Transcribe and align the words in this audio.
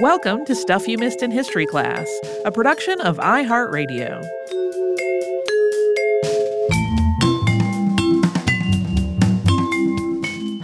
Welcome 0.00 0.44
to 0.46 0.54
Stuff 0.54 0.86
You 0.88 0.98
Missed 0.98 1.22
in 1.22 1.30
History 1.30 1.66
Class, 1.66 2.06
a 2.44 2.52
production 2.52 3.00
of 3.00 3.16
iHeartRadio. 3.16 4.22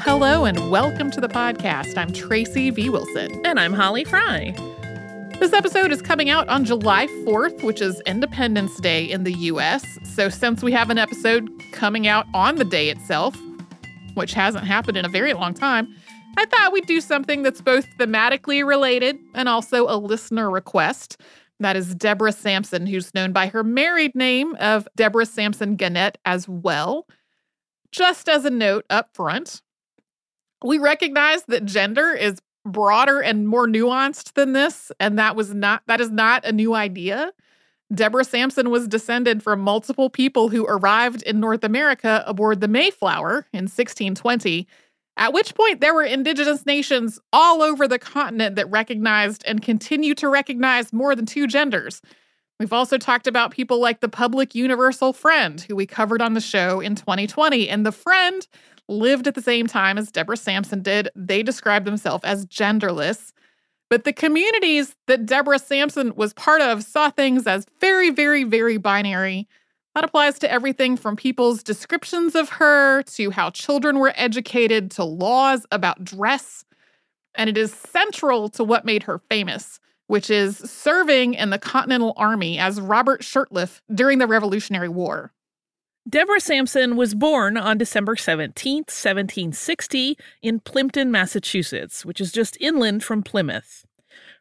Hello 0.00 0.44
and 0.44 0.70
welcome 0.70 1.10
to 1.12 1.20
the 1.20 1.28
podcast. 1.28 1.96
I'm 1.96 2.12
Tracy 2.12 2.70
V. 2.70 2.90
Wilson. 2.90 3.40
And 3.46 3.58
I'm 3.58 3.72
Holly 3.72 4.04
Fry. 4.04 4.54
This 5.40 5.52
episode 5.52 5.92
is 5.92 6.02
coming 6.02 6.28
out 6.28 6.48
on 6.48 6.64
July 6.64 7.06
4th, 7.24 7.62
which 7.64 7.80
is 7.80 8.00
Independence 8.06 8.78
Day 8.80 9.04
in 9.04 9.24
the 9.24 9.32
US. 9.32 9.84
So, 10.14 10.28
since 10.28 10.62
we 10.62 10.72
have 10.72 10.90
an 10.90 10.98
episode 10.98 11.48
coming 11.72 12.06
out 12.06 12.26
on 12.34 12.56
the 12.56 12.64
day 12.64 12.90
itself, 12.90 13.36
which 14.14 14.34
hasn't 14.34 14.66
happened 14.66 14.96
in 14.98 15.04
a 15.04 15.08
very 15.08 15.32
long 15.32 15.54
time, 15.54 15.94
I 16.36 16.46
thought 16.46 16.72
we'd 16.72 16.86
do 16.86 17.00
something 17.00 17.42
that's 17.42 17.60
both 17.60 17.86
thematically 17.98 18.66
related 18.66 19.18
and 19.34 19.48
also 19.48 19.86
a 19.88 19.96
listener 19.96 20.50
request. 20.50 21.20
That 21.60 21.76
is 21.76 21.94
Deborah 21.94 22.32
Sampson, 22.32 22.86
who's 22.86 23.14
known 23.14 23.32
by 23.32 23.46
her 23.46 23.62
married 23.62 24.14
name 24.14 24.56
of 24.56 24.88
Deborah 24.96 25.26
Sampson 25.26 25.76
Gannett 25.76 26.18
as 26.24 26.48
well. 26.48 27.06
Just 27.92 28.28
as 28.28 28.44
a 28.44 28.50
note 28.50 28.84
up 28.90 29.10
front, 29.14 29.62
we 30.64 30.78
recognize 30.78 31.44
that 31.44 31.64
gender 31.64 32.12
is 32.12 32.40
broader 32.64 33.20
and 33.20 33.46
more 33.46 33.66
nuanced 33.66 34.32
than 34.34 34.52
this, 34.52 34.90
and 34.98 35.18
that 35.18 35.36
was 35.36 35.52
not 35.54 35.82
that 35.86 36.00
is 36.00 36.10
not 36.10 36.44
a 36.44 36.52
new 36.52 36.74
idea. 36.74 37.32
Deborah 37.94 38.24
Sampson 38.24 38.70
was 38.70 38.88
descended 38.88 39.42
from 39.42 39.60
multiple 39.60 40.08
people 40.08 40.48
who 40.48 40.64
arrived 40.64 41.22
in 41.22 41.40
North 41.40 41.62
America 41.62 42.24
aboard 42.26 42.60
the 42.60 42.68
Mayflower 42.68 43.46
in 43.52 43.64
1620 43.64 44.66
at 45.16 45.32
which 45.32 45.54
point, 45.54 45.80
there 45.80 45.94
were 45.94 46.04
indigenous 46.04 46.64
nations 46.64 47.20
all 47.32 47.62
over 47.62 47.86
the 47.86 47.98
continent 47.98 48.56
that 48.56 48.70
recognized 48.70 49.44
and 49.46 49.60
continue 49.60 50.14
to 50.14 50.28
recognize 50.28 50.92
more 50.92 51.14
than 51.14 51.26
two 51.26 51.46
genders. 51.46 52.00
We've 52.58 52.72
also 52.72 52.96
talked 52.96 53.26
about 53.26 53.50
people 53.50 53.80
like 53.80 54.00
the 54.00 54.08
Public 54.08 54.54
Universal 54.54 55.12
Friend, 55.14 55.60
who 55.60 55.76
we 55.76 55.86
covered 55.86 56.22
on 56.22 56.34
the 56.34 56.40
show 56.40 56.80
in 56.80 56.94
2020. 56.94 57.68
And 57.68 57.84
the 57.84 57.92
Friend 57.92 58.46
lived 58.88 59.26
at 59.26 59.34
the 59.34 59.42
same 59.42 59.66
time 59.66 59.98
as 59.98 60.10
Deborah 60.10 60.36
Sampson 60.36 60.80
did. 60.80 61.08
They 61.14 61.42
described 61.42 61.86
themselves 61.86 62.24
as 62.24 62.46
genderless. 62.46 63.32
But 63.90 64.04
the 64.04 64.12
communities 64.12 64.96
that 65.08 65.26
Deborah 65.26 65.58
Sampson 65.58 66.14
was 66.14 66.32
part 66.32 66.62
of 66.62 66.82
saw 66.82 67.10
things 67.10 67.46
as 67.46 67.66
very, 67.80 68.10
very, 68.10 68.44
very 68.44 68.78
binary 68.78 69.48
that 69.94 70.04
applies 70.04 70.38
to 70.38 70.50
everything 70.50 70.96
from 70.96 71.16
people's 71.16 71.62
descriptions 71.62 72.34
of 72.34 72.48
her 72.50 73.02
to 73.02 73.30
how 73.30 73.50
children 73.50 73.98
were 73.98 74.12
educated 74.16 74.90
to 74.92 75.04
laws 75.04 75.66
about 75.70 76.04
dress. 76.04 76.64
And 77.34 77.50
it 77.50 77.56
is 77.56 77.72
central 77.72 78.48
to 78.50 78.64
what 78.64 78.84
made 78.84 79.04
her 79.04 79.18
famous, 79.30 79.80
which 80.06 80.30
is 80.30 80.58
serving 80.58 81.34
in 81.34 81.50
the 81.50 81.58
Continental 81.58 82.14
Army 82.16 82.58
as 82.58 82.80
Robert 82.80 83.22
Shurtleff 83.22 83.80
during 83.94 84.18
the 84.18 84.26
Revolutionary 84.26 84.88
War. 84.88 85.32
Deborah 86.08 86.40
Sampson 86.40 86.96
was 86.96 87.14
born 87.14 87.56
on 87.56 87.78
December 87.78 88.16
17th, 88.16 88.90
1760, 88.90 90.18
in 90.42 90.58
Plympton, 90.58 91.12
Massachusetts, 91.12 92.04
which 92.04 92.20
is 92.20 92.32
just 92.32 92.56
inland 92.60 93.04
from 93.04 93.22
Plymouth. 93.22 93.86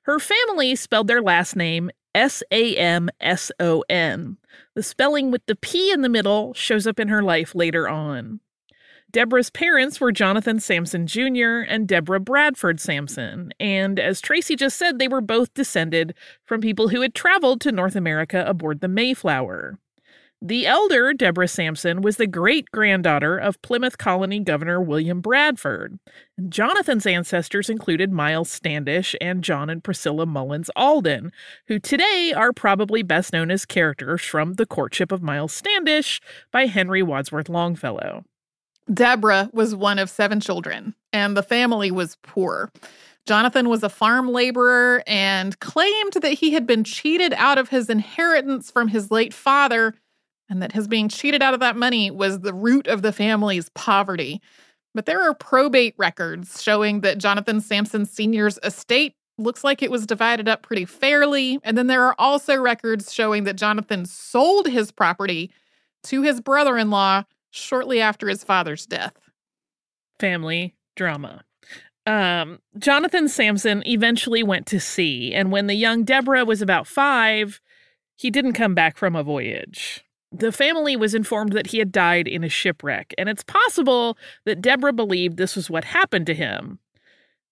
Her 0.04 0.18
family 0.18 0.76
spelled 0.76 1.08
their 1.08 1.22
last 1.22 1.56
name 1.56 1.92
S 2.16 2.42
A 2.52 2.76
M 2.76 3.10
S 3.20 3.52
O 3.60 3.84
N. 3.90 4.38
The 4.76 4.84
spelling 4.84 5.32
with 5.32 5.46
the 5.46 5.56
P 5.56 5.92
in 5.92 6.02
the 6.02 6.10
middle 6.10 6.54
shows 6.54 6.88
up 6.88 7.00
in 7.00 7.08
her 7.08 7.22
life 7.22 7.56
later 7.56 7.88
on. 7.88 8.40
Deborah's 9.12 9.50
parents 9.50 10.00
were 10.00 10.14
Jonathan 10.14 10.60
Sampson 10.60 11.06
Jr. 11.06 11.66
and 11.68 11.86
Deborah 11.86 12.22
Bradford 12.22 12.80
Sampson, 12.80 13.52
and 13.60 14.00
as 14.00 14.22
Tracy 14.22 14.56
just 14.56 14.78
said, 14.78 15.00
they 15.00 15.10
were 15.10 15.20
both 15.20 15.54
descended 15.54 16.14
from 16.46 16.62
people 16.62 16.88
who 16.88 17.02
had 17.02 17.14
traveled 17.14 17.60
to 17.62 17.74
North 17.74 17.98
America 17.98 18.46
aboard 18.48 18.80
the 18.80 18.88
Mayflower. 18.88 19.78
The 20.44 20.66
elder, 20.66 21.14
Deborah 21.14 21.48
Sampson, 21.48 22.02
was 22.02 22.18
the 22.18 22.26
great 22.26 22.72
granddaughter 22.72 23.38
of 23.38 23.62
Plymouth 23.62 24.00
Colony 24.00 24.40
Governor 24.40 24.82
William 24.82 25.22
Bradford. 25.22 26.00
Jonathan's 26.50 27.06
ancestors 27.06 27.70
included 27.70 28.12
Miles 28.12 28.50
Standish 28.50 29.16
and 29.22 29.44
John 29.44 29.70
and 29.70 29.84
Priscilla 29.84 30.26
Mullins 30.26 30.72
Alden, 30.76 31.32
who 31.68 31.78
today 31.78 32.34
are 32.36 32.54
probably 32.54 33.04
best 33.04 33.34
known 33.34 33.52
as 33.52 33.68
characters 33.68 34.24
from 34.24 34.54
The 34.54 34.66
Courtship 34.66 35.12
of 35.12 35.22
Miles 35.22 35.54
Standish 35.54 36.20
by 36.52 36.66
Henry 36.66 37.04
Wadsworth 37.04 37.48
Longfellow. 37.48 38.24
Deborah 38.92 39.52
was 39.54 39.76
one 39.76 40.00
of 40.00 40.10
seven 40.10 40.40
children, 40.40 40.96
and 41.14 41.38
the 41.38 41.44
family 41.44 41.92
was 41.92 42.18
poor. 42.24 42.72
Jonathan 43.28 43.70
was 43.70 43.84
a 43.84 43.90
farm 43.90 44.32
laborer 44.32 45.04
and 45.06 45.60
claimed 45.60 46.14
that 46.14 46.34
he 46.34 46.54
had 46.54 46.66
been 46.66 46.84
cheated 46.84 47.34
out 47.34 47.60
of 47.60 47.70
his 47.70 47.92
inheritance 47.92 48.72
from 48.72 48.88
his 48.88 49.12
late 49.12 49.36
father 49.36 49.94
and 50.52 50.62
that 50.62 50.74
his 50.74 50.86
being 50.86 51.08
cheated 51.08 51.42
out 51.42 51.54
of 51.54 51.62
that 51.62 51.78
money 51.78 52.12
was 52.12 52.42
the 52.42 52.54
root 52.54 52.86
of 52.86 53.02
the 53.02 53.14
family's 53.14 53.70
poverty. 53.70 54.42
But 54.94 55.06
there 55.06 55.22
are 55.22 55.34
probate 55.34 55.96
records 55.98 56.62
showing 56.62 57.00
that 57.02 57.20
Jonathan 57.20 57.62
Sampson 57.62 58.06
Sr.'s 58.06 58.60
estate 58.62 59.16
looks 59.38 59.64
like 59.64 59.82
it 59.82 59.90
was 59.90 60.06
divided 60.06 60.50
up 60.50 60.62
pretty 60.62 60.84
fairly. 60.84 61.58
And 61.64 61.78
then 61.78 61.88
there 61.88 62.04
are 62.04 62.16
also 62.20 62.58
records 62.58 63.14
showing 63.14 63.46
that 63.46 63.56
Jonathan 63.56 64.06
sold 64.06 64.68
his 64.68 64.92
property 64.92 65.52
to 66.04 66.22
his 66.22 66.42
brother 66.42 66.78
in 66.78 66.90
law 66.90 67.24
shortly 67.52 68.02
after 68.02 68.28
his 68.28 68.44
father's 68.44 68.86
death. 68.86 69.14
Family 70.20 70.76
drama. 70.98 71.46
Um, 72.06 72.60
Jonathan 72.78 73.30
Sampson 73.30 73.84
eventually 73.88 74.44
went 74.44 74.66
to 74.68 74.82
sea, 74.82 75.34
and 75.34 75.50
when 75.50 75.68
the 75.68 75.76
young 75.76 76.04
Deborah 76.04 76.44
was 76.44 76.62
about 76.62 76.88
five, 76.88 77.62
he 78.18 78.30
didn't 78.30 78.54
come 78.54 78.76
back 78.76 78.98
from 78.98 79.16
a 79.16 79.24
voyage. 79.24 80.04
The 80.32 80.52
family 80.52 80.96
was 80.96 81.14
informed 81.14 81.54
that 81.54 81.68
he 81.68 81.80
had 81.80 81.92
died 81.92 82.28
in 82.28 82.44
a 82.44 82.50
shipwreck, 82.50 83.14
and 83.18 83.28
it's 83.28 83.44
possible 83.44 84.18
that 84.46 84.62
Deborah 84.62 84.94
believed 84.94 85.38
this 85.38 85.56
was 85.56 85.70
what 85.70 85.84
happened 85.84 86.26
to 86.28 86.34
him. 86.34 86.80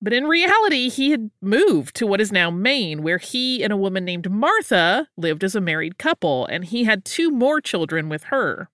But 0.02 0.14
in 0.14 0.26
reality, 0.26 0.88
he 0.88 1.12
had 1.12 1.30
moved 1.42 1.94
to 1.98 2.08
what 2.08 2.22
is 2.22 2.32
now 2.32 2.50
Maine, 2.50 3.04
where 3.04 3.18
he 3.18 3.64
and 3.64 3.74
a 3.74 3.78
woman 3.78 4.06
named 4.06 4.32
Martha 4.32 5.10
lived 5.18 5.44
as 5.44 5.56
a 5.56 5.62
married 5.62 5.98
couple, 5.98 6.46
and 6.46 6.64
he 6.64 6.86
had 6.86 7.04
two 7.04 7.30
more 7.32 7.60
children 7.60 8.08
with 8.08 8.26
her. 8.26 8.70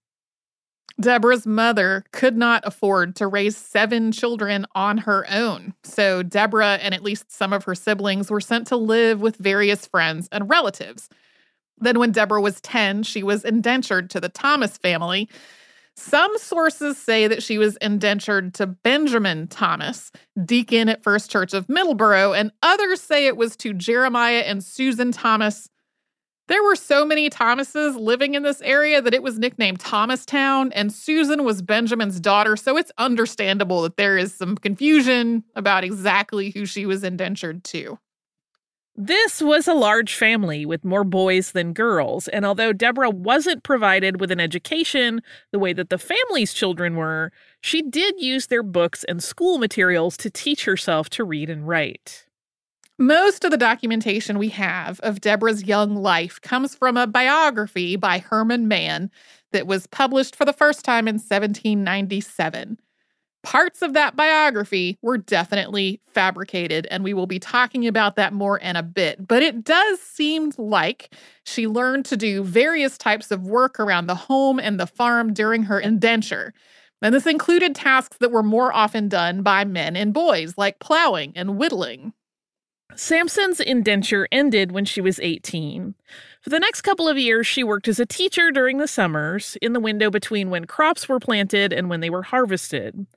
Deborah's 0.99 1.47
mother 1.47 2.05
could 2.11 2.37
not 2.37 2.63
afford 2.65 3.15
to 3.17 3.27
raise 3.27 3.57
seven 3.57 4.11
children 4.11 4.65
on 4.75 4.99
her 4.99 5.25
own. 5.29 5.73
So 5.83 6.23
Deborah 6.23 6.79
and 6.81 6.93
at 6.93 7.03
least 7.03 7.31
some 7.31 7.51
of 7.51 7.65
her 7.65 7.75
siblings 7.75 8.31
were 8.31 8.39
sent 8.39 8.67
to 8.67 8.77
live 8.77 9.19
with 9.19 9.35
various 9.35 9.87
friends 9.87 10.29
and 10.31 10.49
relatives. 10.49 11.09
Then, 11.77 11.99
when 11.99 12.11
Deborah 12.11 12.41
was 12.41 12.61
10, 12.61 13.03
she 13.03 13.23
was 13.23 13.43
indentured 13.43 14.09
to 14.11 14.19
the 14.19 14.29
Thomas 14.29 14.77
family. 14.77 15.29
Some 15.97 16.37
sources 16.37 16.97
say 16.97 17.27
that 17.27 17.41
she 17.41 17.57
was 17.57 17.77
indentured 17.77 18.53
to 18.55 18.67
Benjamin 18.67 19.47
Thomas, 19.47 20.11
deacon 20.43 20.89
at 20.89 21.03
First 21.03 21.31
Church 21.31 21.53
of 21.53 21.67
Middleborough, 21.67 22.37
and 22.37 22.51
others 22.61 23.01
say 23.01 23.27
it 23.27 23.37
was 23.37 23.55
to 23.57 23.73
Jeremiah 23.73 24.43
and 24.45 24.61
Susan 24.63 25.13
Thomas. 25.13 25.69
There 26.47 26.63
were 26.63 26.75
so 26.75 27.05
many 27.05 27.29
Thomases 27.29 27.95
living 27.95 28.35
in 28.35 28.43
this 28.43 28.61
area 28.61 29.01
that 29.01 29.13
it 29.13 29.23
was 29.23 29.39
nicknamed 29.39 29.79
Thomastown, 29.79 30.71
and 30.73 30.91
Susan 30.93 31.43
was 31.43 31.61
Benjamin's 31.61 32.19
daughter, 32.19 32.55
so 32.55 32.77
it's 32.77 32.91
understandable 32.97 33.81
that 33.81 33.97
there 33.97 34.17
is 34.17 34.33
some 34.33 34.55
confusion 34.55 35.43
about 35.55 35.83
exactly 35.83 36.51
who 36.51 36.65
she 36.65 36.85
was 36.85 37.03
indentured 37.03 37.63
to. 37.65 37.97
This 38.97 39.41
was 39.41 39.67
a 39.67 39.73
large 39.73 40.15
family 40.15 40.65
with 40.65 40.85
more 40.85 41.03
boys 41.03 41.51
than 41.51 41.73
girls, 41.73 42.29
and 42.29 42.45
although 42.45 42.71
Deborah 42.71 43.09
wasn't 43.09 43.61
provided 43.61 44.21
with 44.21 44.31
an 44.31 44.39
education 44.39 45.21
the 45.51 45.59
way 45.59 45.73
that 45.73 45.89
the 45.89 45.97
family's 45.97 46.53
children 46.53 46.95
were, 46.95 47.33
she 47.59 47.81
did 47.81 48.15
use 48.21 48.47
their 48.47 48.63
books 48.63 49.03
and 49.03 49.21
school 49.21 49.57
materials 49.57 50.15
to 50.17 50.29
teach 50.29 50.63
herself 50.63 51.09
to 51.09 51.25
read 51.25 51.49
and 51.49 51.67
write. 51.67 52.25
Most 52.97 53.43
of 53.43 53.51
the 53.51 53.57
documentation 53.57 54.37
we 54.37 54.47
have 54.49 55.01
of 55.01 55.19
Deborah's 55.19 55.65
young 55.65 55.97
life 55.97 56.39
comes 56.39 56.73
from 56.73 56.95
a 56.95 57.05
biography 57.05 57.97
by 57.97 58.19
Herman 58.19 58.69
Mann 58.69 59.11
that 59.51 59.67
was 59.67 59.87
published 59.87 60.37
for 60.37 60.45
the 60.45 60.53
first 60.53 60.85
time 60.85 61.09
in 61.09 61.15
1797 61.15 62.79
parts 63.45 63.83
of 63.83 63.93
that 63.93 64.15
biography 64.15 64.97
were 65.03 65.19
definitely 65.19 66.01
fabricated, 66.07 66.87
and 66.89 67.03
we 67.03 67.13
will 67.13 67.27
be 67.27 67.37
talking 67.37 67.87
about 67.87 68.15
that 68.15 68.33
more 68.33 68.57
in 68.57 68.75
a 68.75 68.81
bit. 68.81 69.27
But 69.27 69.43
it 69.43 69.63
does 69.63 70.01
seem 70.01 70.51
like 70.57 71.13
she 71.43 71.67
learned 71.67 72.05
to 72.05 72.17
do 72.17 72.43
various 72.43 72.97
types 72.97 73.29
of 73.29 73.43
work 73.43 73.79
around 73.79 74.07
the 74.07 74.15
home 74.15 74.59
and 74.59 74.79
the 74.79 74.87
farm 74.87 75.31
during 75.31 75.63
her 75.63 75.79
indenture. 75.79 76.55
And 77.03 77.13
this 77.13 77.27
included 77.27 77.75
tasks 77.75 78.17
that 78.17 78.31
were 78.31 78.41
more 78.41 78.73
often 78.73 79.09
done 79.09 79.43
by 79.43 79.63
men 79.63 79.95
and 79.95 80.11
boys, 80.11 80.57
like 80.57 80.79
plowing 80.79 81.31
and 81.35 81.55
whittling. 81.55 82.13
Sampson's 82.95 83.59
indenture 83.59 84.27
ended 84.31 84.71
when 84.71 84.85
she 84.85 85.01
was 85.01 85.19
18. 85.19 85.93
For 86.45 86.51
the 86.51 86.59
next 86.59 86.81
couple 86.81 87.09
of 87.09 87.17
years, 87.17 87.47
she 87.47 87.63
worked 87.63 87.87
as 87.87 87.99
a 87.99 88.05
teacher 88.05 88.51
during 88.51 88.77
the 88.77 88.87
summers, 88.87 89.57
in 89.63 89.73
the 89.73 89.79
window 89.79 90.11
between 90.11 90.51
when 90.51 90.65
crops 90.65 91.09
were 91.09 91.19
planted 91.19 91.73
and 91.73 91.89
when 91.89 92.01
they 92.01 92.09
were 92.11 92.21
harvested. 92.21 93.07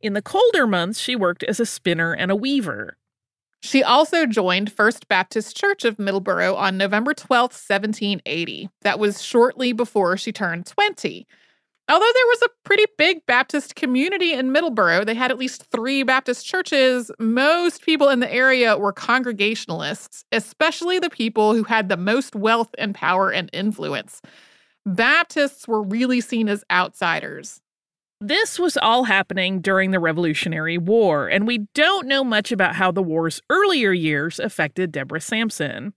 In 0.00 0.12
the 0.12 0.22
colder 0.22 0.68
months, 0.68 1.00
she 1.00 1.16
worked 1.16 1.42
as 1.42 1.58
a 1.58 1.66
spinner 1.66 2.12
and 2.12 2.30
a 2.30 2.36
weaver. 2.36 2.96
She 3.60 3.82
also 3.82 4.24
joined 4.24 4.70
First 4.70 5.08
Baptist 5.08 5.56
Church 5.56 5.84
of 5.84 5.96
Middleborough 5.96 6.56
on 6.56 6.78
November 6.78 7.12
12, 7.12 7.50
1780. 7.50 8.70
That 8.82 9.00
was 9.00 9.20
shortly 9.20 9.72
before 9.72 10.16
she 10.16 10.30
turned 10.30 10.66
20. 10.66 11.26
Although 11.88 12.12
there 12.12 12.26
was 12.26 12.42
a 12.42 12.48
pretty 12.64 12.84
big 12.98 13.24
Baptist 13.26 13.76
community 13.76 14.32
in 14.32 14.52
Middleborough, 14.52 15.06
they 15.06 15.14
had 15.14 15.30
at 15.30 15.38
least 15.38 15.66
three 15.70 16.02
Baptist 16.02 16.44
churches. 16.44 17.12
Most 17.20 17.82
people 17.82 18.08
in 18.08 18.18
the 18.18 18.32
area 18.32 18.76
were 18.76 18.92
Congregationalists, 18.92 20.24
especially 20.32 20.98
the 20.98 21.10
people 21.10 21.54
who 21.54 21.62
had 21.62 21.88
the 21.88 21.96
most 21.96 22.34
wealth 22.34 22.74
and 22.76 22.92
power 22.92 23.30
and 23.30 23.48
influence. 23.52 24.20
Baptists 24.84 25.68
were 25.68 25.82
really 25.82 26.20
seen 26.20 26.48
as 26.48 26.64
outsiders. 26.72 27.60
This 28.20 28.58
was 28.58 28.76
all 28.76 29.04
happening 29.04 29.60
during 29.60 29.90
the 29.90 30.00
Revolutionary 30.00 30.78
War, 30.78 31.28
and 31.28 31.46
we 31.46 31.66
don't 31.74 32.08
know 32.08 32.24
much 32.24 32.50
about 32.50 32.74
how 32.74 32.90
the 32.90 33.02
war's 33.02 33.42
earlier 33.50 33.92
years 33.92 34.40
affected 34.40 34.90
Deborah 34.90 35.20
Sampson. 35.20 35.92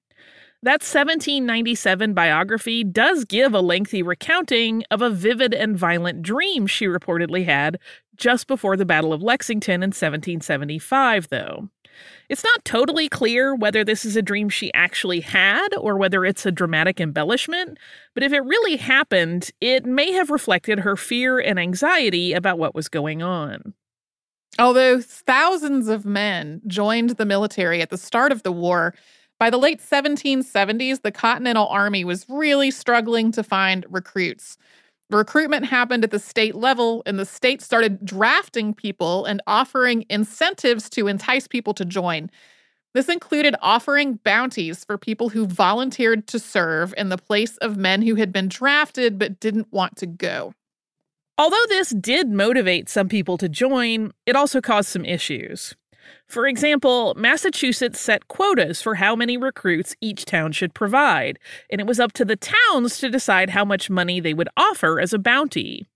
That 0.62 0.82
1797 0.82 2.14
biography 2.14 2.84
does 2.84 3.24
give 3.24 3.54
a 3.54 3.62
lengthy 3.62 4.04
recounting 4.04 4.84
of 4.92 5.02
a 5.02 5.10
vivid 5.10 5.54
and 5.54 5.78
violent 5.78 6.22
dream 6.22 6.68
she 6.68 6.86
reportedly 6.86 7.46
had 7.46 7.80
just 8.18 8.46
before 8.46 8.76
the 8.76 8.86
Battle 8.86 9.14
of 9.14 9.24
Lexington 9.24 9.76
in 9.76 9.92
1775, 9.92 11.30
though. 11.30 11.70
It's 12.28 12.44
not 12.44 12.66
totally 12.66 13.08
clear 13.08 13.56
whether 13.56 13.86
this 13.86 14.04
is 14.04 14.18
a 14.18 14.22
dream 14.22 14.50
she 14.50 14.74
actually 14.74 15.22
had 15.22 15.70
or 15.78 15.98
whether 15.98 16.26
it's 16.26 16.46
a 16.46 16.52
dramatic 16.52 17.00
embellishment, 17.00 17.78
but 18.14 18.24
if 18.24 18.34
it 18.34 18.42
really 18.42 18.76
happened, 18.76 19.52
it 19.62 19.86
may 19.86 20.12
have 20.12 20.30
reflected 20.30 20.80
her 20.80 20.98
fear 20.98 21.40
and 21.40 21.58
anxiety 21.58 22.34
about 22.34 22.60
what 22.60 22.76
was 22.76 22.90
going 22.90 23.22
on. 23.22 23.74
Although 24.58 25.00
thousands 25.00 25.88
of 25.88 26.06
men 26.06 26.62
joined 26.68 27.12
the 27.12 27.26
military 27.26 27.82
at 27.82 27.92
the 27.92 27.98
start 27.98 28.34
of 28.34 28.44
the 28.44 28.52
war, 28.52 28.94
by 29.40 29.50
the 29.50 29.58
late 29.58 29.80
1770s, 29.80 31.02
the 31.02 31.12
Continental 31.12 31.68
Army 31.68 32.04
was 32.04 32.26
really 32.28 32.72
struggling 32.72 33.32
to 33.32 33.44
find 33.44 33.86
recruits. 33.90 34.58
Recruitment 35.10 35.66
happened 35.66 36.04
at 36.04 36.12
the 36.12 36.20
state 36.20 36.56
level, 36.56 37.02
and 37.06 37.18
the 37.18 37.26
state 37.26 37.62
started 37.62 38.06
drafting 38.06 38.74
people 38.74 39.26
and 39.26 39.42
offering 39.48 40.06
incentives 40.10 40.90
to 40.92 41.08
entice 41.08 41.48
people 41.48 41.74
to 41.74 41.86
join. 41.86 42.30
This 42.94 43.08
included 43.08 43.56
offering 43.62 44.20
bounties 44.24 44.84
for 44.84 44.98
people 44.98 45.30
who 45.30 45.48
volunteered 45.48 46.28
to 46.28 46.40
serve 46.40 46.94
in 46.98 47.10
the 47.10 47.18
place 47.18 47.56
of 47.58 47.78
men 47.78 48.02
who 48.02 48.16
had 48.16 48.34
been 48.34 48.50
drafted 48.50 49.18
but 49.18 49.40
didn't 49.40 49.72
want 49.72 49.96
to 49.98 50.06
go. 50.06 50.54
Although 51.38 51.66
this 51.70 51.92
did 51.92 52.30
motivate 52.30 52.90
some 52.90 53.08
people 53.08 53.38
to 53.38 53.48
join, 53.48 54.12
it 54.26 54.36
also 54.36 54.60
caused 54.60 54.90
some 54.90 55.06
issues. 55.06 55.76
For 56.26 56.48
example, 56.48 57.14
Massachusetts 57.16 58.00
set 58.00 58.28
quotas 58.28 58.82
for 58.82 58.96
how 58.96 59.16
many 59.16 59.38
recruits 59.38 59.96
each 60.02 60.26
town 60.26 60.52
should 60.52 60.74
provide, 60.74 61.40
and 61.70 61.82
it 61.82 61.88
was 61.88 62.00
up 62.00 62.14
to 62.14 62.26
the 62.26 62.36
towns 62.36 63.00
to 63.00 63.10
decide 63.10 63.50
how 63.52 63.66
much 63.66 63.90
money 63.90 64.20
they 64.20 64.34
would 64.34 64.50
offer 64.58 65.00
as 65.00 65.14
a 65.14 65.20
bounty. 65.20 65.88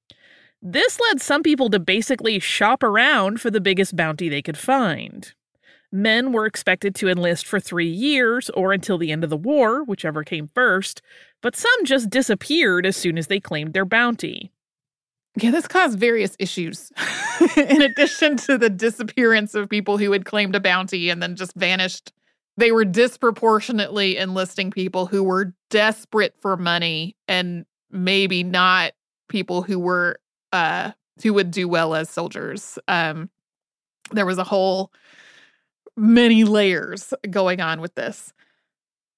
This 0.62 0.98
led 0.98 1.22
some 1.22 1.44
people 1.44 1.70
to 1.72 1.80
basically 1.80 2.40
shop 2.40 2.84
around 2.84 3.42
for 3.42 3.52
the 3.52 3.60
biggest 3.60 3.98
bounty 3.98 4.30
they 4.30 4.42
could 4.42 4.58
find. 4.58 5.34
Men 5.92 6.32
were 6.32 6.46
expected 6.46 6.96
to 6.96 7.10
enlist 7.10 7.46
for 7.46 7.60
three 7.60 7.90
years 7.90 8.50
or 8.52 8.72
until 8.72 8.98
the 8.98 9.12
end 9.12 9.26
of 9.26 9.30
the 9.30 9.36
war, 9.36 9.84
whichever 9.84 10.24
came 10.24 10.50
first, 10.56 11.02
but 11.42 11.58
some 11.58 11.84
just 11.84 12.10
disappeared 12.10 12.86
as 12.86 12.96
soon 12.96 13.18
as 13.18 13.28
they 13.28 13.42
claimed 13.42 13.74
their 13.74 13.84
bounty. 13.84 14.53
Yeah, 15.36 15.52
this 15.52 15.68
caused 15.68 16.00
various 16.00 16.36
issues. 16.38 16.92
In 17.58 17.82
addition 17.82 18.38
to 18.38 18.58
the 18.58 18.70
disappearance 18.70 19.56
of 19.56 19.70
people 19.70 19.98
who 19.98 20.12
had 20.12 20.26
claimed 20.26 20.56
a 20.56 20.60
bounty 20.60 21.10
and 21.10 21.24
then 21.24 21.36
just 21.36 21.54
vanished, 21.56 22.14
they 22.58 22.72
were 22.72 22.86
disproportionately 22.86 24.18
enlisting 24.18 24.70
people 24.70 25.08
who 25.08 25.24
were 25.24 25.54
desperate 25.72 26.36
for 26.40 26.56
money 26.56 27.16
and 27.28 27.66
maybe 27.90 28.44
not 28.44 28.94
people 29.28 29.64
who 29.64 29.80
were 29.80 30.20
uh 30.52 30.92
who 31.22 31.34
would 31.34 31.50
do 31.52 31.68
well 31.68 31.96
as 31.96 32.10
soldiers. 32.10 32.78
Um 32.88 33.30
there 34.12 34.26
was 34.26 34.38
a 34.38 34.44
whole 34.44 34.92
many 35.96 36.44
layers 36.44 37.14
going 37.30 37.60
on 37.62 37.82
with 37.82 37.96
this. 37.96 38.34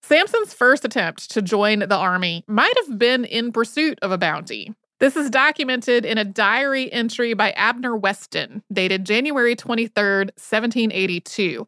Sampson's 0.04 0.54
first 0.54 0.86
attempt 0.86 1.32
to 1.32 1.42
join 1.42 1.80
the 1.80 1.96
army 1.96 2.44
might 2.48 2.74
have 2.86 2.98
been 2.98 3.26
in 3.26 3.52
pursuit 3.52 3.98
of 4.02 4.12
a 4.12 4.18
bounty. 4.18 4.74
This 5.00 5.18
is 5.18 5.30
documented 5.30 6.06
in 6.06 6.18
a 6.18 6.24
diary 6.24 6.92
entry 6.92 7.34
by 7.34 7.52
Abner 7.52 7.98
Weston, 7.98 8.64
dated 8.72 9.06
January 9.06 9.56
23rd, 9.56 10.32
1782. 10.38 11.68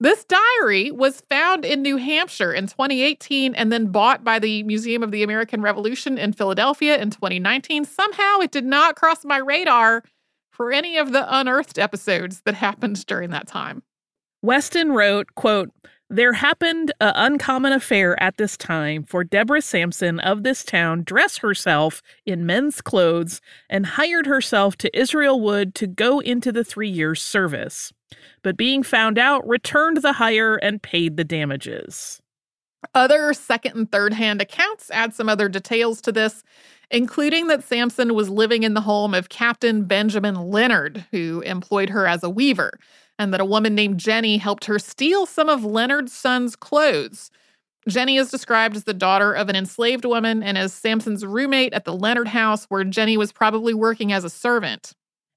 This 0.00 0.24
diary 0.24 0.92
was 0.92 1.22
found 1.22 1.64
in 1.64 1.82
New 1.82 1.96
Hampshire 1.96 2.52
in 2.52 2.68
2018 2.68 3.56
and 3.56 3.72
then 3.72 3.90
bought 3.90 4.22
by 4.22 4.38
the 4.38 4.62
Museum 4.62 5.02
of 5.02 5.10
the 5.10 5.24
American 5.24 5.60
Revolution 5.60 6.16
in 6.18 6.32
Philadelphia 6.32 6.96
in 6.98 7.10
2019. 7.10 7.84
Somehow 7.84 8.38
it 8.38 8.52
did 8.52 8.64
not 8.64 8.94
cross 8.94 9.24
my 9.24 9.38
radar 9.38 10.04
for 10.52 10.70
any 10.70 10.96
of 10.96 11.10
the 11.10 11.26
unearthed 11.36 11.80
episodes 11.80 12.42
that 12.44 12.54
happened 12.54 13.04
during 13.06 13.30
that 13.30 13.48
time. 13.48 13.82
Weston 14.40 14.92
wrote, 14.92 15.34
quote, 15.34 15.70
There 16.10 16.32
happened 16.32 16.90
an 17.02 17.12
uncommon 17.14 17.72
affair 17.74 18.20
at 18.22 18.38
this 18.38 18.56
time, 18.56 19.02
for 19.02 19.24
Deborah 19.24 19.60
Sampson 19.60 20.18
of 20.20 20.42
this 20.42 20.64
town 20.64 21.02
dressed 21.02 21.40
herself 21.40 22.02
in 22.24 22.46
men's 22.46 22.80
clothes 22.80 23.42
and 23.68 23.84
hired 23.84 24.24
herself 24.24 24.74
to 24.78 24.98
Israel 24.98 25.38
Wood 25.38 25.74
to 25.74 25.86
go 25.86 26.20
into 26.20 26.50
the 26.50 26.64
three 26.64 26.88
years' 26.88 27.20
service. 27.20 27.92
But 28.42 28.56
being 28.56 28.82
found 28.82 29.18
out, 29.18 29.46
returned 29.46 29.98
the 29.98 30.14
hire 30.14 30.56
and 30.56 30.82
paid 30.82 31.18
the 31.18 31.24
damages. 31.24 32.22
Other 32.94 33.34
second 33.34 33.76
and 33.76 33.92
third 33.92 34.14
hand 34.14 34.40
accounts 34.40 34.90
add 34.90 35.12
some 35.12 35.28
other 35.28 35.50
details 35.50 36.00
to 36.02 36.12
this, 36.12 36.42
including 36.90 37.48
that 37.48 37.64
Sampson 37.64 38.14
was 38.14 38.30
living 38.30 38.62
in 38.62 38.72
the 38.72 38.80
home 38.80 39.12
of 39.12 39.28
Captain 39.28 39.84
Benjamin 39.84 40.36
Leonard, 40.36 41.04
who 41.10 41.42
employed 41.42 41.90
her 41.90 42.06
as 42.06 42.22
a 42.22 42.30
weaver 42.30 42.78
and 43.18 43.32
that 43.32 43.40
a 43.40 43.44
woman 43.44 43.74
named 43.74 43.98
Jenny 43.98 44.38
helped 44.38 44.66
her 44.66 44.78
steal 44.78 45.26
some 45.26 45.48
of 45.48 45.64
Leonard's 45.64 46.12
son's 46.12 46.56
clothes. 46.56 47.30
Jenny 47.88 48.16
is 48.16 48.30
described 48.30 48.76
as 48.76 48.84
the 48.84 48.94
daughter 48.94 49.32
of 49.32 49.48
an 49.48 49.56
enslaved 49.56 50.04
woman 50.04 50.42
and 50.42 50.58
as 50.58 50.72
Sampson's 50.74 51.24
roommate 51.24 51.72
at 51.72 51.84
the 51.84 51.94
Leonard 51.94 52.28
house, 52.28 52.66
where 52.66 52.84
Jenny 52.84 53.16
was 53.16 53.32
probably 53.32 53.74
working 53.74 54.12
as 54.12 54.24
a 54.24 54.30
servant. 54.30 54.92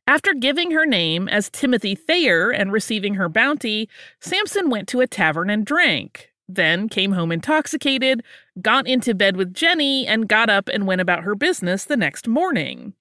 After 0.07 0.33
giving 0.33 0.71
her 0.71 0.85
name 0.85 1.29
as 1.29 1.49
Timothy 1.49 1.95
Thayer 1.95 2.49
and 2.49 2.71
receiving 2.71 3.13
her 3.13 3.29
bounty, 3.29 3.87
Sampson 4.19 4.69
went 4.69 4.87
to 4.89 4.99
a 4.99 5.07
tavern 5.07 5.49
and 5.49 5.65
drank, 5.65 6.31
then 6.49 6.89
came 6.89 7.13
home 7.13 7.31
intoxicated, 7.31 8.23
got 8.61 8.87
into 8.87 9.13
bed 9.15 9.37
with 9.37 9.53
Jenny, 9.53 10.05
and 10.05 10.27
got 10.27 10.49
up 10.49 10.67
and 10.67 10.87
went 10.87 11.01
about 11.01 11.23
her 11.23 11.35
business 11.35 11.85
the 11.85 11.95
next 11.95 12.27
morning. 12.27 12.93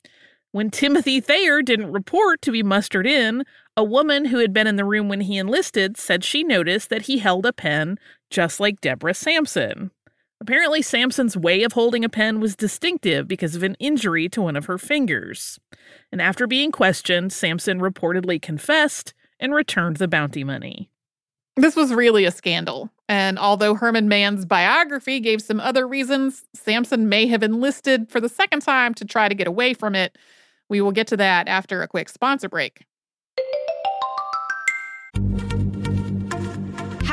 When 0.53 0.71
Timothy 0.71 1.21
Thayer 1.21 1.63
didn't 1.63 1.93
report 1.93 2.43
to 2.43 2.53
be 2.53 2.63
mustered 2.63 3.07
in, 3.07 3.45
a 3.77 3.85
woman 3.85 4.27
who 4.27 4.39
had 4.39 4.53
been 4.53 4.67
in 4.67 4.77
the 4.77 4.85
room 4.85 5.09
when 5.09 5.23
he 5.23 5.39
enlisted 5.39 5.97
said 5.97 6.25
she 6.25 6.43
noticed 6.43 6.91
that 6.91 7.03
he 7.03 7.19
held 7.19 7.47
a 7.47 7.53
pen 7.53 7.99
just 8.31 8.61
like 8.61 8.81
Deborah 8.81 9.15
Sampson. 9.15 9.91
Apparently, 10.41 10.81
Sampson's 10.81 11.37
way 11.37 11.63
of 11.63 11.73
holding 11.73 12.05
a 12.05 12.09
pen 12.09 12.41
was 12.41 12.57
distinctive 12.57 13.29
because 13.29 13.55
of 13.55 13.63
an 13.63 13.77
injury 13.79 14.29
to 14.31 14.41
one 14.41 14.57
of 14.57 14.65
her 14.67 14.79
fingers. 14.79 15.61
And 16.11 16.23
after 16.23 16.47
being 16.47 16.73
questioned, 16.73 17.33
Sampson 17.33 17.79
reportedly 17.79 18.41
confessed 18.41 19.13
and 19.39 19.55
returned 19.55 19.97
the 19.97 20.09
bounty 20.09 20.43
money. 20.43 20.91
This 21.57 21.77
was 21.77 21.93
really 21.93 22.25
a 22.25 22.31
scandal. 22.31 22.91
And 23.07 23.39
although 23.39 23.75
Herman 23.75 24.09
Mann's 24.09 24.47
biography 24.47 25.21
gave 25.21 25.43
some 25.43 25.61
other 25.61 25.87
reasons, 25.87 26.45
Sampson 26.55 27.09
may 27.09 27.27
have 27.27 27.43
enlisted 27.43 28.09
for 28.09 28.21
the 28.21 28.29
second 28.29 28.61
time 28.61 28.95
to 28.95 29.05
try 29.05 29.29
to 29.29 29.35
get 29.35 29.47
away 29.47 29.75
from 29.75 29.95
it. 29.95 30.17
We 30.71 30.81
will 30.81 30.93
get 30.93 31.09
to 31.09 31.17
that 31.19 31.49
after 31.49 31.83
a 31.83 31.89
quick 31.89 32.09
sponsor 32.09 32.49
break. 32.49 32.87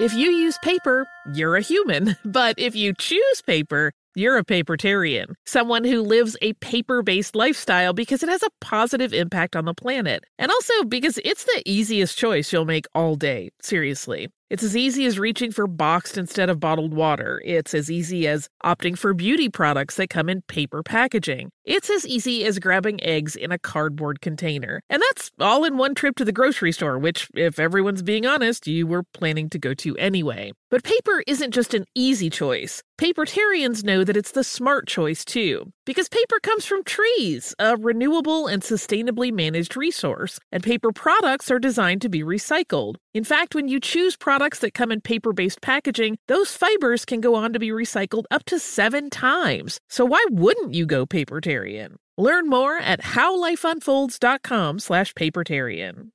If 0.00 0.14
you 0.14 0.30
use 0.30 0.56
paper, 0.62 1.06
you're 1.34 1.56
a 1.56 1.60
human. 1.60 2.16
But 2.24 2.58
if 2.58 2.74
you 2.74 2.94
choose 2.94 3.42
paper, 3.42 3.92
you're 4.14 4.38
a 4.38 4.44
papertarian, 4.44 5.34
someone 5.44 5.84
who 5.84 6.00
lives 6.00 6.38
a 6.40 6.54
paper 6.54 7.02
based 7.02 7.36
lifestyle 7.36 7.92
because 7.92 8.22
it 8.22 8.30
has 8.30 8.42
a 8.42 8.48
positive 8.62 9.12
impact 9.12 9.56
on 9.56 9.66
the 9.66 9.74
planet. 9.74 10.24
And 10.38 10.50
also 10.50 10.84
because 10.84 11.18
it's 11.22 11.44
the 11.44 11.62
easiest 11.66 12.16
choice 12.16 12.50
you'll 12.50 12.64
make 12.64 12.86
all 12.94 13.14
day. 13.14 13.50
Seriously. 13.60 14.28
It's 14.50 14.64
as 14.64 14.76
easy 14.76 15.06
as 15.06 15.16
reaching 15.16 15.52
for 15.52 15.68
boxed 15.68 16.18
instead 16.18 16.50
of 16.50 16.58
bottled 16.58 16.92
water. 16.92 17.40
It's 17.44 17.72
as 17.72 17.88
easy 17.88 18.26
as 18.26 18.48
opting 18.64 18.98
for 18.98 19.14
beauty 19.14 19.48
products 19.48 19.94
that 19.94 20.10
come 20.10 20.28
in 20.28 20.42
paper 20.42 20.82
packaging. 20.82 21.52
It's 21.64 21.88
as 21.88 22.04
easy 22.04 22.44
as 22.44 22.58
grabbing 22.58 23.00
eggs 23.00 23.36
in 23.36 23.52
a 23.52 23.58
cardboard 23.58 24.20
container. 24.20 24.80
And 24.90 25.00
that's 25.08 25.30
all 25.38 25.64
in 25.64 25.76
one 25.76 25.94
trip 25.94 26.16
to 26.16 26.24
the 26.24 26.32
grocery 26.32 26.72
store, 26.72 26.98
which, 26.98 27.28
if 27.32 27.60
everyone's 27.60 28.02
being 28.02 28.26
honest, 28.26 28.66
you 28.66 28.88
were 28.88 29.04
planning 29.14 29.48
to 29.50 29.58
go 29.58 29.72
to 29.74 29.96
anyway. 29.98 30.50
But 30.68 30.82
paper 30.82 31.22
isn't 31.28 31.54
just 31.54 31.72
an 31.72 31.84
easy 31.94 32.28
choice. 32.28 32.82
Papertarians 33.00 33.84
know 33.84 34.02
that 34.02 34.16
it's 34.16 34.32
the 34.32 34.44
smart 34.44 34.88
choice 34.88 35.24
too, 35.24 35.72
because 35.86 36.08
paper 36.08 36.38
comes 36.42 36.66
from 36.66 36.84
trees, 36.84 37.54
a 37.58 37.76
renewable 37.76 38.46
and 38.46 38.62
sustainably 38.62 39.32
managed 39.32 39.76
resource, 39.76 40.38
and 40.52 40.62
paper 40.62 40.92
products 40.92 41.50
are 41.50 41.58
designed 41.58 42.02
to 42.02 42.08
be 42.08 42.22
recycled. 42.22 42.96
In 43.14 43.24
fact, 43.24 43.54
when 43.54 43.68
you 43.68 43.80
choose 43.80 44.16
products 44.16 44.39
that 44.40 44.72
come 44.72 44.90
in 44.90 45.02
paper 45.02 45.32
based 45.34 45.60
packaging, 45.60 46.18
those 46.26 46.54
fibers 46.54 47.04
can 47.04 47.20
go 47.20 47.34
on 47.34 47.52
to 47.52 47.58
be 47.58 47.68
recycled 47.68 48.24
up 48.30 48.44
to 48.46 48.58
seven 48.58 49.10
times. 49.10 49.80
So 49.88 50.06
why 50.06 50.24
wouldn't 50.30 50.72
you 50.72 50.86
go 50.86 51.04
papertarian? 51.04 51.96
Learn 52.16 52.48
more 52.48 52.78
at 52.78 53.02
howlifeunfolds.com 53.02 54.78
slash 54.78 55.12
papertarian. 55.12 56.10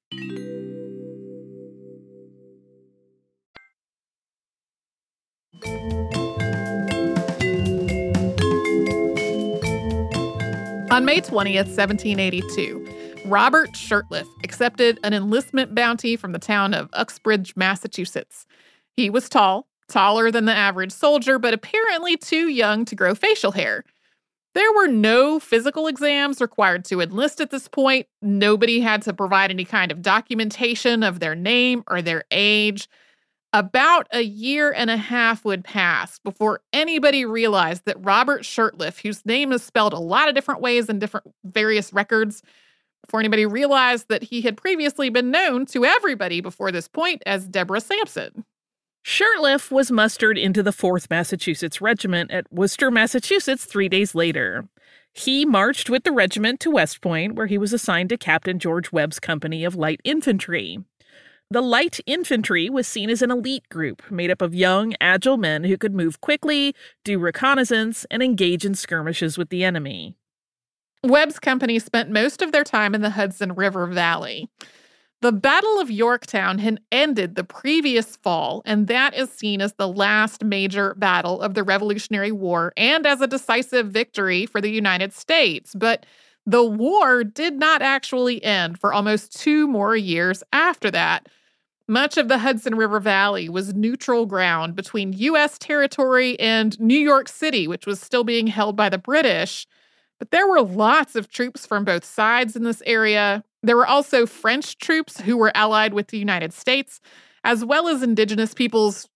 On 10.92 11.04
May 11.04 11.20
20th, 11.20 11.68
1782, 11.76 12.95
Robert 13.26 13.72
Shurtleff 13.72 14.28
accepted 14.44 15.00
an 15.04 15.16
enlistment 15.16 15.74
bounty 15.74 16.16
from 16.16 16.32
the 16.32 16.38
town 16.38 16.76
of 16.76 16.90
Uxbridge, 16.94 17.56
Massachusetts. 17.56 18.46
He 18.96 19.10
was 19.10 19.28
tall, 19.30 19.68
taller 19.90 20.30
than 20.30 20.46
the 20.46 20.54
average 20.54 20.92
soldier, 20.92 21.40
but 21.40 21.52
apparently 21.52 22.18
too 22.18 22.48
young 22.50 22.86
to 22.86 22.96
grow 22.96 23.16
facial 23.16 23.52
hair. 23.52 23.84
There 24.54 24.72
were 24.74 24.88
no 24.88 25.40
physical 25.40 25.88
exams 25.88 26.40
required 26.40 26.86
to 26.86 27.02
enlist 27.02 27.42
at 27.42 27.50
this 27.50 27.68
point. 27.68 28.06
Nobody 28.22 28.80
had 28.80 29.02
to 29.02 29.14
provide 29.14 29.50
any 29.50 29.66
kind 29.66 29.92
of 29.92 30.04
documentation 30.04 31.02
of 31.02 31.20
their 31.20 31.34
name 31.34 31.84
or 31.88 32.04
their 32.04 32.26
age. 32.30 32.88
About 33.54 34.08
a 34.12 34.22
year 34.22 34.72
and 34.72 34.92
a 34.92 34.98
half 34.98 35.44
would 35.46 35.64
pass 35.64 36.20
before 36.20 36.62
anybody 36.72 37.26
realized 37.26 37.86
that 37.86 38.06
Robert 38.06 38.44
Shurtleff, 38.44 39.02
whose 39.02 39.26
name 39.26 39.52
is 39.52 39.64
spelled 39.64 39.94
a 39.94 40.00
lot 40.00 40.30
of 40.30 40.36
different 40.36 40.62
ways 40.62 40.90
in 40.90 41.00
different 41.00 41.26
various 41.44 41.92
records, 41.92 42.44
before 43.06 43.20
anybody 43.20 43.46
realized 43.46 44.10
that 44.10 44.24
he 44.24 44.42
had 44.42 44.58
previously 44.58 45.10
been 45.10 45.32
known 45.32 45.66
to 45.68 45.86
everybody 45.86 46.42
before 46.42 46.72
this 46.72 46.88
point 46.88 47.22
as 47.26 47.48
Deborah 47.48 47.82
Sampson. 47.82 48.46
Shurtleff 49.06 49.70
was 49.70 49.92
mustered 49.92 50.38
into 50.38 50.64
the 50.64 50.72
4th 50.72 51.10
Massachusetts 51.12 51.80
Regiment 51.80 52.32
at 52.32 52.52
Worcester, 52.52 52.90
Massachusetts, 52.90 53.64
three 53.64 53.88
days 53.88 54.16
later. 54.16 54.68
He 55.14 55.46
marched 55.46 55.90
with 55.90 56.04
the 56.04 56.12
regiment 56.12 56.60
to 56.62 56.72
West 56.72 57.02
Point, 57.02 57.36
where 57.36 57.46
he 57.46 57.58
was 57.58 57.72
assigned 57.72 58.10
to 58.10 58.18
Captain 58.18 58.58
George 58.58 58.92
Webb's 58.92 59.20
company 59.20 59.64
of 59.64 59.76
light 59.76 60.02
infantry. 60.04 60.80
The 61.52 61.62
light 61.62 62.00
infantry 62.08 62.70
was 62.72 62.88
seen 62.88 63.12
as 63.12 63.22
an 63.22 63.30
elite 63.30 63.70
group 63.70 64.10
made 64.10 64.32
up 64.32 64.42
of 64.42 64.56
young, 64.56 64.96
agile 65.00 65.38
men 65.38 65.64
who 65.66 65.78
could 65.78 65.94
move 65.94 66.20
quickly, 66.20 66.74
do 67.04 67.20
reconnaissance, 67.20 68.06
and 68.10 68.24
engage 68.24 68.66
in 68.66 68.74
skirmishes 68.74 69.38
with 69.38 69.50
the 69.50 69.64
enemy. 69.64 70.16
Webb's 71.04 71.40
company 71.40 71.80
spent 71.80 72.10
most 72.10 72.42
of 72.42 72.52
their 72.52 72.64
time 72.64 72.96
in 72.96 73.02
the 73.02 73.12
Hudson 73.12 73.54
River 73.54 73.86
Valley. 73.88 74.50
The 75.22 75.32
Battle 75.32 75.80
of 75.80 75.90
Yorktown 75.90 76.60
had 76.60 76.82
ended 76.92 77.36
the 77.36 77.44
previous 77.44 78.16
fall, 78.18 78.62
and 78.66 78.88
that 78.88 79.16
is 79.16 79.32
seen 79.32 79.62
as 79.62 79.74
the 79.74 79.88
last 79.88 80.44
major 80.44 80.94
battle 80.96 81.42
of 81.42 81.54
the 81.54 81.64
Revolutionary 81.64 82.32
War 82.32 82.74
and 82.78 83.08
as 83.08 83.22
a 83.22 83.28
decisive 83.28 83.88
victory 83.88 84.46
for 84.46 84.62
the 84.62 84.70
United 84.70 85.14
States. 85.14 85.74
But 85.74 86.06
the 86.46 86.64
war 86.64 87.24
did 87.24 87.56
not 87.56 87.82
actually 87.82 88.44
end 88.44 88.80
for 88.80 88.94
almost 88.94 89.40
two 89.40 89.68
more 89.68 89.96
years 89.96 90.44
after 90.54 90.92
that. 90.92 91.28
Much 91.88 92.18
of 92.18 92.28
the 92.28 92.40
Hudson 92.40 92.76
River 92.76 93.00
Valley 93.00 93.48
was 93.48 93.74
neutral 93.74 94.26
ground 94.26 94.76
between 94.76 95.14
U.S. 95.14 95.58
territory 95.58 96.40
and 96.40 96.80
New 96.80 97.00
York 97.00 97.30
City, 97.30 97.68
which 97.68 97.86
was 97.86 98.00
still 98.00 98.24
being 98.24 98.48
held 98.48 98.76
by 98.76 98.90
the 98.90 98.98
British. 98.98 99.66
But 100.20 100.32
there 100.32 100.48
were 100.48 100.62
lots 100.62 101.16
of 101.16 101.30
troops 101.30 101.66
from 101.66 101.84
both 101.84 102.06
sides 102.06 102.56
in 102.56 102.64
this 102.64 102.82
area. 102.86 103.44
There 103.64 103.76
were 103.76 103.88
also 103.88 104.26
French 104.26 104.78
troops 104.78 105.22
who 105.22 105.38
were 105.38 105.56
allied 105.56 105.94
with 105.94 106.08
the 106.08 106.18
United 106.18 106.54
States, 106.54 107.02
as 107.44 107.66
well 107.66 107.88
as 107.88 108.02
indigenous 108.02 108.54
peoples. 108.54 109.10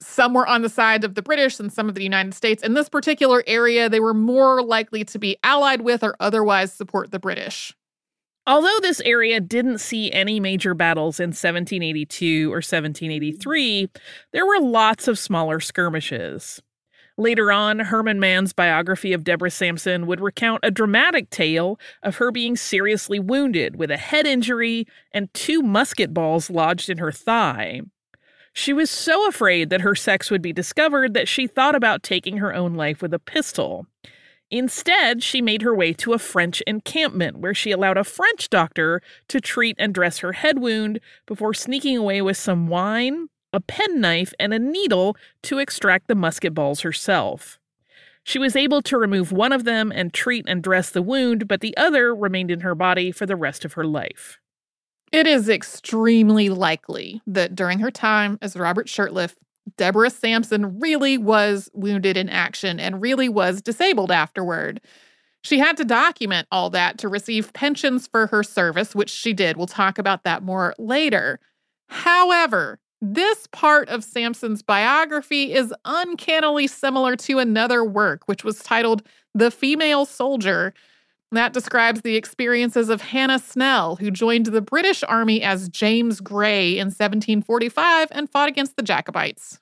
Some 0.00 0.34
were 0.34 0.46
on 0.46 0.62
the 0.62 0.68
side 0.68 1.04
of 1.04 1.14
the 1.14 1.22
British 1.22 1.58
and 1.58 1.72
some 1.72 1.88
of 1.88 1.94
the 1.94 2.02
United 2.02 2.34
States. 2.34 2.62
In 2.62 2.74
this 2.74 2.88
particular 2.88 3.42
area, 3.46 3.88
they 3.88 4.00
were 4.00 4.14
more 4.14 4.62
likely 4.62 5.04
to 5.04 5.18
be 5.18 5.36
allied 5.42 5.82
with 5.82 6.02
or 6.02 6.14
otherwise 6.20 6.72
support 6.72 7.10
the 7.10 7.18
British. 7.18 7.74
Although 8.46 8.78
this 8.80 9.00
area 9.00 9.40
didn't 9.40 9.78
see 9.78 10.10
any 10.10 10.40
major 10.40 10.72
battles 10.72 11.20
in 11.20 11.28
1782 11.28 12.50
or 12.50 12.58
1783, 12.64 13.90
there 14.32 14.46
were 14.46 14.60
lots 14.60 15.06
of 15.06 15.18
smaller 15.18 15.60
skirmishes. 15.60 16.62
Later 17.18 17.50
on, 17.50 17.80
Herman 17.80 18.20
Mann's 18.20 18.52
biography 18.52 19.12
of 19.12 19.24
Deborah 19.24 19.50
Sampson 19.50 20.06
would 20.06 20.20
recount 20.20 20.60
a 20.62 20.70
dramatic 20.70 21.30
tale 21.30 21.76
of 22.00 22.16
her 22.16 22.30
being 22.30 22.54
seriously 22.54 23.18
wounded 23.18 23.74
with 23.74 23.90
a 23.90 23.96
head 23.96 24.24
injury 24.24 24.86
and 25.10 25.34
two 25.34 25.60
musket 25.60 26.14
balls 26.14 26.48
lodged 26.48 26.88
in 26.88 26.98
her 26.98 27.10
thigh. 27.10 27.80
She 28.52 28.72
was 28.72 28.88
so 28.88 29.26
afraid 29.26 29.68
that 29.70 29.80
her 29.80 29.96
sex 29.96 30.30
would 30.30 30.42
be 30.42 30.52
discovered 30.52 31.12
that 31.14 31.26
she 31.26 31.48
thought 31.48 31.74
about 31.74 32.04
taking 32.04 32.36
her 32.36 32.54
own 32.54 32.74
life 32.74 33.02
with 33.02 33.12
a 33.12 33.18
pistol. 33.18 33.86
Instead, 34.48 35.20
she 35.20 35.42
made 35.42 35.62
her 35.62 35.74
way 35.74 35.92
to 35.94 36.12
a 36.12 36.18
French 36.20 36.60
encampment 36.68 37.38
where 37.38 37.52
she 37.52 37.72
allowed 37.72 37.98
a 37.98 38.04
French 38.04 38.48
doctor 38.48 39.02
to 39.26 39.40
treat 39.40 39.74
and 39.76 39.92
dress 39.92 40.18
her 40.18 40.34
head 40.34 40.60
wound 40.60 41.00
before 41.26 41.52
sneaking 41.52 41.96
away 41.96 42.22
with 42.22 42.36
some 42.36 42.68
wine, 42.68 43.28
a 43.52 43.60
penknife, 43.60 44.32
and 44.38 44.52
a 44.52 44.58
needle 44.58 45.16
to 45.42 45.58
extract 45.58 46.08
the 46.08 46.14
musket 46.14 46.54
balls 46.54 46.80
herself. 46.80 47.58
She 48.24 48.38
was 48.38 48.56
able 48.56 48.82
to 48.82 48.98
remove 48.98 49.32
one 49.32 49.52
of 49.52 49.64
them 49.64 49.90
and 49.90 50.12
treat 50.12 50.44
and 50.46 50.62
dress 50.62 50.90
the 50.90 51.00
wound, 51.00 51.48
but 51.48 51.60
the 51.60 51.76
other 51.76 52.14
remained 52.14 52.50
in 52.50 52.60
her 52.60 52.74
body 52.74 53.10
for 53.10 53.24
the 53.24 53.36
rest 53.36 53.64
of 53.64 53.72
her 53.72 53.84
life. 53.84 54.38
It 55.12 55.26
is 55.26 55.48
extremely 55.48 56.50
likely 56.50 57.22
that 57.26 57.54
during 57.54 57.78
her 57.78 57.90
time 57.90 58.38
as 58.42 58.54
Robert 58.54 58.86
Shurtleff, 58.86 59.34
Deborah 59.76 60.10
Sampson 60.10 60.78
really 60.78 61.16
was 61.16 61.70
wounded 61.72 62.16
in 62.16 62.28
action 62.28 62.78
and 62.78 63.00
really 63.00 63.28
was 63.28 63.62
disabled 63.62 64.10
afterward. 64.10 64.80
She 65.42 65.58
had 65.58 65.76
to 65.78 65.84
document 65.84 66.48
all 66.50 66.68
that 66.70 66.98
to 66.98 67.08
receive 67.08 67.52
pensions 67.52 68.06
for 68.06 68.26
her 68.26 68.42
service, 68.42 68.94
which 68.94 69.10
she 69.10 69.32
did. 69.32 69.56
We'll 69.56 69.66
talk 69.66 69.98
about 69.98 70.24
that 70.24 70.42
more 70.42 70.74
later. 70.78 71.40
However, 71.88 72.78
this 73.00 73.46
part 73.48 73.88
of 73.88 74.02
Sampson's 74.02 74.62
biography 74.62 75.52
is 75.52 75.72
uncannily 75.84 76.66
similar 76.66 77.16
to 77.16 77.38
another 77.38 77.84
work, 77.84 78.22
which 78.26 78.44
was 78.44 78.62
titled 78.62 79.02
The 79.34 79.50
Female 79.50 80.04
Soldier. 80.04 80.74
That 81.30 81.52
describes 81.52 82.00
the 82.00 82.16
experiences 82.16 82.88
of 82.88 83.02
Hannah 83.02 83.38
Snell, 83.38 83.96
who 83.96 84.10
joined 84.10 84.46
the 84.46 84.62
British 84.62 85.04
Army 85.04 85.42
as 85.42 85.68
James 85.68 86.20
Gray 86.20 86.78
in 86.78 86.86
1745 86.86 88.08
and 88.10 88.30
fought 88.30 88.48
against 88.48 88.76
the 88.76 88.82
Jacobites. 88.82 89.60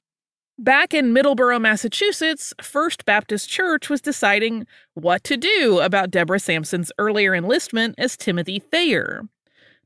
Back 0.59 0.95
in 0.95 1.13
Middleborough, 1.13 1.61
Massachusetts, 1.61 2.55
First 2.63 3.05
Baptist 3.05 3.51
Church 3.51 3.91
was 3.91 4.01
deciding 4.01 4.67
what 4.95 5.23
to 5.25 5.37
do 5.37 5.81
about 5.81 6.11
Deborah 6.11 6.41
Sampson's 6.41 6.91
earlier 6.99 7.35
enlistment 7.35 7.97
as 7.99 8.17
Timothy 8.17 8.59
Thayer. 8.59 9.29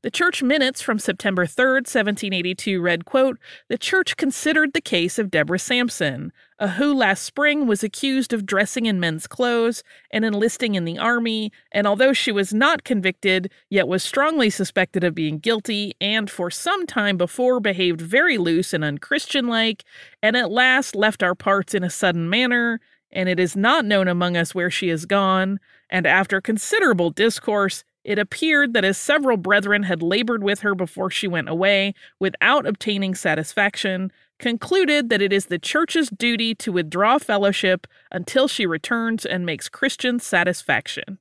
The 0.03 0.09
church 0.09 0.41
minutes 0.41 0.81
from 0.81 0.97
September 0.97 1.45
3, 1.45 1.63
1782 1.73 2.81
read, 2.81 3.05
quote, 3.05 3.37
The 3.67 3.77
church 3.77 4.17
considered 4.17 4.73
the 4.73 4.81
case 4.81 5.19
of 5.19 5.29
Deborah 5.29 5.59
Sampson, 5.59 6.33
a 6.57 6.69
who 6.69 6.91
last 6.91 7.21
spring 7.21 7.67
was 7.67 7.83
accused 7.83 8.33
of 8.33 8.47
dressing 8.47 8.87
in 8.87 8.99
men's 8.99 9.27
clothes 9.27 9.83
and 10.09 10.25
enlisting 10.25 10.73
in 10.73 10.85
the 10.85 10.97
army, 10.97 11.51
and 11.71 11.85
although 11.85 12.13
she 12.13 12.31
was 12.31 12.51
not 12.51 12.83
convicted, 12.83 13.51
yet 13.69 13.87
was 13.87 14.01
strongly 14.01 14.49
suspected 14.49 15.03
of 15.03 15.13
being 15.13 15.37
guilty, 15.37 15.93
and 16.01 16.31
for 16.31 16.49
some 16.49 16.87
time 16.87 17.15
before 17.15 17.59
behaved 17.59 18.01
very 18.01 18.39
loose 18.39 18.73
and 18.73 18.83
unchristian-like, 18.83 19.83
and 20.23 20.35
at 20.35 20.49
last 20.49 20.95
left 20.95 21.21
our 21.21 21.35
parts 21.35 21.75
in 21.75 21.83
a 21.83 21.91
sudden 21.91 22.27
manner, 22.27 22.79
and 23.11 23.29
it 23.29 23.39
is 23.39 23.55
not 23.55 23.85
known 23.85 24.07
among 24.07 24.35
us 24.35 24.55
where 24.55 24.71
she 24.71 24.89
is 24.89 25.05
gone, 25.05 25.59
and 25.91 26.07
after 26.07 26.41
considerable 26.41 27.11
discourse, 27.11 27.83
it 28.03 28.17
appeared 28.17 28.73
that 28.73 28.85
as 28.85 28.97
several 28.97 29.37
brethren 29.37 29.83
had 29.83 30.01
labored 30.01 30.43
with 30.43 30.61
her 30.61 30.73
before 30.73 31.09
she 31.09 31.27
went 31.27 31.49
away 31.49 31.93
without 32.19 32.65
obtaining 32.65 33.15
satisfaction, 33.15 34.11
concluded 34.39 35.09
that 35.09 35.21
it 35.21 35.31
is 35.31 35.45
the 35.45 35.59
church's 35.59 36.09
duty 36.09 36.55
to 36.55 36.71
withdraw 36.71 37.19
fellowship 37.19 37.87
until 38.11 38.47
she 38.47 38.65
returns 38.65 39.25
and 39.25 39.45
makes 39.45 39.69
Christian 39.69 40.19
satisfaction. 40.19 41.19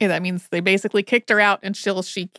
Yeah, 0.00 0.08
that 0.08 0.22
means 0.22 0.48
they 0.48 0.60
basically 0.60 1.02
kicked 1.02 1.30
her 1.30 1.40
out 1.40 1.60
until 1.62 2.02
she 2.02 2.30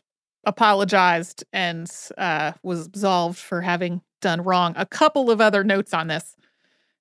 apologized 0.46 1.44
and 1.52 1.90
uh, 2.18 2.52
was 2.62 2.86
absolved 2.86 3.40
for 3.40 3.62
having 3.62 4.02
done 4.22 4.42
wrong. 4.42 4.74
A 4.78 4.86
couple 4.86 5.32
of 5.32 5.42
other 5.42 5.64
notes 5.64 5.94
on 5.94 6.08
this. 6.08 6.36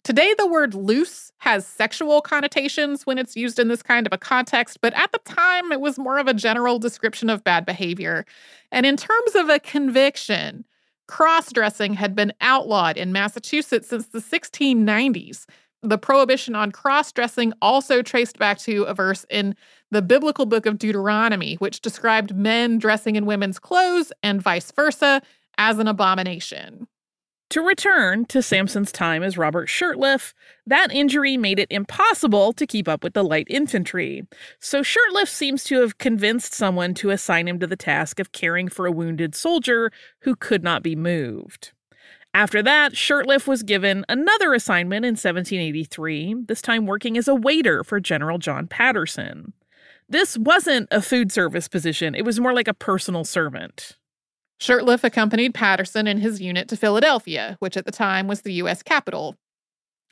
Today, 0.04 0.34
the 0.36 0.46
word 0.46 0.74
loose 0.74 1.32
has 1.38 1.66
sexual 1.66 2.20
connotations 2.20 3.06
when 3.06 3.16
it's 3.16 3.36
used 3.36 3.58
in 3.58 3.68
this 3.68 3.82
kind 3.82 4.06
of 4.06 4.12
a 4.12 4.18
context, 4.18 4.82
but 4.82 4.92
at 4.92 5.12
the 5.12 5.18
time, 5.20 5.72
it 5.72 5.80
was 5.80 5.98
more 5.98 6.18
of 6.18 6.26
a 6.26 6.34
general 6.34 6.78
description 6.78 7.30
of 7.30 7.42
bad 7.42 7.64
behavior. 7.64 8.26
And 8.70 8.84
in 8.84 8.98
terms 8.98 9.34
of 9.34 9.48
a 9.48 9.58
conviction, 9.58 10.66
cross 11.08 11.50
dressing 11.50 11.94
had 11.94 12.14
been 12.14 12.34
outlawed 12.42 12.98
in 12.98 13.12
Massachusetts 13.12 13.88
since 13.88 14.08
the 14.08 14.18
1690s. 14.18 15.46
The 15.82 15.96
prohibition 15.96 16.54
on 16.54 16.70
cross 16.70 17.10
dressing 17.10 17.54
also 17.62 18.02
traced 18.02 18.38
back 18.38 18.58
to 18.58 18.82
a 18.82 18.92
verse 18.92 19.24
in 19.30 19.56
the 19.90 20.02
biblical 20.02 20.44
book 20.44 20.66
of 20.66 20.76
Deuteronomy, 20.76 21.54
which 21.54 21.80
described 21.80 22.36
men 22.36 22.76
dressing 22.76 23.16
in 23.16 23.24
women's 23.24 23.58
clothes 23.58 24.12
and 24.22 24.42
vice 24.42 24.70
versa 24.70 25.22
as 25.56 25.78
an 25.78 25.88
abomination. 25.88 26.88
To 27.54 27.62
return 27.62 28.24
to 28.24 28.42
Sampson's 28.42 28.90
time 28.90 29.22
as 29.22 29.38
Robert 29.38 29.68
Shurtleff, 29.68 30.32
that 30.66 30.92
injury 30.92 31.36
made 31.36 31.60
it 31.60 31.70
impossible 31.70 32.52
to 32.52 32.66
keep 32.66 32.88
up 32.88 33.04
with 33.04 33.14
the 33.14 33.22
light 33.22 33.46
infantry. 33.48 34.26
So 34.58 34.82
Shurtleff 34.82 35.28
seems 35.28 35.62
to 35.66 35.80
have 35.80 35.98
convinced 35.98 36.52
someone 36.52 36.94
to 36.94 37.10
assign 37.10 37.46
him 37.46 37.60
to 37.60 37.68
the 37.68 37.76
task 37.76 38.18
of 38.18 38.32
caring 38.32 38.68
for 38.68 38.86
a 38.86 38.90
wounded 38.90 39.36
soldier 39.36 39.92
who 40.22 40.34
could 40.34 40.64
not 40.64 40.82
be 40.82 40.96
moved. 40.96 41.70
After 42.34 42.60
that, 42.60 42.94
Shurtleff 42.94 43.46
was 43.46 43.62
given 43.62 44.04
another 44.08 44.52
assignment 44.52 45.04
in 45.04 45.12
1783, 45.12 46.34
this 46.48 46.60
time 46.60 46.86
working 46.86 47.16
as 47.16 47.28
a 47.28 47.36
waiter 47.36 47.84
for 47.84 48.00
General 48.00 48.38
John 48.38 48.66
Paterson. 48.66 49.52
This 50.08 50.36
wasn't 50.36 50.88
a 50.90 51.00
food 51.00 51.30
service 51.30 51.68
position, 51.68 52.16
it 52.16 52.24
was 52.24 52.40
more 52.40 52.52
like 52.52 52.66
a 52.66 52.74
personal 52.74 53.22
servant. 53.22 53.96
Shurtleff 54.60 55.04
accompanied 55.04 55.54
Paterson 55.54 56.06
and 56.06 56.20
his 56.20 56.40
unit 56.40 56.68
to 56.68 56.76
Philadelphia, 56.76 57.56
which 57.60 57.76
at 57.76 57.84
the 57.84 57.92
time 57.92 58.28
was 58.28 58.42
the 58.42 58.52
U.S. 58.54 58.82
capital. 58.82 59.36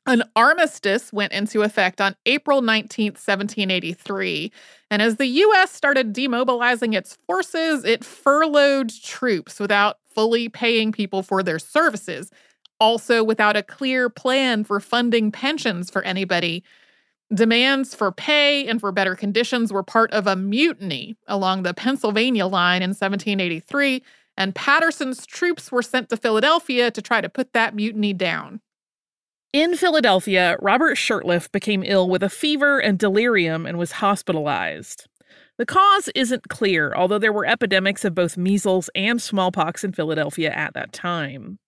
An 0.05 0.25
armistice 0.35 1.13
went 1.13 1.33
into 1.33 1.63
effect 1.63 2.01
on 2.01 2.17
April 2.27 2.61
19, 2.61 3.13
1783. 3.13 4.51
And 4.91 5.01
as 5.01 5.17
the 5.17 5.27
U.S. 5.27 5.71
started 5.71 6.13
demobilizing 6.13 6.95
its 6.95 7.17
forces, 7.27 7.85
it 7.85 8.05
furloughed 8.05 8.91
troops 9.03 9.61
without 9.61 9.99
fully 10.05 10.49
paying 10.49 10.91
people 10.91 11.23
for 11.23 11.43
their 11.43 11.61
services, 11.61 12.31
also 12.81 13.23
without 13.23 13.57
a 13.57 13.63
clear 13.63 14.11
plan 14.11 14.65
for 14.65 14.81
funding 14.81 15.31
pensions 15.31 15.89
for 15.89 16.03
anybody. 16.03 16.65
Demands 17.33 17.95
for 17.95 18.11
pay 18.11 18.67
and 18.67 18.81
for 18.81 18.91
better 18.91 19.15
conditions 19.15 19.73
were 19.73 19.85
part 19.85 20.11
of 20.11 20.27
a 20.27 20.37
mutiny 20.37 21.17
along 21.29 21.63
the 21.63 21.73
Pennsylvania 21.73 22.47
line 22.47 22.83
in 22.83 22.91
1783, 22.91 24.03
and 24.43 24.57
Paterson's 24.57 25.25
troops 25.25 25.71
were 25.71 25.83
sent 25.83 26.09
to 26.09 26.17
Philadelphia 26.17 26.91
to 26.91 27.01
try 27.01 27.21
to 27.21 27.29
put 27.29 27.53
that 27.53 27.77
mutiny 27.77 28.13
down. 28.13 28.61
In 29.53 29.77
Philadelphia, 29.77 30.57
Robert 30.61 30.97
Shurtleff 30.97 31.53
became 31.53 31.85
ill 31.87 32.11
with 32.11 32.25
a 32.25 32.29
fever 32.29 32.81
and 32.81 32.99
delirium 32.99 33.67
and 33.67 33.79
was 33.79 33.93
hospitalized. 33.93 35.07
The 35.59 35.67
cause 35.67 36.09
isn't 36.17 36.49
clear, 36.49 36.93
although 36.93 37.21
there 37.21 37.33
were 37.33 37.47
epidemics 37.47 38.05
of 38.05 38.17
both 38.17 38.37
measles 38.37 38.91
and 38.97 39.23
smallpox 39.23 39.85
in 39.85 39.93
Philadelphia 39.93 40.51
at 40.51 40.75
that 40.75 40.93
time. 40.93 41.61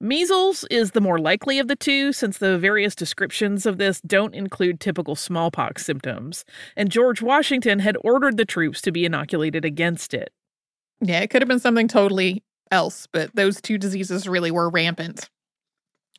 Measles 0.00 0.64
is 0.68 0.90
the 0.90 1.00
more 1.00 1.20
likely 1.20 1.60
of 1.60 1.68
the 1.68 1.76
two, 1.76 2.12
since 2.12 2.38
the 2.38 2.58
various 2.58 2.96
descriptions 2.96 3.66
of 3.66 3.78
this 3.78 4.00
don't 4.00 4.34
include 4.34 4.80
typical 4.80 5.14
smallpox 5.14 5.86
symptoms, 5.86 6.44
and 6.76 6.90
George 6.90 7.22
Washington 7.22 7.78
had 7.78 7.96
ordered 8.00 8.36
the 8.36 8.44
troops 8.44 8.82
to 8.82 8.90
be 8.90 9.04
inoculated 9.04 9.64
against 9.64 10.12
it. 10.12 10.32
Yeah, 11.00 11.20
it 11.20 11.30
could 11.30 11.42
have 11.42 11.48
been 11.48 11.60
something 11.60 11.88
totally 11.88 12.42
else, 12.70 13.06
but 13.06 13.34
those 13.34 13.60
two 13.60 13.78
diseases 13.78 14.28
really 14.28 14.50
were 14.50 14.68
rampant. 14.70 15.28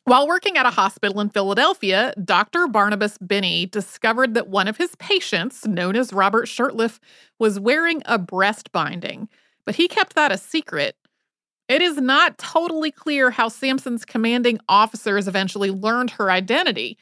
While 0.04 0.26
working 0.26 0.56
at 0.56 0.64
a 0.64 0.70
hospital 0.70 1.20
in 1.20 1.28
Philadelphia, 1.28 2.14
Dr. 2.24 2.66
Barnabas 2.66 3.18
Binney 3.18 3.66
discovered 3.66 4.32
that 4.34 4.48
one 4.48 4.66
of 4.66 4.78
his 4.78 4.94
patients, 4.96 5.66
known 5.66 5.96
as 5.96 6.14
Robert 6.14 6.46
Shurtleff, 6.46 6.98
was 7.38 7.60
wearing 7.60 8.02
a 8.06 8.18
breast 8.18 8.72
binding, 8.72 9.28
but 9.66 9.74
he 9.74 9.86
kept 9.86 10.14
that 10.14 10.32
a 10.32 10.38
secret. 10.38 10.96
It 11.68 11.82
is 11.82 11.98
not 11.98 12.38
totally 12.38 12.90
clear 12.90 13.30
how 13.30 13.48
Sampson's 13.48 14.06
commanding 14.06 14.58
officers 14.70 15.28
eventually 15.28 15.70
learned 15.70 16.12
her 16.12 16.30
identity. 16.30 16.96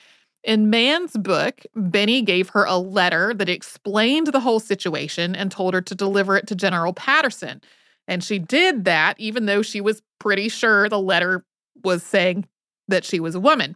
In 0.46 0.70
Mann's 0.70 1.16
book, 1.16 1.62
Binney 1.90 2.22
gave 2.22 2.50
her 2.50 2.64
a 2.64 2.78
letter 2.78 3.34
that 3.34 3.48
explained 3.48 4.28
the 4.28 4.38
whole 4.38 4.60
situation 4.60 5.34
and 5.34 5.50
told 5.50 5.74
her 5.74 5.80
to 5.82 5.94
deliver 5.94 6.36
it 6.36 6.46
to 6.46 6.54
General 6.54 6.92
Paterson. 6.92 7.60
And 8.06 8.22
she 8.22 8.38
did 8.38 8.84
that, 8.84 9.18
even 9.18 9.46
though 9.46 9.62
she 9.62 9.80
was 9.80 10.02
pretty 10.20 10.48
sure 10.48 10.88
the 10.88 11.00
letter 11.00 11.44
was 11.82 12.04
saying 12.04 12.46
that 12.86 13.04
she 13.04 13.18
was 13.18 13.34
a 13.34 13.40
woman. 13.40 13.74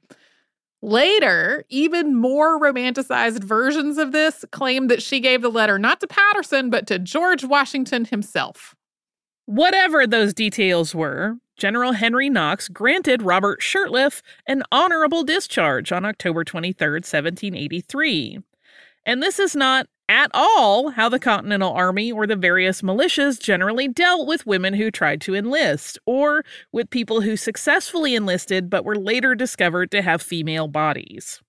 Later, 0.81 1.65
even 1.71 2.15
more 2.15 2.61
romanticized 2.61 3.43
versions 3.43 3.99
of 3.99 4.13
this 4.13 4.45
claim 4.53 4.87
that 4.87 5.03
she 5.03 5.19
gave 5.19 5.43
the 5.43 5.51
letter 5.51 5.77
not 5.77 5.99
to 6.01 6.07
Paterson, 6.07 6.71
but 6.71 6.87
to 6.87 7.01
George 7.01 7.43
Washington 7.43 8.05
himself. 8.05 8.77
Whatever 9.47 10.07
those 10.07 10.33
details 10.33 10.95
were, 10.95 11.35
General 11.61 11.93
Henry 11.93 12.31
Knox 12.31 12.69
granted 12.69 13.21
Robert 13.21 13.61
Shurtleff 13.61 14.23
an 14.47 14.63
honorable 14.73 15.23
discharge 15.25 15.93
on 15.93 16.07
October 16.07 16.43
23, 16.43 16.89
1783. 16.89 18.39
And 19.05 19.23
this 19.23 19.39
is 19.39 19.55
not 19.55 19.87
at 20.09 20.31
all 20.33 20.89
how 20.89 21.11
the 21.11 21.19
Continental 21.19 21.75
Army 21.75 22.11
or 22.11 22.27
the 22.27 22.35
various 22.35 22.81
militias 22.81 23.39
generally 23.39 23.89
dealt 23.89 24.27
with 24.27 24.47
women 24.47 24.73
who 24.73 24.91
tried 24.91 25.21
to 25.21 25.35
enlist, 25.35 25.99
or 26.07 26.47
with 26.73 26.89
people 26.89 27.21
who 27.21 27.37
successfully 27.37 28.15
enlisted 28.15 28.71
but 28.71 28.87
were 28.87 28.97
later 28.97 29.35
discovered 29.35 29.91
to 29.91 30.01
have 30.01 30.23
female 30.23 30.67
bodies. 30.67 31.43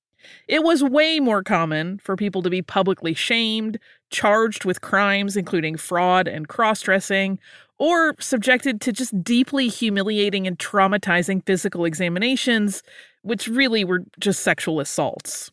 It 0.48 0.64
was 0.64 0.84
way 0.84 1.20
more 1.20 1.42
common 1.42 2.00
for 2.00 2.16
people 2.16 2.42
to 2.42 2.50
be 2.50 2.62
publicly 2.62 3.14
shamed, 3.14 3.80
charged 4.10 4.66
with 4.66 4.82
crimes 4.82 5.38
including 5.38 5.78
fraud 5.78 6.28
and 6.28 6.48
cross 6.48 6.82
dressing, 6.82 7.40
or 7.82 8.14
subjected 8.20 8.80
to 8.80 8.94
just 8.94 9.24
deeply 9.24 9.68
humiliating 9.68 10.46
and 10.46 10.60
traumatizing 10.60 11.44
physical 11.48 11.84
examinations, 11.84 12.84
which 13.24 13.48
really 13.48 13.84
were 13.84 14.04
just 14.20 14.44
sexual 14.44 14.80
assaults. 14.80 15.50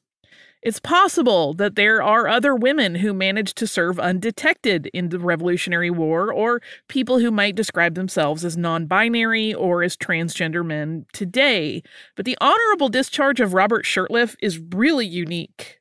It's 0.60 0.78
possible 0.78 1.54
that 1.54 1.74
there 1.74 2.02
are 2.02 2.28
other 2.28 2.54
women 2.54 2.96
who 2.96 3.14
managed 3.14 3.56
to 3.56 3.66
serve 3.66 3.98
undetected 3.98 4.90
in 4.92 5.08
the 5.08 5.18
Revolutionary 5.18 5.88
War, 5.88 6.30
or 6.30 6.60
people 6.86 7.18
who 7.18 7.30
might 7.30 7.54
describe 7.54 7.94
themselves 7.94 8.44
as 8.44 8.58
non 8.58 8.84
binary 8.84 9.54
or 9.54 9.82
as 9.82 9.96
transgender 9.96 10.66
men 10.66 11.06
today. 11.14 11.82
But 12.14 12.26
the 12.26 12.36
honorable 12.42 12.90
discharge 12.90 13.40
of 13.40 13.54
Robert 13.54 13.86
Shurtleff 13.86 14.36
is 14.42 14.58
really 14.58 15.06
unique. 15.06 15.77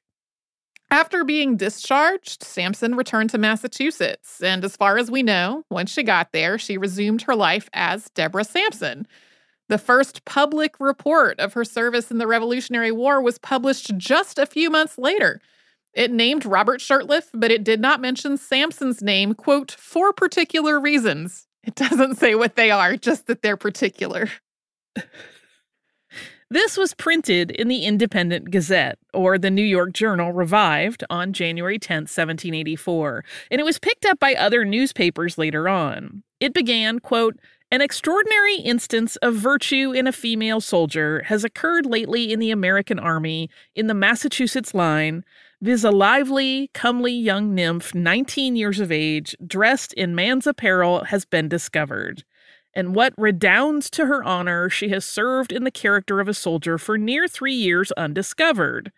After 0.90 1.26
being 1.26 1.58
discharged, 1.58 2.44
Sampson 2.44 2.96
returned 2.96 3.30
to 3.32 3.38
Massachusetts, 3.38 4.42
and 4.42 4.64
as 4.64 4.78
far 4.78 4.98
as 4.98 5.12
we 5.12 5.22
know, 5.22 5.64
once 5.70 5.92
she 5.92 6.02
got 6.02 6.32
there, 6.32 6.58
she 6.58 6.78
resumed 6.78 7.24
her 7.24 7.36
life 7.36 7.70
as 7.74 8.10
Deborah 8.12 8.46
Sampson. 8.46 9.06
The 9.68 9.78
first 9.78 10.24
public 10.24 10.80
report 10.80 11.40
of 11.42 11.54
her 11.54 11.66
service 11.66 12.10
in 12.10 12.20
the 12.20 12.28
Revolutionary 12.28 12.92
War 12.92 13.22
was 13.22 13.38
published 13.38 13.98
just 13.98 14.40
a 14.40 14.46
few 14.46 14.70
months 14.70 14.98
later. 14.98 15.42
It 15.94 16.12
named 16.12 16.46
Robert 16.46 16.80
Shurtleff, 16.80 17.30
but 17.34 17.52
it 17.52 17.66
did 17.66 17.82
not 17.82 18.00
mention 18.00 18.38
Sampson's 18.38 19.02
name, 19.02 19.34
quote, 19.34 19.72
for 19.72 20.14
particular 20.14 20.80
reasons. 20.80 21.48
It 21.64 21.76
doesn't 21.76 22.16
say 22.16 22.34
what 22.34 22.56
they 22.56 22.72
are, 22.72 22.96
just 22.96 23.28
that 23.28 23.42
they're 23.42 23.58
particular. 23.58 24.30
This 26.50 26.78
was 26.78 26.94
printed 26.94 27.52
in 27.52 27.68
the 27.68 27.84
Independent 27.84 28.52
Gazette, 28.52 28.98
or 29.14 29.38
the 29.38 29.52
New 29.52 29.64
York 29.64 29.92
Journal 29.92 30.32
Revived, 30.32 31.04
on 31.10 31.34
January 31.34 31.78
10, 31.78 32.04
1784, 32.04 33.26
and 33.52 33.60
it 33.60 33.66
was 33.66 33.80
picked 33.80 34.06
up 34.06 34.18
by 34.18 34.34
other 34.34 34.64
newspapers 34.64 35.38
later 35.38 35.68
on. 35.68 36.24
It 36.40 36.54
began, 36.54 37.00
quote, 37.00 37.38
an 37.70 37.82
extraordinary 37.82 38.60
instance 38.60 39.18
of 39.18 39.36
virtue 39.36 39.92
in 39.92 40.08
a 40.08 40.14
female 40.14 40.62
soldier 40.62 41.22
has 41.24 41.44
occurred 41.44 41.86
lately 41.86 42.32
in 42.32 42.40
the 42.40 42.52
American 42.52 42.98
Army 42.98 43.50
in 43.76 43.88
the 43.88 43.94
Massachusetts 43.94 44.74
line, 44.74 45.26
viz., 45.62 45.84
a 45.84 45.92
lively, 45.92 46.70
comely 46.74 47.12
young 47.12 47.54
nymph, 47.54 47.94
19 47.94 48.56
years 48.56 48.80
of 48.80 48.90
age, 48.90 49.36
dressed 49.46 49.92
in 49.96 50.16
man's 50.16 50.48
apparel, 50.48 51.04
has 51.04 51.26
been 51.26 51.50
discovered. 51.50 52.24
And 52.78 52.94
what 52.94 53.16
redounds 53.18 53.90
to 53.90 54.06
her 54.06 54.24
honor, 54.24 54.70
she 54.70 54.90
has 54.90 55.04
served 55.04 55.52
in 55.52 55.64
the 55.64 55.72
character 55.72 56.20
of 56.20 56.28
a 56.28 56.34
soldier 56.36 56.78
for 56.78 56.96
near 56.96 57.28
three 57.28 57.56
years 57.56 57.92
undiscovered 57.94 58.92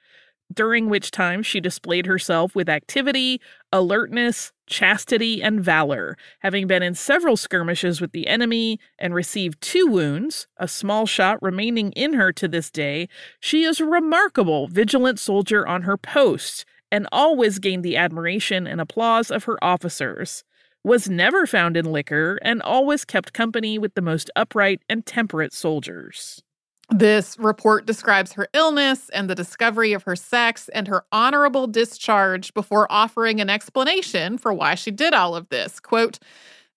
during 0.54 0.90
which 0.90 1.12
time 1.12 1.42
she 1.42 1.62
displayed 1.62 2.06
herself 2.06 2.54
with 2.54 2.68
activity, 2.68 3.40
alertness, 3.72 4.52
chastity, 4.66 5.42
and 5.42 5.64
valor, 5.64 6.18
having 6.40 6.68
been 6.68 6.84
in 6.84 6.94
several 6.94 7.38
skirmishes 7.38 8.02
with 8.02 8.12
the 8.12 8.28
enemy 8.28 8.82
and 8.98 9.14
received 9.14 9.62
two 9.62 9.88
wounds, 9.88 10.50
a 10.58 10.68
small 10.68 11.06
shot 11.06 11.42
remaining 11.42 11.94
in 11.94 12.16
her 12.16 12.34
to 12.34 12.50
this 12.50 12.70
day. 12.70 13.08
She 13.40 13.64
is 13.64 13.80
a 13.80 13.86
remarkable, 13.86 14.68
vigilant 14.68 15.20
soldier 15.20 15.66
on 15.66 15.84
her 15.84 15.96
post, 15.96 16.66
and 16.92 17.08
always 17.14 17.60
gained 17.60 17.86
the 17.86 17.96
admiration 17.96 18.68
and 18.68 18.82
applause 18.82 19.32
of 19.32 19.46
her 19.46 19.64
officers. 19.64 20.44
Was 20.84 21.10
never 21.10 21.46
found 21.46 21.76
in 21.76 21.92
liquor, 21.92 22.40
and 22.42 22.62
always 22.62 23.04
kept 23.04 23.34
company 23.34 23.78
with 23.78 23.96
the 23.96 24.02
most 24.02 24.32
upright 24.36 24.82
and 24.88 25.06
temperate 25.06 25.54
soldiers. 25.54 26.42
This 26.90 27.38
report 27.38 27.86
describes 27.86 28.34
her 28.34 28.48
illness 28.54 29.10
and 29.10 29.30
the 29.30 29.36
discovery 29.36 29.94
of 29.94 30.04
her 30.04 30.16
sex 30.16 30.70
and 30.70 30.88
her 30.88 31.04
honorable 31.12 31.68
discharge 31.68 32.54
before 32.54 32.92
offering 32.92 33.40
an 33.40 33.50
explanation 33.50 34.38
for 34.38 34.54
why 34.54 34.74
she 34.76 34.90
did 34.90 35.14
all 35.14 35.36
of 35.36 35.50
this. 35.50 35.80
Quote, 35.80 36.18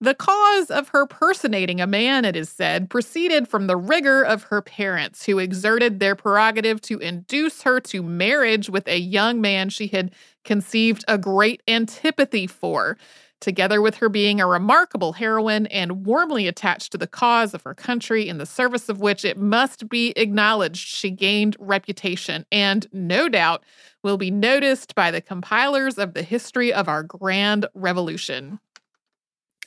the 0.03 0.15
cause 0.15 0.69
of 0.69 0.89
her 0.89 1.07
personating 1.07 1.81
a 1.81 1.87
man, 1.87 2.25
it 2.25 2.35
is 2.35 2.49
said, 2.49 2.91
proceeded 2.91 3.47
from 3.47 3.69
the 3.69 3.77
rigor 3.77 4.25
of 4.25 4.43
her 4.43 4.61
parents, 4.61 5.25
who 5.25 5.39
exerted 5.39 6.01
their 6.01 6.17
prerogative 6.17 6.81
to 6.83 6.99
induce 6.99 7.63
her 7.63 7.79
to 7.83 8.03
marriage 8.03 8.69
with 8.69 8.89
a 8.89 8.99
young 8.99 9.41
man 9.41 9.69
she 9.69 9.87
had 9.87 10.13
conceived 10.45 11.05
a 11.07 11.19
great 11.19 11.63
antipathy 11.69 12.49
for 12.49 12.99
together 13.43 13.83
with 13.83 13.97
her 13.97 14.09
being 14.09 14.41
a 14.41 14.47
remarkable 14.47 15.13
heroine 15.13 15.67
and 15.67 16.07
warmly 16.07 16.47
attached 16.47 16.93
to 16.93 16.99
the 16.99 17.07
cause 17.07 17.53
of 17.53 17.63
her 17.65 17.75
country, 17.75 18.27
in 18.27 18.39
the 18.39 18.47
service 18.47 18.89
of 18.89 19.01
which 19.01 19.25
it 19.25 19.37
must 19.37 19.89
be 19.91 20.13
acknowledged 20.17 20.89
she 20.89 21.11
gained 21.11 21.57
reputation 21.59 22.47
and, 22.51 22.87
no 22.93 23.29
doubt, 23.29 23.63
will 24.03 24.17
be 24.17 24.31
noticed 24.31 24.95
by 24.95 25.11
the 25.11 25.21
compilers 25.21 25.99
of 25.99 26.15
the 26.15 26.23
history 26.23 26.73
of 26.73 26.89
our 26.89 27.03
grand 27.03 27.67
revolution. 27.75 28.59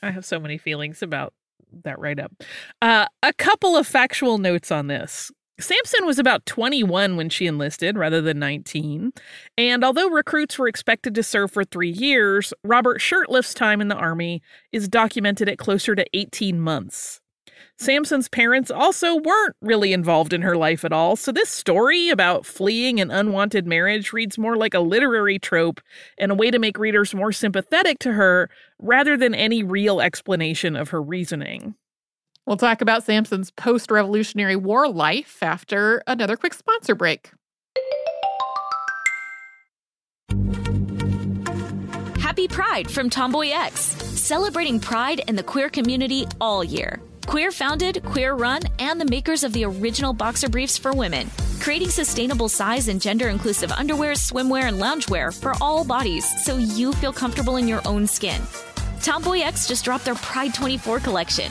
I 0.02 0.10
have 0.10 0.24
so 0.24 0.40
many 0.40 0.58
feelings 0.58 1.02
about 1.02 1.32
that 1.84 1.98
write 1.98 2.18
up. 2.18 2.32
Uh, 2.82 3.06
a 3.22 3.32
couple 3.32 3.76
of 3.76 3.86
factual 3.86 4.38
notes 4.38 4.70
on 4.70 4.86
this. 4.86 5.30
Sampson 5.58 6.04
was 6.04 6.18
about 6.18 6.44
21 6.44 7.16
when 7.16 7.30
she 7.30 7.46
enlisted 7.46 7.96
rather 7.96 8.20
than 8.20 8.38
19. 8.38 9.12
And 9.56 9.84
although 9.84 10.10
recruits 10.10 10.58
were 10.58 10.68
expected 10.68 11.14
to 11.14 11.22
serve 11.22 11.50
for 11.50 11.64
three 11.64 11.90
years, 11.90 12.52
Robert 12.62 13.00
Shurtleff's 13.00 13.54
time 13.54 13.80
in 13.80 13.88
the 13.88 13.94
Army 13.94 14.42
is 14.70 14.86
documented 14.86 15.48
at 15.48 15.56
closer 15.56 15.94
to 15.94 16.04
18 16.12 16.60
months. 16.60 17.22
Sampson's 17.78 18.28
parents 18.28 18.70
also 18.70 19.16
weren't 19.16 19.56
really 19.62 19.94
involved 19.94 20.34
in 20.34 20.42
her 20.42 20.56
life 20.56 20.84
at 20.84 20.92
all, 20.92 21.16
so 21.16 21.32
this 21.32 21.48
story 21.48 22.10
about 22.10 22.44
fleeing 22.44 23.00
an 23.00 23.10
unwanted 23.10 23.66
marriage 23.66 24.12
reads 24.12 24.36
more 24.36 24.56
like 24.56 24.74
a 24.74 24.80
literary 24.80 25.38
trope 25.38 25.80
and 26.18 26.32
a 26.32 26.34
way 26.34 26.50
to 26.50 26.58
make 26.58 26.78
readers 26.78 27.14
more 27.14 27.32
sympathetic 27.32 27.98
to 28.00 28.12
her 28.12 28.50
rather 28.78 29.16
than 29.16 29.34
any 29.34 29.62
real 29.62 30.02
explanation 30.02 30.76
of 30.76 30.90
her 30.90 31.02
reasoning. 31.02 31.74
We'll 32.46 32.56
talk 32.56 32.80
about 32.80 33.02
Sampson's 33.02 33.50
post 33.50 33.90
Revolutionary 33.90 34.54
War 34.54 34.88
life 34.88 35.42
after 35.42 36.02
another 36.06 36.36
quick 36.36 36.54
sponsor 36.54 36.94
break. 36.94 37.32
Happy 42.20 42.46
Pride 42.46 42.88
from 42.88 43.10
Tomboy 43.10 43.50
X, 43.50 43.80
celebrating 43.80 44.78
pride 44.78 45.22
in 45.26 45.34
the 45.34 45.42
queer 45.42 45.68
community 45.68 46.26
all 46.40 46.62
year. 46.62 47.00
Queer 47.26 47.50
founded, 47.50 48.04
queer 48.04 48.34
run, 48.34 48.62
and 48.78 49.00
the 49.00 49.04
makers 49.06 49.42
of 49.42 49.52
the 49.52 49.64
original 49.64 50.12
boxer 50.12 50.48
briefs 50.48 50.78
for 50.78 50.92
women, 50.92 51.28
creating 51.58 51.88
sustainable 51.88 52.48
size 52.48 52.86
and 52.86 53.00
gender 53.00 53.28
inclusive 53.28 53.72
underwear, 53.72 54.12
swimwear, 54.12 54.68
and 54.68 54.80
loungewear 54.80 55.36
for 55.36 55.54
all 55.60 55.84
bodies 55.84 56.24
so 56.44 56.58
you 56.58 56.92
feel 56.92 57.12
comfortable 57.12 57.56
in 57.56 57.66
your 57.66 57.80
own 57.84 58.06
skin. 58.06 58.40
Tomboy 59.02 59.40
X 59.40 59.66
just 59.66 59.84
dropped 59.84 60.04
their 60.04 60.14
Pride 60.14 60.54
24 60.54 61.00
collection. 61.00 61.50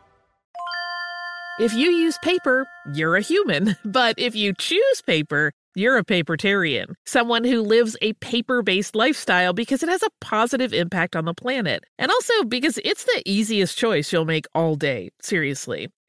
If 1.61 1.75
you 1.75 1.91
use 1.91 2.17
paper, 2.23 2.65
you're 2.91 3.15
a 3.15 3.21
human. 3.21 3.75
But 3.85 4.17
if 4.17 4.33
you 4.33 4.51
choose 4.57 5.01
paper, 5.05 5.51
you're 5.75 5.99
a 5.99 6.03
papertarian, 6.03 6.95
someone 7.05 7.43
who 7.43 7.61
lives 7.61 7.95
a 8.01 8.13
paper 8.13 8.63
based 8.63 8.95
lifestyle 8.95 9.53
because 9.53 9.83
it 9.83 9.89
has 9.89 10.01
a 10.01 10.09
positive 10.21 10.73
impact 10.73 11.15
on 11.15 11.25
the 11.25 11.35
planet. 11.35 11.83
And 11.99 12.09
also 12.09 12.45
because 12.45 12.79
it's 12.83 13.03
the 13.03 13.21
easiest 13.27 13.77
choice 13.77 14.11
you'll 14.11 14.25
make 14.25 14.47
all 14.55 14.75
day. 14.75 15.11
Seriously. 15.21 15.89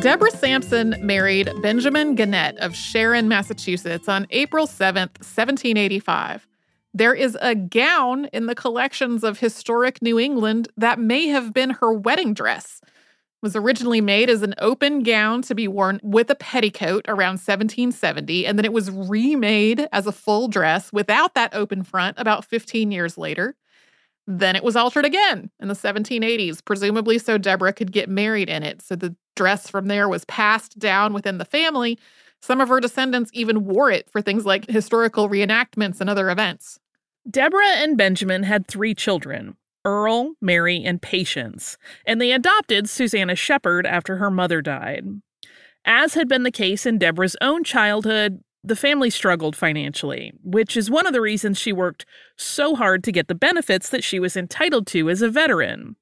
Deborah 0.00 0.30
Sampson 0.30 0.94
married 1.00 1.50
Benjamin 1.60 2.14
Gannett 2.14 2.56
of 2.58 2.76
Sharon, 2.76 3.26
Massachusetts 3.26 4.08
on 4.08 4.28
April 4.30 4.68
7, 4.68 5.08
1785. 5.18 6.46
There 6.94 7.14
is 7.14 7.36
a 7.42 7.56
gown 7.56 8.26
in 8.26 8.46
the 8.46 8.54
collections 8.54 9.24
of 9.24 9.40
historic 9.40 10.00
New 10.00 10.16
England 10.16 10.68
that 10.76 11.00
may 11.00 11.26
have 11.26 11.52
been 11.52 11.70
her 11.70 11.92
wedding 11.92 12.32
dress. 12.32 12.80
It 12.84 12.90
was 13.42 13.56
originally 13.56 14.00
made 14.00 14.30
as 14.30 14.42
an 14.42 14.54
open 14.58 15.02
gown 15.02 15.42
to 15.42 15.54
be 15.54 15.66
worn 15.66 15.98
with 16.04 16.30
a 16.30 16.36
petticoat 16.36 17.04
around 17.08 17.40
1770, 17.40 18.46
and 18.46 18.56
then 18.56 18.64
it 18.64 18.72
was 18.72 18.92
remade 18.92 19.88
as 19.92 20.06
a 20.06 20.12
full 20.12 20.46
dress 20.46 20.92
without 20.92 21.34
that 21.34 21.54
open 21.56 21.82
front 21.82 22.16
about 22.20 22.44
15 22.44 22.92
years 22.92 23.18
later. 23.18 23.56
Then 24.30 24.56
it 24.56 24.62
was 24.62 24.76
altered 24.76 25.06
again 25.06 25.50
in 25.58 25.68
the 25.68 25.74
1780s, 25.74 26.62
presumably 26.62 27.18
so 27.18 27.38
Deborah 27.38 27.72
could 27.72 27.92
get 27.92 28.10
married 28.10 28.50
in 28.50 28.62
it. 28.62 28.82
So 28.82 28.94
the 28.94 29.16
dress 29.36 29.70
from 29.70 29.86
there 29.86 30.06
was 30.06 30.26
passed 30.26 30.78
down 30.78 31.14
within 31.14 31.38
the 31.38 31.46
family. 31.46 31.98
Some 32.42 32.60
of 32.60 32.68
her 32.68 32.78
descendants 32.78 33.30
even 33.32 33.64
wore 33.64 33.90
it 33.90 34.10
for 34.10 34.20
things 34.20 34.44
like 34.44 34.68
historical 34.68 35.30
reenactments 35.30 36.02
and 36.02 36.10
other 36.10 36.28
events. 36.28 36.78
Deborah 37.28 37.76
and 37.76 37.96
Benjamin 37.96 38.42
had 38.42 38.66
three 38.66 38.94
children 38.94 39.56
Earl, 39.86 40.34
Mary, 40.42 40.84
and 40.84 41.00
Patience, 41.00 41.78
and 42.04 42.20
they 42.20 42.32
adopted 42.32 42.90
Susanna 42.90 43.34
Shepherd 43.34 43.86
after 43.86 44.18
her 44.18 44.30
mother 44.30 44.60
died. 44.60 45.06
As 45.86 46.12
had 46.12 46.28
been 46.28 46.42
the 46.42 46.50
case 46.50 46.84
in 46.84 46.98
Deborah's 46.98 47.36
own 47.40 47.64
childhood, 47.64 48.42
the 48.64 48.76
family 48.76 49.10
struggled 49.10 49.56
financially, 49.56 50.32
which 50.42 50.76
is 50.76 50.90
one 50.90 51.06
of 51.06 51.12
the 51.12 51.20
reasons 51.20 51.58
she 51.58 51.72
worked 51.72 52.04
so 52.36 52.74
hard 52.74 53.04
to 53.04 53.12
get 53.12 53.28
the 53.28 53.34
benefits 53.34 53.88
that 53.90 54.04
she 54.04 54.18
was 54.18 54.36
entitled 54.36 54.86
to 54.88 55.08
as 55.08 55.22
a 55.22 55.28
veteran. 55.28 55.96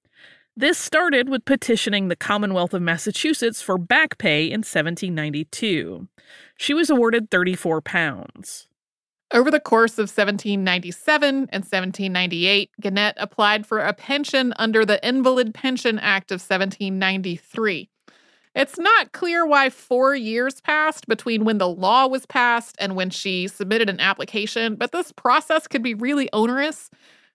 This 0.56 0.78
started 0.78 1.28
with 1.28 1.44
petitioning 1.44 2.08
the 2.08 2.16
Commonwealth 2.16 2.72
of 2.72 2.80
Massachusetts 2.80 3.60
for 3.60 3.76
back 3.76 4.16
pay 4.16 4.46
in 4.46 4.60
1792. 4.60 6.08
She 6.56 6.72
was 6.72 6.88
awarded 6.88 7.30
34 7.30 7.82
pounds. 7.82 8.66
Over 9.32 9.50
the 9.50 9.60
course 9.60 9.94
of 9.94 10.08
1797 10.08 11.28
and 11.28 11.64
1798, 11.64 12.70
Gannett 12.80 13.16
applied 13.18 13.66
for 13.66 13.80
a 13.80 13.92
pension 13.92 14.54
under 14.56 14.84
the 14.86 15.04
Invalid 15.06 15.52
Pension 15.52 15.98
Act 15.98 16.30
of 16.30 16.40
1793. 16.40 17.90
It's 18.56 18.78
not 18.78 19.12
clear 19.12 19.44
why 19.44 19.68
four 19.68 20.14
years 20.14 20.62
passed 20.62 21.06
between 21.06 21.44
when 21.44 21.58
the 21.58 21.68
law 21.68 22.06
was 22.06 22.24
passed 22.24 22.74
and 22.78 22.96
when 22.96 23.10
she 23.10 23.48
submitted 23.48 23.90
an 23.90 24.00
application, 24.00 24.76
but 24.76 24.92
this 24.92 25.12
process 25.12 25.68
could 25.68 25.82
be 25.82 25.92
really 25.92 26.30
onerous. 26.32 26.88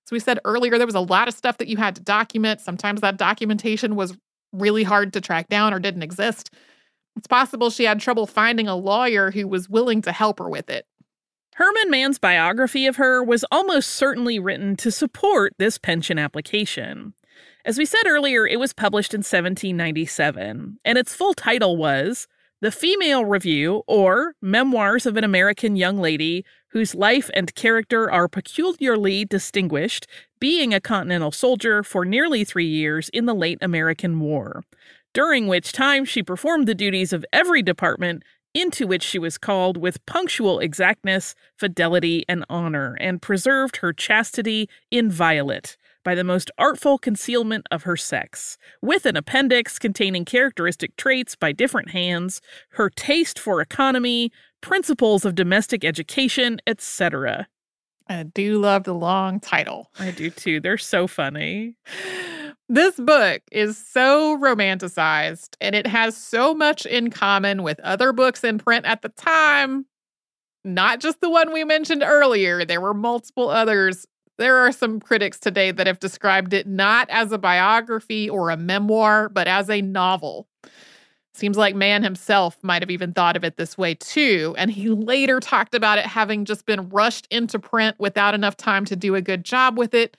As 0.04 0.12
we 0.12 0.20
said 0.20 0.40
earlier, 0.46 0.80
there 0.80 0.88
was 0.88 0.96
a 0.96 1.00
lot 1.00 1.28
of 1.28 1.36
stuff 1.36 1.60
that 1.60 1.68
you 1.68 1.78
had 1.78 1.96
to 1.96 2.02
document. 2.02 2.60
Sometimes 2.60 3.02
that 3.02 3.18
documentation 3.18 3.96
was 3.96 4.18
really 4.52 4.82
hard 4.82 5.14
to 5.14 5.22
track 5.22 5.48
down 5.48 5.76
or 5.76 5.80
didn't 5.80 6.02
exist. 6.02 6.50
It's 7.16 7.28
possible 7.28 7.70
she 7.70 7.84
had 7.84 8.00
trouble 8.00 8.26
finding 8.26 8.68
a 8.68 8.76
lawyer 8.76 9.30
who 9.30 9.48
was 9.48 9.70
willing 9.70 10.02
to 10.02 10.12
help 10.12 10.40
her 10.40 10.50
with 10.50 10.72
it. 10.72 10.88
Herman 11.54 11.92
Mann's 11.92 12.18
biography 12.18 12.88
of 12.88 12.96
her 12.96 13.24
was 13.24 13.46
almost 13.52 13.92
certainly 13.92 14.40
written 14.40 14.76
to 14.78 14.90
support 14.90 15.54
this 15.60 15.78
pension 15.78 16.18
application. 16.18 17.14
As 17.64 17.78
we 17.78 17.86
said 17.86 18.08
earlier, 18.08 18.48
it 18.48 18.60
was 18.60 18.74
published 18.74 19.14
in 19.14 19.20
1797, 19.20 20.80
and 20.84 20.98
its 20.98 21.14
full 21.14 21.36
title 21.36 21.78
was 21.78 22.28
The 22.60 22.72
Female 22.72 23.24
Review 23.24 23.84
or 23.86 24.34
Memoirs 24.42 25.06
of 25.06 25.16
an 25.16 25.24
American 25.24 25.76
Young 25.76 26.00
Lady 26.00 26.44
Whose 26.70 26.96
Life 26.96 27.30
and 27.36 27.54
Character 27.54 28.10
Are 28.10 28.28
Peculiarly 28.28 29.26
Distinguished, 29.26 30.08
being 30.40 30.74
a 30.74 30.82
Continental 30.82 31.32
Soldier 31.32 31.84
for 31.84 32.04
nearly 32.04 32.44
three 32.44 32.66
years 32.66 33.10
in 33.10 33.28
the 33.28 33.36
late 33.36 33.60
American 33.62 34.20
War, 34.20 34.64
during 35.14 35.48
which 35.48 35.72
time 35.72 36.04
she 36.04 36.24
performed 36.24 36.68
the 36.68 36.74
duties 36.74 37.14
of 37.14 37.26
every 37.32 37.62
department 37.62 38.24
into 38.56 38.88
which 38.88 39.04
she 39.04 39.20
was 39.20 39.38
called 39.38 39.78
with 39.78 40.04
punctual 40.08 40.60
exactness, 40.60 41.36
fidelity, 41.58 42.26
and 42.28 42.44
honor, 42.50 42.98
and 43.00 43.22
preserved 43.22 43.78
her 43.78 43.94
chastity 43.94 44.68
inviolate 44.90 45.78
by 46.04 46.16
the 46.16 46.24
most 46.24 46.52
artful 46.58 46.98
concealment 46.98 47.68
of 47.72 47.84
her 47.84 47.98
sex, 47.98 48.58
with 48.82 49.06
an 49.06 49.16
appendix 49.16 49.80
containing 49.80 50.26
characteristic 50.26 50.96
traits 50.96 51.36
by 51.36 51.52
different 51.52 51.92
hands, 51.92 52.42
her 52.72 52.90
taste 52.90 53.40
for 53.40 53.62
economy, 53.62 54.32
principles 54.62 55.26
of 55.26 55.36
domestic 55.36 55.84
education, 55.84 56.60
etc. 56.68 57.48
I 58.08 58.24
do 58.24 58.60
love 58.60 58.84
the 58.84 58.94
long 58.94 59.40
title. 59.40 59.90
I 59.98 60.12
do 60.12 60.30
too. 60.30 60.60
They're 60.60 60.78
so 60.78 61.08
funny. 61.08 61.76
This 62.70 62.96
book 62.96 63.42
is 63.52 63.78
so 63.78 64.38
romanticized 64.38 65.58
and 65.60 65.76
it 65.76 65.86
has 65.86 66.16
so 66.16 66.54
much 66.54 66.86
in 66.86 67.10
common 67.10 67.64
with 67.64 67.82
other 67.82 68.14
books 68.14 68.46
in 68.46 68.60
print 68.60 68.86
at 68.86 69.02
the 69.02 69.10
time. 69.10 69.86
Not 70.64 71.02
just 71.02 71.20
the 71.20 71.30
one 71.30 71.52
we 71.52 71.66
mentioned 71.66 72.02
earlier, 72.02 72.64
there 72.64 72.80
were 72.80 72.94
multiple 72.94 73.50
others 73.50 74.06
there 74.42 74.58
are 74.58 74.72
some 74.72 75.00
critics 75.00 75.40
today 75.40 75.70
that 75.72 75.86
have 75.86 76.00
described 76.00 76.52
it 76.52 76.66
not 76.66 77.08
as 77.12 77.32
a 77.32 77.38
biography 77.38 78.28
or 78.28 78.50
a 78.50 78.58
memoir, 78.58 79.30
but 79.30 79.48
as 79.48 79.70
a 79.70 79.82
novel. 79.82 80.48
Seems 81.36 81.58
like 81.58 81.76
Mann 81.76 82.02
himself 82.02 82.58
might 82.64 82.82
have 82.82 82.90
even 82.90 83.14
thought 83.14 83.38
of 83.38 83.44
it 83.44 83.58
this 83.58 83.78
way 83.78 83.94
too. 83.94 84.56
And 84.58 84.72
he 84.72 84.90
later 84.90 85.40
talked 85.40 85.76
about 85.76 86.00
it 86.00 86.08
having 86.08 86.46
just 86.46 86.66
been 86.66 86.90
rushed 86.90 87.28
into 87.30 87.60
print 87.60 87.96
without 88.00 88.34
enough 88.34 88.58
time 88.58 88.84
to 88.86 88.96
do 88.96 89.14
a 89.14 89.22
good 89.22 89.46
job 89.46 89.78
with 89.78 89.94
it. 89.94 90.18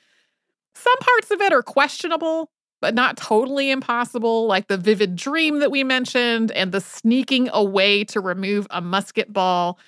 Some 0.75 0.99
parts 0.99 1.33
of 1.33 1.41
it 1.41 1.53
are 1.53 1.63
questionable, 1.63 2.49
but 2.81 2.95
not 2.95 3.17
totally 3.17 3.71
impossible, 3.73 4.47
like 4.47 4.69
the 4.69 4.79
vivid 4.79 5.17
dream 5.17 5.59
that 5.59 5.73
we 5.73 5.83
mentioned 5.83 6.53
and 6.53 6.71
the 6.71 6.81
sneaking 6.81 7.51
away 7.53 8.05
to 8.05 8.21
remove 8.21 8.69
a 8.71 8.81
musket 8.81 9.33
ball 9.33 9.79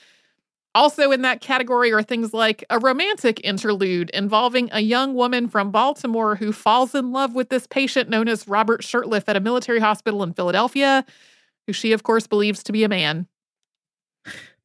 also, 0.75 1.13
in 1.13 1.23
that 1.23 1.41
category 1.41 1.93
are 1.93 2.03
things 2.03 2.35
like 2.35 2.65
a 2.69 2.81
romantic 2.81 3.41
interlude 3.45 4.11
involving 4.11 4.69
a 4.73 4.81
young 4.81 5.15
woman 5.15 5.49
from 5.49 5.71
Baltimore 5.71 6.35
who 6.35 6.53
falls 6.53 6.95
in 6.95 7.13
love 7.13 7.35
with 7.35 7.49
this 7.49 7.67
patient 7.67 8.11
known 8.11 8.29
as 8.29 8.49
Robert 8.49 8.83
Shurtleff 8.83 9.25
at 9.29 9.37
a 9.37 9.41
military 9.41 9.79
hospital 9.79 10.23
in 10.25 10.33
Philadelphia, 10.33 11.05
who 11.67 11.73
she, 11.73 11.93
of 11.93 12.03
course, 12.03 12.27
believes 12.27 12.65
to 12.65 12.73
be 12.73 12.83
a 12.83 12.89
man. 12.89 13.29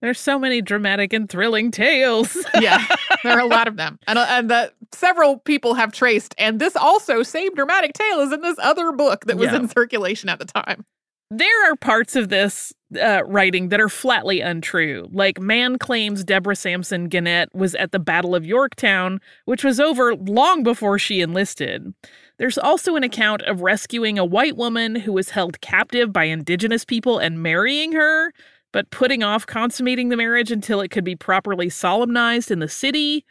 There's 0.01 0.19
so 0.19 0.39
many 0.39 0.61
dramatic 0.61 1.13
and 1.13 1.29
thrilling 1.29 1.71
tales. 1.71 2.35
yeah, 2.59 2.83
there 3.23 3.37
are 3.37 3.41
a 3.41 3.45
lot 3.45 3.67
of 3.67 3.75
them, 3.75 3.99
and, 4.07 4.17
uh, 4.17 4.25
and 4.29 4.49
that 4.49 4.73
several 4.93 5.37
people 5.37 5.73
have 5.75 5.91
traced. 5.91 6.33
And 6.37 6.59
this 6.59 6.75
also 6.75 7.21
same 7.21 7.53
dramatic 7.53 7.93
tale 7.93 8.21
is 8.21 8.31
in 8.31 8.41
this 8.41 8.57
other 8.59 8.91
book 8.93 9.25
that 9.25 9.37
was 9.37 9.51
yeah. 9.51 9.57
in 9.57 9.67
circulation 9.67 10.29
at 10.29 10.39
the 10.39 10.45
time. 10.45 10.85
There 11.29 11.71
are 11.71 11.75
parts 11.75 12.15
of 12.15 12.29
this 12.29 12.73
uh, 13.01 13.21
writing 13.25 13.69
that 13.69 13.81
are 13.81 13.89
flatly 13.89 14.41
untrue. 14.41 15.07
Like, 15.11 15.39
Mann 15.39 15.77
claims 15.77 16.23
Deborah 16.23 16.55
Sampson 16.55 17.07
Gannett 17.07 17.53
was 17.53 17.75
at 17.75 17.91
the 17.91 17.99
Battle 17.99 18.35
of 18.35 18.45
Yorktown, 18.45 19.21
which 19.45 19.63
was 19.63 19.79
over 19.79 20.15
long 20.15 20.63
before 20.63 20.97
she 20.97 21.21
enlisted. 21.21 21.93
There's 22.37 22.57
also 22.57 22.95
an 22.95 23.03
account 23.03 23.41
of 23.43 23.61
rescuing 23.61 24.17
a 24.17 24.25
white 24.25 24.55
woman 24.55 24.95
who 24.95 25.11
was 25.11 25.31
held 25.31 25.61
captive 25.61 26.13
by 26.13 26.23
indigenous 26.23 26.85
people 26.85 27.19
and 27.19 27.43
marrying 27.43 27.91
her, 27.91 28.33
but 28.71 28.91
putting 28.91 29.23
off 29.23 29.45
consummating 29.45 30.09
the 30.09 30.17
marriage 30.17 30.51
until 30.51 30.79
it 30.79 30.89
could 30.89 31.03
be 31.03 31.15
properly 31.15 31.69
solemnized 31.69 32.49
in 32.49 32.59
the 32.59 32.69
city. 32.69 33.25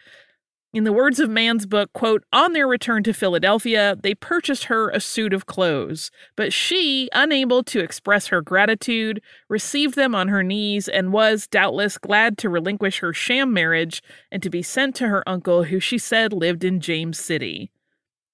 In 0.75 0.85
the 0.85 0.93
words 0.93 1.19
of 1.19 1.31
Mann's 1.31 1.65
book, 1.65 1.91
quote, 1.95 2.25
on 2.31 2.53
their 2.53 2.69
return 2.69 3.03
to 3.05 3.15
Philadelphia, 3.15 3.97
they 4.03 4.15
purchased 4.15 4.65
her 4.65 4.91
a 4.91 5.01
suit 5.01 5.33
of 5.33 5.47
clothes, 5.47 6.11
but 6.37 6.53
she, 6.53 7.09
unable 7.15 7.63
to 7.65 7.81
express 7.81 8.27
her 8.27 8.43
gratitude, 8.43 9.23
received 9.49 9.95
them 9.95 10.15
on 10.15 10.29
her 10.29 10.43
knees 10.43 10.87
and 10.87 11.11
was, 11.11 11.47
doubtless, 11.47 11.97
glad 11.97 12.37
to 12.39 12.51
relinquish 12.51 12.99
her 12.99 13.15
sham 13.15 13.51
marriage 13.51 14.03
and 14.31 14.43
to 14.43 14.51
be 14.51 14.63
sent 14.63 14.95
to 14.97 15.09
her 15.09 15.27
uncle, 15.27 15.65
who 15.65 15.81
she 15.81 15.97
said 15.97 16.35
lived 16.35 16.63
in 16.63 16.81
James 16.81 17.19
City. 17.19 17.71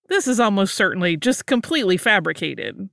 This 0.09 0.27
is 0.27 0.41
almost 0.41 0.75
certainly 0.75 1.17
just 1.17 1.47
completely 1.47 1.97
fabricated. 1.97 2.89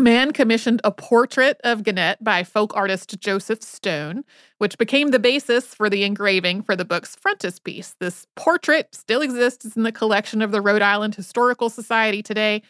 Mann 0.00 0.32
commissioned 0.32 0.80
a 0.82 0.90
portrait 0.90 1.60
of 1.62 1.84
Gannett 1.84 2.24
by 2.24 2.42
folk 2.42 2.74
artist 2.74 3.20
Joseph 3.20 3.62
Stone, 3.62 4.24
which 4.56 4.78
became 4.78 5.08
the 5.08 5.18
basis 5.18 5.74
for 5.74 5.90
the 5.90 6.04
engraving 6.04 6.62
for 6.62 6.74
the 6.74 6.86
book's 6.86 7.14
frontispiece. 7.14 7.94
This 8.00 8.26
portrait 8.34 8.94
still 8.94 9.20
exists 9.20 9.76
in 9.76 9.82
the 9.82 9.92
collection 9.92 10.40
of 10.40 10.52
the 10.52 10.62
Rhode 10.62 10.80
Island 10.80 11.14
Historical 11.14 11.68
Society 11.68 12.22
today. 12.22 12.62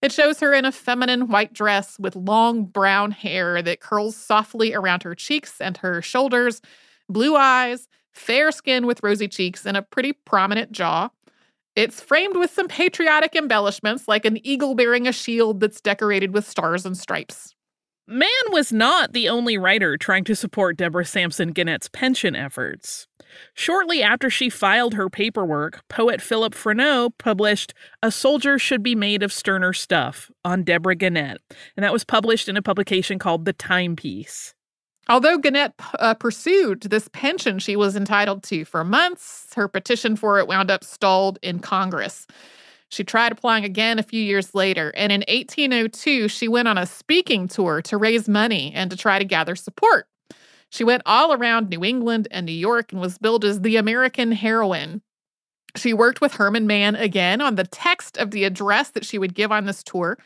It 0.00 0.10
shows 0.10 0.40
her 0.40 0.54
in 0.54 0.64
a 0.64 0.72
feminine 0.72 1.28
white 1.28 1.52
dress 1.52 1.98
with 1.98 2.16
long 2.16 2.64
brown 2.64 3.10
hair 3.10 3.60
that 3.60 3.80
curls 3.80 4.16
softly 4.16 4.72
around 4.72 5.02
her 5.02 5.14
cheeks 5.14 5.60
and 5.60 5.76
her 5.76 6.00
shoulders, 6.00 6.62
blue 7.10 7.36
eyes, 7.36 7.88
fair 8.12 8.50
skin 8.50 8.86
with 8.86 9.02
rosy 9.02 9.28
cheeks, 9.28 9.66
and 9.66 9.76
a 9.76 9.82
pretty 9.82 10.14
prominent 10.14 10.72
jaw. 10.72 11.10
It's 11.76 12.00
framed 12.00 12.36
with 12.36 12.50
some 12.50 12.68
patriotic 12.68 13.36
embellishments, 13.36 14.08
like 14.08 14.24
an 14.24 14.44
eagle 14.44 14.74
bearing 14.74 15.06
a 15.06 15.12
shield 15.12 15.60
that's 15.60 15.80
decorated 15.80 16.34
with 16.34 16.48
stars 16.48 16.84
and 16.84 16.96
stripes. 16.96 17.54
Mann 18.08 18.28
was 18.48 18.72
not 18.72 19.12
the 19.12 19.28
only 19.28 19.56
writer 19.56 19.96
trying 19.96 20.24
to 20.24 20.34
support 20.34 20.76
Deborah 20.76 21.04
Sampson 21.04 21.52
Gannett's 21.52 21.88
pension 21.88 22.34
efforts. 22.34 23.06
Shortly 23.54 24.02
after 24.02 24.28
she 24.28 24.50
filed 24.50 24.94
her 24.94 25.08
paperwork, 25.08 25.86
poet 25.86 26.20
Philip 26.20 26.52
Freneau 26.52 27.12
published 27.18 27.72
A 28.02 28.10
Soldier 28.10 28.58
Should 28.58 28.82
Be 28.82 28.96
Made 28.96 29.22
of 29.22 29.32
Sterner 29.32 29.72
Stuff 29.72 30.28
on 30.44 30.64
Deborah 30.64 30.96
Gannett, 30.96 31.40
and 31.76 31.84
that 31.84 31.92
was 31.92 32.02
published 32.02 32.48
in 32.48 32.56
a 32.56 32.62
publication 32.62 33.20
called 33.20 33.44
The 33.44 33.52
Timepiece. 33.52 34.54
Although 35.10 35.38
Gannett 35.38 35.72
uh, 35.98 36.14
pursued 36.14 36.82
this 36.82 37.08
pension 37.08 37.58
she 37.58 37.74
was 37.74 37.96
entitled 37.96 38.44
to 38.44 38.64
for 38.64 38.84
months, 38.84 39.52
her 39.56 39.66
petition 39.66 40.14
for 40.14 40.38
it 40.38 40.46
wound 40.46 40.70
up 40.70 40.84
stalled 40.84 41.36
in 41.42 41.58
Congress. 41.58 42.28
She 42.90 43.02
tried 43.02 43.32
applying 43.32 43.64
again 43.64 43.98
a 43.98 44.04
few 44.04 44.22
years 44.22 44.54
later, 44.54 44.92
and 44.94 45.10
in 45.10 45.22
1802, 45.22 46.28
she 46.28 46.46
went 46.46 46.68
on 46.68 46.78
a 46.78 46.86
speaking 46.86 47.48
tour 47.48 47.82
to 47.82 47.96
raise 47.96 48.28
money 48.28 48.72
and 48.72 48.88
to 48.88 48.96
try 48.96 49.18
to 49.18 49.24
gather 49.24 49.56
support. 49.56 50.06
She 50.70 50.84
went 50.84 51.02
all 51.04 51.32
around 51.32 51.68
New 51.68 51.84
England 51.84 52.28
and 52.30 52.46
New 52.46 52.52
York 52.52 52.92
and 52.92 53.00
was 53.00 53.18
billed 53.18 53.44
as 53.44 53.62
the 53.62 53.74
American 53.78 54.30
heroine. 54.30 55.02
She 55.74 55.92
worked 55.92 56.20
with 56.20 56.34
Herman 56.34 56.68
Mann 56.68 56.94
again 56.94 57.40
on 57.40 57.56
the 57.56 57.66
text 57.66 58.16
of 58.16 58.30
the 58.30 58.44
address 58.44 58.90
that 58.90 59.04
she 59.04 59.18
would 59.18 59.34
give 59.34 59.50
on 59.50 59.66
this 59.66 59.82
tour. 59.82 60.18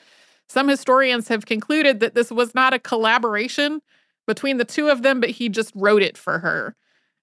Some 0.46 0.68
historians 0.68 1.28
have 1.28 1.46
concluded 1.46 2.00
that 2.00 2.14
this 2.14 2.30
was 2.30 2.54
not 2.54 2.74
a 2.74 2.78
collaboration 2.78 3.80
between 4.26 4.56
the 4.56 4.64
two 4.64 4.88
of 4.88 5.02
them, 5.02 5.20
but 5.20 5.30
he 5.30 5.48
just 5.48 5.72
wrote 5.74 6.02
it 6.02 6.16
for 6.16 6.38
her. 6.40 6.76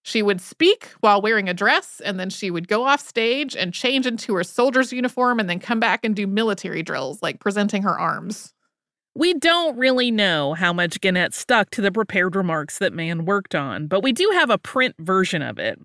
She 0.03 0.23
would 0.23 0.41
speak 0.41 0.89
while 1.01 1.21
wearing 1.21 1.47
a 1.47 1.53
dress, 1.53 2.01
and 2.03 2.19
then 2.19 2.29
she 2.29 2.49
would 2.49 2.67
go 2.67 2.85
off 2.85 3.07
stage 3.07 3.55
and 3.55 3.73
change 3.73 4.07
into 4.07 4.33
her 4.35 4.43
soldier's 4.43 4.91
uniform 4.91 5.39
and 5.39 5.49
then 5.49 5.59
come 5.59 5.79
back 5.79 6.03
and 6.03 6.15
do 6.15 6.25
military 6.25 6.81
drills, 6.81 7.21
like 7.21 7.39
presenting 7.39 7.83
her 7.83 7.99
arms. 7.99 8.53
We 9.13 9.33
don't 9.33 9.77
really 9.77 10.09
know 10.09 10.53
how 10.53 10.73
much 10.73 11.01
Gannett 11.01 11.33
stuck 11.33 11.69
to 11.71 11.81
the 11.81 11.91
prepared 11.91 12.35
remarks 12.35 12.77
that 12.79 12.93
Mann 12.93 13.25
worked 13.25 13.53
on, 13.53 13.87
but 13.87 14.01
we 14.01 14.13
do 14.13 14.29
have 14.33 14.49
a 14.49 14.57
print 14.57 14.95
version 14.99 15.41
of 15.41 15.59
it. 15.59 15.77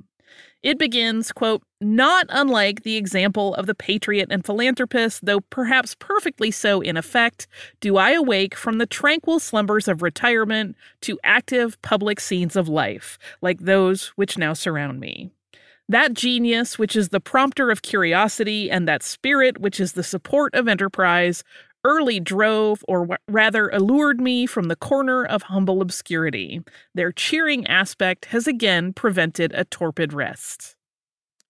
It 0.67 0.81
begins, 0.81 1.31
quote, 1.31 1.63
not 1.81 2.27
unlike 2.29 2.83
the 2.83 2.97
example 2.97 3.55
of 3.55 3.67
the 3.67 3.75
patriot 3.75 4.27
and 4.33 4.45
philanthropist, 4.45 5.25
though 5.25 5.39
perhaps 5.39 5.95
perfectly 5.95 6.51
so 6.51 6.81
in 6.81 6.97
effect, 6.97 7.47
do 7.79 7.99
I 7.99 8.11
awake 8.11 8.57
from 8.57 8.79
the 8.79 8.87
tranquil 8.87 9.39
slumbers 9.39 9.87
of 9.87 10.03
retirement 10.03 10.75
to 11.03 11.21
active 11.23 11.81
public 11.83 12.19
scenes 12.19 12.57
of 12.57 12.69
life, 12.69 13.17
like 13.41 13.61
those 13.61 14.09
which 14.17 14.37
now 14.37 14.55
surround 14.55 14.99
me. 14.99 15.31
That 15.89 16.15
genius, 16.15 16.81
which 16.81 16.97
is 16.97 17.11
the 17.11 17.21
prompter 17.21 17.71
of 17.71 17.83
curiosity, 17.83 18.69
and 18.69 18.89
that 18.89 19.05
spirit, 19.05 19.59
which 19.59 19.79
is 19.79 19.93
the 19.93 20.03
support 20.03 20.53
of 20.57 20.67
enterprise, 20.67 21.45
early 21.87 22.19
drove, 22.19 22.85
or 22.89 23.17
rather 23.29 23.69
allured 23.69 24.21
me 24.21 24.45
from 24.45 24.69
the 24.69 24.77
corner 24.77 25.25
of 25.25 25.45
humble 25.45 25.81
obscurity. 25.81 26.61
Their 26.95 27.13
cheering 27.13 27.67
aspect 27.69 28.27
has 28.27 28.49
again 28.49 28.93
prevented 28.93 29.53
a 29.55 29.65
torpid 29.65 30.13
rest. 30.13 30.75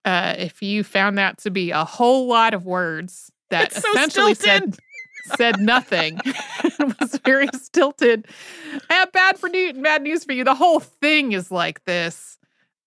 Uh, 0.05 0.35
if 0.39 0.63
you 0.63 0.85
found 0.85 1.17
that 1.19 1.39
to 1.39 1.51
be 1.51 1.71
a 1.71 1.85
whole 1.85 2.29
lot 2.29 2.55
of 2.55 2.65
words 2.67 3.33
that 3.51 3.73
so 3.73 3.91
essentially 3.91 4.35
stilted. 4.35 4.75
said 4.75 5.37
said 5.37 5.61
nothing, 5.61 6.21
it 6.25 7.01
was 7.01 7.19
very 7.25 7.49
stilted. 7.55 8.27
Uh, 8.89 9.07
bad 9.13 9.39
for 9.39 9.49
Newton, 9.49 9.83
bad 9.83 10.03
news 10.03 10.25
for 10.25 10.33
you. 10.33 10.45
The 10.45 10.55
whole 10.55 10.81
thing 10.81 11.33
is 11.33 11.51
like 11.51 11.85
this. 11.85 12.39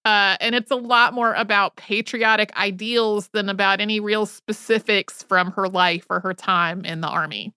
Uh, 0.06 0.38
and 0.40 0.56
it's 0.56 0.72
a 0.72 0.76
lot 0.76 1.14
more 1.14 1.34
about 1.34 1.76
patriotic 1.76 2.56
ideals 2.56 3.30
than 3.34 3.50
about 3.50 3.82
any 3.82 4.00
real 4.00 4.26
specifics 4.26 5.22
from 5.24 5.52
her 5.52 5.68
life 5.68 6.06
or 6.10 6.20
her 6.22 6.34
time 6.34 6.86
in 6.86 7.02
the 7.02 7.08
army. 7.08 7.54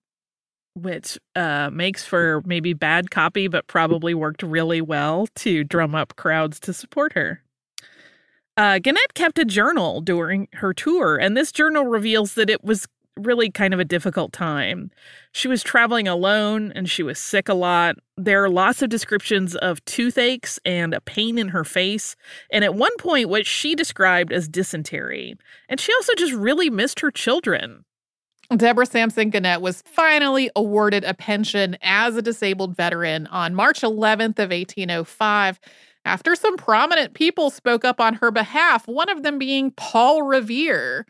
which 0.75 1.19
uh, 1.37 1.71
makes 1.71 2.05
for 2.05 2.43
maybe 2.47 2.73
bad 2.73 3.11
copy, 3.11 3.47
but 3.49 3.67
probably 3.67 4.15
worked 4.15 4.43
really 4.43 4.81
well 4.81 5.27
to 5.35 5.65
drum 5.65 5.95
up 5.95 6.17
crowds 6.17 6.59
to 6.61 6.73
support 6.73 7.13
her. 7.13 7.43
Uh, 8.57 8.79
Gannett 8.79 9.15
kept 9.15 9.39
a 9.39 9.45
journal 9.45 10.01
during 10.01 10.49
her 10.55 10.75
tour, 10.75 11.17
and 11.17 11.37
this 11.37 11.53
journal 11.53 11.85
reveals 11.87 12.35
that 12.35 12.51
it 12.51 12.63
was 12.65 12.87
really 13.17 13.51
kind 13.51 13.75
of 13.75 13.81
a 13.81 13.85
difficult 13.85 14.33
time. 14.33 14.91
She 15.33 15.49
was 15.49 15.63
traveling 15.63 16.09
alone 16.09 16.73
and 16.75 16.89
she 16.89 17.03
was 17.03 17.19
sick 17.19 17.49
a 17.49 17.55
lot. 17.55 17.97
There 18.17 18.43
are 18.43 18.51
lots 18.51 18.83
of 18.83 18.89
descriptions 18.89 19.55
of 19.57 19.85
toothaches 19.85 20.59
and 20.65 20.95
a 20.95 21.01
pain 21.01 21.39
in 21.39 21.49
her 21.49 21.65
face, 21.65 22.17
and 22.51 22.65
at 22.65 22.75
one 22.75 22.97
point, 22.99 23.29
what 23.29 23.47
she 23.47 23.75
described 23.75 24.33
as 24.33 24.49
dysentery. 24.49 25.37
And 25.69 25.81
she 25.81 25.93
also 25.95 26.15
just 26.15 26.33
really 26.33 26.71
missed 26.71 27.01
her 27.01 27.11
children. 27.11 27.85
Deborah 28.57 28.87
Sampson 28.87 29.31
Gannett 29.31 29.63
was 29.63 29.83
finally 29.87 30.51
awarded 30.55 31.05
a 31.05 31.15
pension 31.15 31.77
as 31.81 32.17
a 32.17 32.23
disabled 32.23 32.77
veteran 32.77 33.27
on 33.29 33.55
March 33.55 33.81
11th 33.81 34.39
of 34.39 34.51
1805 34.51 35.59
after 36.05 36.35
some 36.35 36.57
prominent 36.57 37.15
people 37.15 37.51
spoke 37.51 37.85
up 37.85 38.01
on 38.01 38.15
her 38.15 38.31
behalf, 38.31 38.87
one 38.89 39.09
of 39.09 39.23
them 39.23 39.39
being 39.39 39.71
Paul 39.71 40.23
Revere. 40.23 41.07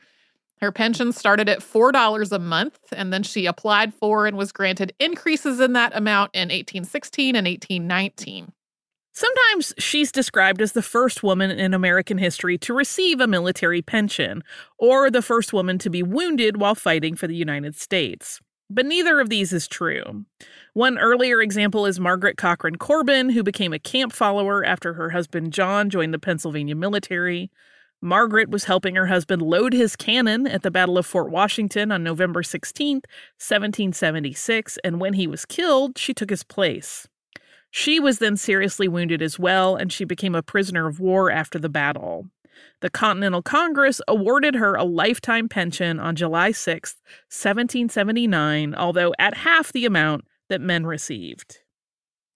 Her 0.62 0.70
pension 0.70 1.10
started 1.10 1.48
at 1.48 1.58
$4 1.58 2.30
a 2.30 2.38
month, 2.38 2.78
and 2.92 3.12
then 3.12 3.24
she 3.24 3.46
applied 3.46 3.92
for 3.92 4.28
and 4.28 4.36
was 4.36 4.52
granted 4.52 4.94
increases 5.00 5.58
in 5.58 5.72
that 5.72 5.94
amount 5.94 6.30
in 6.34 6.50
1816 6.50 7.34
and 7.34 7.48
1819. 7.48 8.52
Sometimes 9.12 9.74
she's 9.76 10.12
described 10.12 10.62
as 10.62 10.70
the 10.70 10.80
first 10.80 11.24
woman 11.24 11.50
in 11.50 11.74
American 11.74 12.16
history 12.16 12.58
to 12.58 12.72
receive 12.72 13.20
a 13.20 13.26
military 13.26 13.82
pension, 13.82 14.44
or 14.78 15.10
the 15.10 15.20
first 15.20 15.52
woman 15.52 15.78
to 15.78 15.90
be 15.90 16.00
wounded 16.00 16.58
while 16.58 16.76
fighting 16.76 17.16
for 17.16 17.26
the 17.26 17.34
United 17.34 17.74
States. 17.74 18.40
But 18.70 18.86
neither 18.86 19.18
of 19.18 19.30
these 19.30 19.52
is 19.52 19.66
true. 19.66 20.24
One 20.74 20.96
earlier 20.96 21.42
example 21.42 21.86
is 21.86 21.98
Margaret 21.98 22.36
Cochran 22.36 22.76
Corbin, 22.76 23.30
who 23.30 23.42
became 23.42 23.72
a 23.72 23.80
camp 23.80 24.12
follower 24.12 24.64
after 24.64 24.94
her 24.94 25.10
husband 25.10 25.52
John 25.52 25.90
joined 25.90 26.14
the 26.14 26.20
Pennsylvania 26.20 26.76
military. 26.76 27.50
Margaret 28.04 28.50
was 28.50 28.64
helping 28.64 28.96
her 28.96 29.06
husband 29.06 29.42
load 29.42 29.72
his 29.72 29.94
cannon 29.94 30.44
at 30.44 30.62
the 30.62 30.72
Battle 30.72 30.98
of 30.98 31.06
Fort 31.06 31.30
Washington 31.30 31.92
on 31.92 32.02
November 32.02 32.42
16, 32.42 32.96
1776, 32.96 34.78
and 34.82 35.00
when 35.00 35.14
he 35.14 35.28
was 35.28 35.44
killed, 35.44 35.96
she 35.96 36.12
took 36.12 36.28
his 36.28 36.42
place. 36.42 37.06
She 37.70 38.00
was 38.00 38.18
then 38.18 38.36
seriously 38.36 38.88
wounded 38.88 39.22
as 39.22 39.38
well, 39.38 39.76
and 39.76 39.92
she 39.92 40.04
became 40.04 40.34
a 40.34 40.42
prisoner 40.42 40.88
of 40.88 40.98
war 40.98 41.30
after 41.30 41.60
the 41.60 41.68
battle. 41.68 42.26
The 42.80 42.90
Continental 42.90 43.40
Congress 43.40 44.00
awarded 44.08 44.56
her 44.56 44.74
a 44.74 44.82
lifetime 44.82 45.48
pension 45.48 46.00
on 46.00 46.16
July 46.16 46.50
6, 46.50 46.96
1779, 47.30 48.74
although 48.74 49.14
at 49.20 49.38
half 49.38 49.72
the 49.72 49.86
amount 49.86 50.24
that 50.48 50.60
men 50.60 50.84
received. 50.86 51.60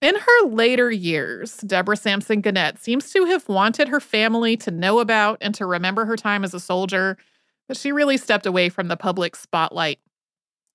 In 0.02 0.14
her 0.14 0.46
later 0.46 0.90
years, 0.90 1.56
Deborah 1.58 1.96
Sampson 1.96 2.42
Gannett 2.42 2.78
seems 2.78 3.10
to 3.12 3.24
have 3.24 3.48
wanted 3.48 3.88
her 3.88 4.00
family 4.00 4.56
to 4.58 4.70
know 4.70 4.98
about 5.00 5.38
and 5.40 5.54
to 5.54 5.64
remember 5.64 6.04
her 6.04 6.16
time 6.16 6.44
as 6.44 6.52
a 6.52 6.60
soldier, 6.60 7.16
but 7.66 7.78
she 7.78 7.92
really 7.92 8.18
stepped 8.18 8.44
away 8.44 8.68
from 8.68 8.88
the 8.88 8.96
public 8.96 9.34
spotlight. 9.34 9.98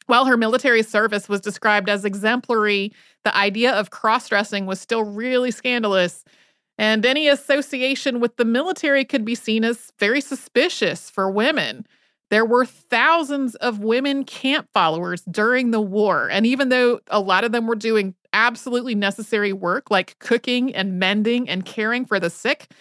While 0.08 0.26
her 0.26 0.38
military 0.38 0.82
service 0.82 1.30
was 1.30 1.40
described 1.40 1.88
as 1.88 2.04
exemplary, 2.04 2.92
the 3.24 3.36
idea 3.38 3.72
of 3.72 3.92
cross 3.92 4.28
dressing 4.28 4.66
was 4.66 4.82
still 4.82 5.04
really 5.04 5.52
scandalous, 5.52 6.26
and 6.80 7.06
any 7.06 7.28
association 7.28 8.20
with 8.20 8.38
the 8.38 8.46
military 8.46 9.06
could 9.06 9.24
be 9.24 9.36
seen 9.36 9.64
as 9.64 9.94
very 10.00 10.20
suspicious 10.20 11.12
for 11.12 11.30
women. 11.30 11.86
There 12.32 12.46
were 12.46 12.66
thousands 12.66 13.54
of 13.56 13.80
women 13.80 14.24
camp 14.24 14.68
followers 14.74 15.22
during 15.30 15.70
the 15.70 15.82
war, 15.82 16.28
and 16.28 16.48
even 16.48 16.70
though 16.70 17.02
a 17.08 17.20
lot 17.20 17.44
of 17.44 17.52
them 17.52 17.68
were 17.68 17.76
doing 17.76 18.16
absolutely 18.34 18.96
necessary 18.96 19.54
work 19.54 19.92
like 19.92 20.18
cooking 20.20 20.74
and 20.74 21.00
mending 21.00 21.50
and 21.50 21.66
caring 21.66 22.06
for 22.06 22.20
the 22.20 22.30
sick, 22.30 22.72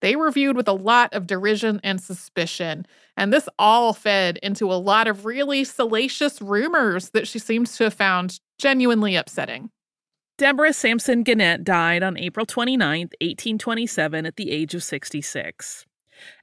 they 0.00 0.16
were 0.16 0.30
viewed 0.30 0.56
with 0.56 0.68
a 0.68 0.72
lot 0.72 1.12
of 1.12 1.26
derision 1.26 1.80
and 1.84 2.00
suspicion. 2.00 2.86
And 3.16 3.32
this 3.32 3.48
all 3.58 3.92
fed 3.92 4.38
into 4.42 4.72
a 4.72 4.74
lot 4.74 5.08
of 5.08 5.24
really 5.24 5.64
salacious 5.64 6.40
rumors 6.40 7.10
that 7.10 7.28
she 7.28 7.38
seems 7.38 7.76
to 7.76 7.84
have 7.84 7.94
found 7.94 8.40
genuinely 8.58 9.16
upsetting. 9.16 9.70
Deborah 10.38 10.72
Sampson 10.72 11.22
Gannett 11.22 11.64
died 11.64 12.02
on 12.02 12.16
April 12.16 12.46
29, 12.46 13.00
1827, 13.20 14.24
at 14.24 14.36
the 14.36 14.50
age 14.50 14.74
of 14.74 14.82
66. 14.82 15.84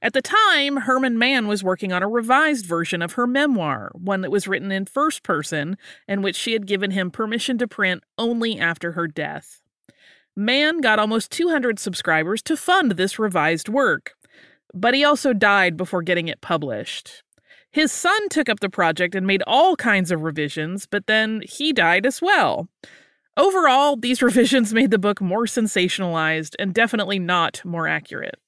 At 0.02 0.12
the 0.12 0.22
time, 0.22 0.78
Herman 0.78 1.18
Mann 1.18 1.48
was 1.48 1.64
working 1.64 1.92
on 1.92 2.02
a 2.02 2.08
revised 2.08 2.66
version 2.66 3.02
of 3.02 3.12
her 3.12 3.26
memoir, 3.26 3.90
one 3.94 4.20
that 4.20 4.30
was 4.30 4.48
written 4.48 4.70
in 4.70 4.86
first 4.86 5.22
person 5.22 5.76
and 6.06 6.22
which 6.22 6.36
she 6.36 6.52
had 6.52 6.66
given 6.66 6.90
him 6.90 7.10
permission 7.10 7.58
to 7.58 7.68
print 7.68 8.02
only 8.16 8.58
after 8.58 8.92
her 8.92 9.06
death. 9.06 9.60
Mann 10.36 10.80
got 10.80 10.98
almost 10.98 11.32
200 11.32 11.78
subscribers 11.78 12.42
to 12.42 12.56
fund 12.56 12.92
this 12.92 13.18
revised 13.18 13.68
work, 13.68 14.12
but 14.72 14.94
he 14.94 15.02
also 15.02 15.32
died 15.32 15.76
before 15.76 16.02
getting 16.02 16.28
it 16.28 16.40
published. 16.40 17.22
His 17.70 17.92
son 17.92 18.28
took 18.28 18.48
up 18.48 18.60
the 18.60 18.70
project 18.70 19.14
and 19.14 19.26
made 19.26 19.42
all 19.46 19.76
kinds 19.76 20.10
of 20.10 20.22
revisions, 20.22 20.86
but 20.86 21.06
then 21.06 21.42
he 21.46 21.72
died 21.72 22.06
as 22.06 22.22
well. 22.22 22.68
Overall, 23.36 23.96
these 23.96 24.22
revisions 24.28 24.72
made 24.72 24.90
the 24.90 24.98
book 24.98 25.20
more 25.20 25.44
sensationalized 25.44 26.54
and 26.58 26.74
definitely 26.74 27.18
not 27.18 27.64
more 27.64 27.86
accurate. 27.86 28.38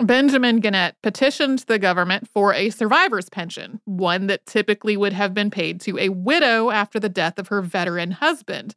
Benjamin 0.00 0.60
Gannett 0.60 0.94
petitioned 1.02 1.60
the 1.60 1.78
government 1.78 2.28
for 2.28 2.54
a 2.54 2.70
survivor's 2.70 3.28
pension, 3.28 3.80
one 3.84 4.28
that 4.28 4.46
typically 4.46 4.96
would 4.96 5.12
have 5.12 5.34
been 5.34 5.50
paid 5.50 5.80
to 5.80 5.98
a 5.98 6.10
widow 6.10 6.70
after 6.70 7.00
the 7.00 7.08
death 7.08 7.36
of 7.38 7.48
her 7.48 7.60
veteran 7.60 8.12
husband. 8.12 8.76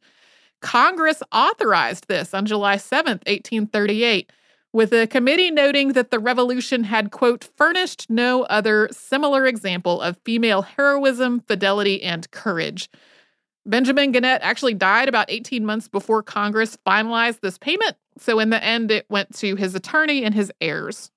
Congress 0.60 1.22
authorized 1.32 2.08
this 2.08 2.34
on 2.34 2.44
July 2.44 2.76
7, 2.76 3.12
1838, 3.26 4.32
with 4.72 4.92
a 4.92 5.06
committee 5.06 5.50
noting 5.50 5.92
that 5.92 6.10
the 6.10 6.18
revolution 6.18 6.84
had, 6.84 7.12
quote, 7.12 7.44
furnished 7.56 8.10
no 8.10 8.42
other 8.44 8.88
similar 8.90 9.46
example 9.46 10.00
of 10.00 10.18
female 10.24 10.62
heroism, 10.62 11.40
fidelity, 11.46 12.02
and 12.02 12.30
courage. 12.32 12.88
Benjamin 13.64 14.12
Gannett 14.12 14.42
actually 14.42 14.74
died 14.74 15.08
about 15.08 15.30
18 15.30 15.64
months 15.64 15.88
before 15.88 16.22
Congress 16.22 16.76
finalized 16.86 17.40
this 17.40 17.58
payment, 17.58 17.96
so 18.18 18.40
in 18.40 18.50
the 18.50 18.62
end, 18.62 18.90
it 18.90 19.06
went 19.08 19.34
to 19.36 19.56
his 19.56 19.74
attorney 19.74 20.24
and 20.24 20.34
his 20.34 20.52
heirs. 20.60 21.10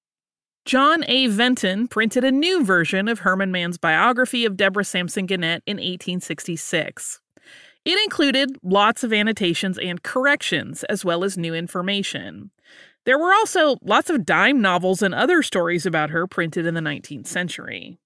John 0.65 1.03
A. 1.07 1.27
Vinton 1.27 1.87
printed 1.87 2.23
a 2.23 2.31
new 2.31 2.63
version 2.63 3.07
of 3.07 3.19
Herman 3.19 3.51
Mann's 3.51 3.77
biography 3.77 4.45
of 4.45 4.57
Deborah 4.57 4.83
Sampson 4.83 5.25
Gannett 5.25 5.63
in 5.65 5.77
1866. 5.77 7.19
It 7.85 8.03
included 8.03 8.57
lots 8.63 9.03
of 9.03 9.13
annotations 9.13 9.77
and 9.77 10.01
corrections, 10.01 10.83
as 10.85 11.05
well 11.05 11.23
as 11.23 11.37
new 11.37 11.53
information. 11.53 12.49
There 13.05 13.19
were 13.19 13.31
also 13.31 13.77
lots 13.83 14.09
of 14.09 14.25
dime 14.25 14.59
novels 14.59 15.03
and 15.03 15.13
other 15.13 15.43
stories 15.43 15.85
about 15.85 16.09
her 16.09 16.25
printed 16.25 16.65
in 16.65 16.73
the 16.73 16.81
19th 16.81 17.27
century. 17.27 17.99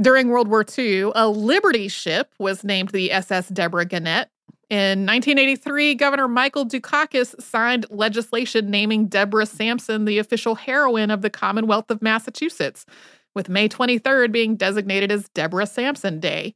During 0.00 0.28
World 0.28 0.46
War 0.46 0.64
II, 0.78 1.10
a 1.16 1.28
Liberty 1.28 1.88
ship 1.88 2.32
was 2.38 2.62
named 2.62 2.90
the 2.90 3.10
SS 3.10 3.48
Deborah 3.48 3.84
Gannett. 3.84 4.28
In 4.70 5.06
1983, 5.06 5.96
Governor 5.96 6.28
Michael 6.28 6.66
Dukakis 6.66 7.40
signed 7.42 7.86
legislation 7.90 8.70
naming 8.70 9.08
Deborah 9.08 9.46
Sampson 9.46 10.04
the 10.04 10.18
official 10.18 10.54
heroine 10.54 11.10
of 11.10 11.22
the 11.22 11.30
Commonwealth 11.30 11.90
of 11.90 12.00
Massachusetts, 12.00 12.86
with 13.34 13.48
May 13.48 13.68
23rd 13.68 14.30
being 14.30 14.54
designated 14.54 15.10
as 15.10 15.28
Deborah 15.30 15.66
Sampson 15.66 16.20
Day. 16.20 16.54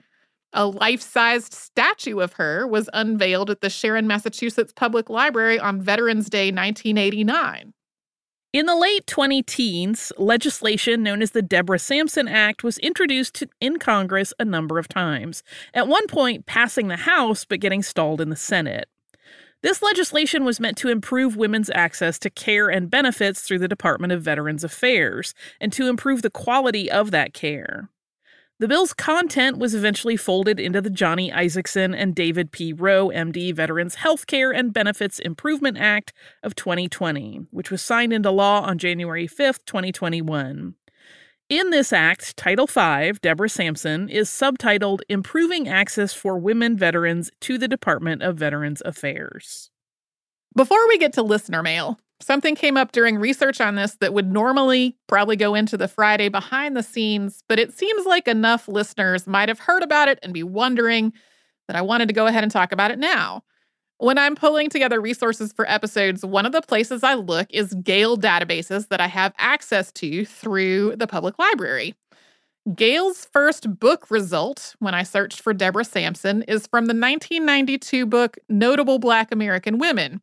A 0.52 0.66
life 0.66 1.00
sized 1.00 1.52
statue 1.52 2.20
of 2.20 2.34
her 2.34 2.66
was 2.66 2.88
unveiled 2.92 3.50
at 3.50 3.60
the 3.60 3.70
Sharon, 3.70 4.06
Massachusetts 4.06 4.72
Public 4.76 5.10
Library 5.10 5.58
on 5.58 5.80
Veterans 5.80 6.30
Day 6.30 6.52
1989. 6.52 7.72
In 8.52 8.66
the 8.66 8.76
late 8.76 9.06
20 9.06 9.42
teens, 9.44 10.12
legislation 10.18 11.02
known 11.02 11.22
as 11.22 11.30
the 11.30 11.40
Deborah 11.40 11.78
Sampson 11.78 12.28
Act 12.28 12.62
was 12.62 12.76
introduced 12.78 13.44
in 13.62 13.78
Congress 13.78 14.34
a 14.38 14.44
number 14.44 14.78
of 14.78 14.88
times, 14.88 15.42
at 15.72 15.88
one 15.88 16.06
point 16.06 16.44
passing 16.44 16.88
the 16.88 16.98
House 16.98 17.46
but 17.46 17.60
getting 17.60 17.82
stalled 17.82 18.20
in 18.20 18.28
the 18.28 18.36
Senate. 18.36 18.90
This 19.62 19.80
legislation 19.80 20.44
was 20.44 20.60
meant 20.60 20.76
to 20.78 20.90
improve 20.90 21.34
women's 21.34 21.70
access 21.70 22.18
to 22.18 22.28
care 22.28 22.68
and 22.68 22.90
benefits 22.90 23.40
through 23.40 23.60
the 23.60 23.68
Department 23.68 24.12
of 24.12 24.20
Veterans 24.20 24.64
Affairs 24.64 25.32
and 25.58 25.72
to 25.72 25.88
improve 25.88 26.20
the 26.20 26.28
quality 26.28 26.90
of 26.90 27.10
that 27.10 27.32
care. 27.32 27.88
The 28.62 28.68
bill's 28.68 28.94
content 28.94 29.58
was 29.58 29.74
eventually 29.74 30.16
folded 30.16 30.60
into 30.60 30.80
the 30.80 30.88
Johnny 30.88 31.32
Isakson 31.32 31.96
and 31.96 32.14
David 32.14 32.52
P. 32.52 32.72
Roe, 32.72 33.08
MD, 33.08 33.52
Veterans 33.52 33.96
Healthcare 33.96 34.56
and 34.56 34.72
Benefits 34.72 35.18
Improvement 35.18 35.78
Act 35.78 36.12
of 36.44 36.54
2020, 36.54 37.46
which 37.50 37.72
was 37.72 37.82
signed 37.82 38.12
into 38.12 38.30
law 38.30 38.60
on 38.60 38.78
January 38.78 39.26
5, 39.26 39.64
2021. 39.64 40.76
In 41.48 41.70
this 41.70 41.92
act, 41.92 42.36
Title 42.36 42.68
V, 42.68 43.18
Deborah 43.20 43.48
Sampson, 43.48 44.08
is 44.08 44.30
subtitled 44.30 45.00
Improving 45.08 45.68
Access 45.68 46.14
for 46.14 46.38
Women 46.38 46.76
Veterans 46.76 47.32
to 47.40 47.58
the 47.58 47.66
Department 47.66 48.22
of 48.22 48.36
Veterans 48.36 48.80
Affairs. 48.84 49.72
Before 50.54 50.86
we 50.86 50.98
get 50.98 51.14
to 51.14 51.22
listener 51.22 51.64
mail, 51.64 51.98
Something 52.22 52.54
came 52.54 52.76
up 52.76 52.92
during 52.92 53.18
research 53.18 53.60
on 53.60 53.74
this 53.74 53.96
that 53.96 54.14
would 54.14 54.32
normally 54.32 54.96
probably 55.08 55.34
go 55.34 55.56
into 55.56 55.76
the 55.76 55.88
Friday 55.88 56.28
behind 56.28 56.76
the 56.76 56.82
scenes, 56.82 57.42
but 57.48 57.58
it 57.58 57.72
seems 57.72 58.06
like 58.06 58.28
enough 58.28 58.68
listeners 58.68 59.26
might 59.26 59.48
have 59.48 59.58
heard 59.58 59.82
about 59.82 60.08
it 60.08 60.20
and 60.22 60.32
be 60.32 60.44
wondering 60.44 61.12
that 61.66 61.76
I 61.76 61.82
wanted 61.82 62.06
to 62.08 62.14
go 62.14 62.26
ahead 62.26 62.44
and 62.44 62.52
talk 62.52 62.70
about 62.70 62.92
it 62.92 62.98
now. 62.98 63.42
When 63.98 64.18
I'm 64.18 64.36
pulling 64.36 64.68
together 64.68 65.00
resources 65.00 65.52
for 65.52 65.68
episodes, 65.68 66.24
one 66.24 66.46
of 66.46 66.52
the 66.52 66.62
places 66.62 67.02
I 67.02 67.14
look 67.14 67.48
is 67.50 67.74
Gale 67.82 68.16
databases 68.16 68.88
that 68.88 69.00
I 69.00 69.08
have 69.08 69.34
access 69.38 69.90
to 69.92 70.24
through 70.24 70.96
the 70.96 71.08
public 71.08 71.38
library. 71.40 71.94
Gale's 72.74 73.24
first 73.32 73.80
book 73.80 74.10
result, 74.10 74.76
when 74.78 74.94
I 74.94 75.02
searched 75.02 75.40
for 75.40 75.52
Deborah 75.52 75.84
Sampson, 75.84 76.42
is 76.42 76.68
from 76.68 76.86
the 76.86 76.94
1992 76.94 78.06
book 78.06 78.38
Notable 78.48 79.00
Black 79.00 79.32
American 79.32 79.78
Women. 79.78 80.20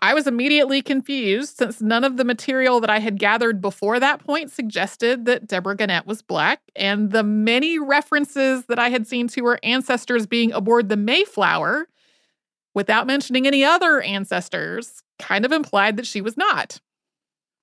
I 0.00 0.14
was 0.14 0.26
immediately 0.26 0.80
confused 0.80 1.56
since 1.56 1.80
none 1.80 2.04
of 2.04 2.16
the 2.16 2.24
material 2.24 2.80
that 2.80 2.90
I 2.90 3.00
had 3.00 3.18
gathered 3.18 3.60
before 3.60 3.98
that 3.98 4.24
point 4.24 4.52
suggested 4.52 5.24
that 5.24 5.48
Deborah 5.48 5.76
Gannett 5.76 6.06
was 6.06 6.22
Black, 6.22 6.60
and 6.76 7.10
the 7.10 7.24
many 7.24 7.78
references 7.78 8.66
that 8.66 8.78
I 8.78 8.90
had 8.90 9.08
seen 9.08 9.26
to 9.28 9.44
her 9.46 9.58
ancestors 9.62 10.26
being 10.26 10.52
aboard 10.52 10.88
the 10.88 10.96
Mayflower, 10.96 11.88
without 12.74 13.08
mentioning 13.08 13.46
any 13.46 13.64
other 13.64 14.00
ancestors, 14.00 15.02
kind 15.18 15.44
of 15.44 15.50
implied 15.50 15.96
that 15.96 16.06
she 16.06 16.20
was 16.20 16.36
not. 16.36 16.80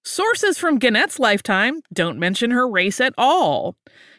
Sources 0.03 0.57
from 0.57 0.77
Gannett's 0.77 1.19
lifetime 1.19 1.81
don't 1.93 2.19
mention 2.19 2.51
her 2.51 2.67
race 2.67 2.99
at 2.99 3.13
all. 3.17 3.77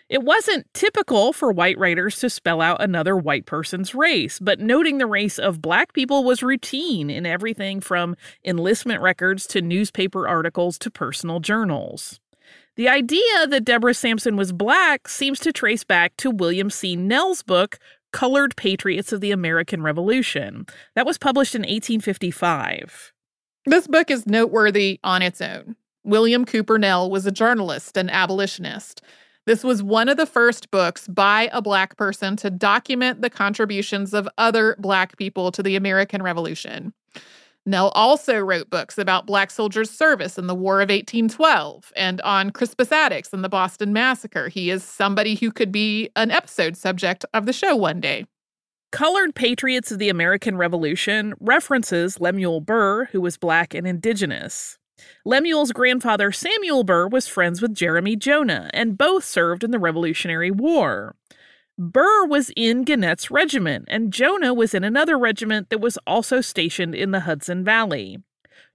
It 0.08 0.22
wasn't 0.22 0.72
typical 0.72 1.32
for 1.32 1.50
white 1.50 1.76
writers 1.78 2.20
to 2.20 2.30
spell 2.30 2.60
out 2.60 2.80
another 2.80 3.16
white 3.16 3.44
person's 3.44 3.92
race, 3.92 4.38
but 4.38 4.60
noting 4.60 4.98
the 4.98 5.06
race 5.06 5.36
of 5.36 5.60
black 5.60 5.92
people 5.94 6.22
was 6.22 6.44
routine 6.44 7.10
in 7.10 7.26
everything 7.26 7.80
from 7.80 8.14
enlistment 8.44 9.02
records 9.02 9.48
to 9.48 9.60
newspaper 9.60 10.28
articles 10.28 10.78
to 10.78 10.92
personal 10.92 11.40
journals. 11.40 12.20
The 12.76 12.88
idea 12.88 13.48
that 13.48 13.64
Deborah 13.64 13.94
Sampson 13.94 14.36
was 14.36 14.52
black 14.52 15.08
seems 15.08 15.40
to 15.40 15.52
trace 15.52 15.82
back 15.82 16.16
to 16.18 16.30
William 16.30 16.70
C. 16.70 16.94
Nell's 16.94 17.42
book, 17.42 17.78
Colored 18.12 18.54
Patriots 18.54 19.12
of 19.12 19.20
the 19.20 19.32
American 19.32 19.82
Revolution. 19.82 20.66
That 20.94 21.06
was 21.06 21.18
published 21.18 21.56
in 21.56 21.62
1855. 21.62 23.12
This 23.64 23.88
book 23.88 24.12
is 24.12 24.26
noteworthy 24.26 25.00
on 25.02 25.22
its 25.22 25.40
own. 25.40 25.74
William 26.04 26.44
Cooper 26.44 26.78
Nell 26.78 27.10
was 27.10 27.26
a 27.26 27.32
journalist 27.32 27.96
and 27.96 28.08
abolitionist. 28.08 29.02
This 29.46 29.62
was 29.62 29.80
one 29.80 30.08
of 30.08 30.16
the 30.16 30.26
first 30.26 30.72
books 30.72 31.06
by 31.06 31.48
a 31.52 31.62
Black 31.62 31.96
person 31.96 32.36
to 32.38 32.50
document 32.50 33.22
the 33.22 33.30
contributions 33.30 34.12
of 34.12 34.28
other 34.36 34.74
Black 34.80 35.16
people 35.16 35.52
to 35.52 35.62
the 35.62 35.76
American 35.76 36.20
Revolution. 36.20 36.92
Nell 37.64 37.88
also 37.90 38.38
wrote 38.38 38.70
books 38.70 38.98
about 38.98 39.26
Black 39.26 39.52
soldiers' 39.52 39.90
service 39.90 40.36
in 40.36 40.48
the 40.48 40.54
War 40.54 40.80
of 40.80 40.88
1812 40.88 41.92
and 41.96 42.20
on 42.22 42.50
Crispus 42.50 42.90
Attucks 42.90 43.32
and 43.32 43.44
the 43.44 43.48
Boston 43.48 43.92
Massacre. 43.92 44.48
He 44.48 44.70
is 44.70 44.82
somebody 44.82 45.36
who 45.36 45.52
could 45.52 45.70
be 45.70 46.10
an 46.16 46.32
episode 46.32 46.76
subject 46.76 47.24
of 47.32 47.46
the 47.46 47.52
show 47.52 47.76
one 47.76 48.00
day. 48.00 48.26
Colored 48.90 49.34
Patriots 49.34 49.92
of 49.92 49.98
the 49.98 50.08
American 50.08 50.56
Revolution 50.56 51.34
references 51.40 52.20
Lemuel 52.20 52.60
Burr, 52.60 53.06
who 53.06 53.20
was 53.20 53.36
Black 53.36 53.74
and 53.74 53.86
Indigenous. 53.86 54.78
Lemuel's 55.24 55.72
grandfather 55.72 56.32
Seymour 56.32 56.84
Burr 56.84 57.08
was 57.08 57.28
friends 57.28 57.60
with 57.60 57.74
Jeremy 57.74 58.16
Jonah, 58.16 58.70
and 58.72 58.98
both 58.98 59.24
served 59.24 59.64
in 59.64 59.70
the 59.70 59.78
Revolutionary 59.78 60.50
War. 60.50 61.16
Burr 61.78 62.26
was 62.26 62.50
in 62.56 62.84
Gannett's 62.84 63.30
regiment, 63.30 63.84
and 63.88 64.12
Jonah 64.12 64.54
was 64.54 64.72
in 64.72 64.82
another 64.82 65.18
regiment 65.18 65.68
that 65.70 65.80
was 65.80 65.98
also 66.06 66.40
stationed 66.40 66.94
in 66.94 67.10
the 67.10 67.20
Hudson 67.20 67.64
Valley. 67.64 68.18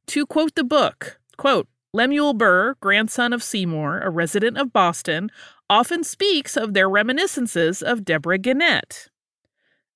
To 0.08 0.26
quote 0.26 0.56
the 0.56 0.64
book, 0.64 1.20
quote, 1.38 1.68
Lemuel 1.94 2.34
Burr, 2.34 2.76
grandson 2.80 3.34
of 3.34 3.44
Seymour, 3.44 4.00
a 4.00 4.10
resident 4.10 4.58
of 4.58 4.72
Boston, 4.72 5.30
often 5.70 6.04
speaks 6.04 6.56
of 6.56 6.74
their 6.74 6.90
reminiscences 6.90 7.82
of 7.82 8.06
Deborah 8.06 8.38
Gannett. 8.38 9.10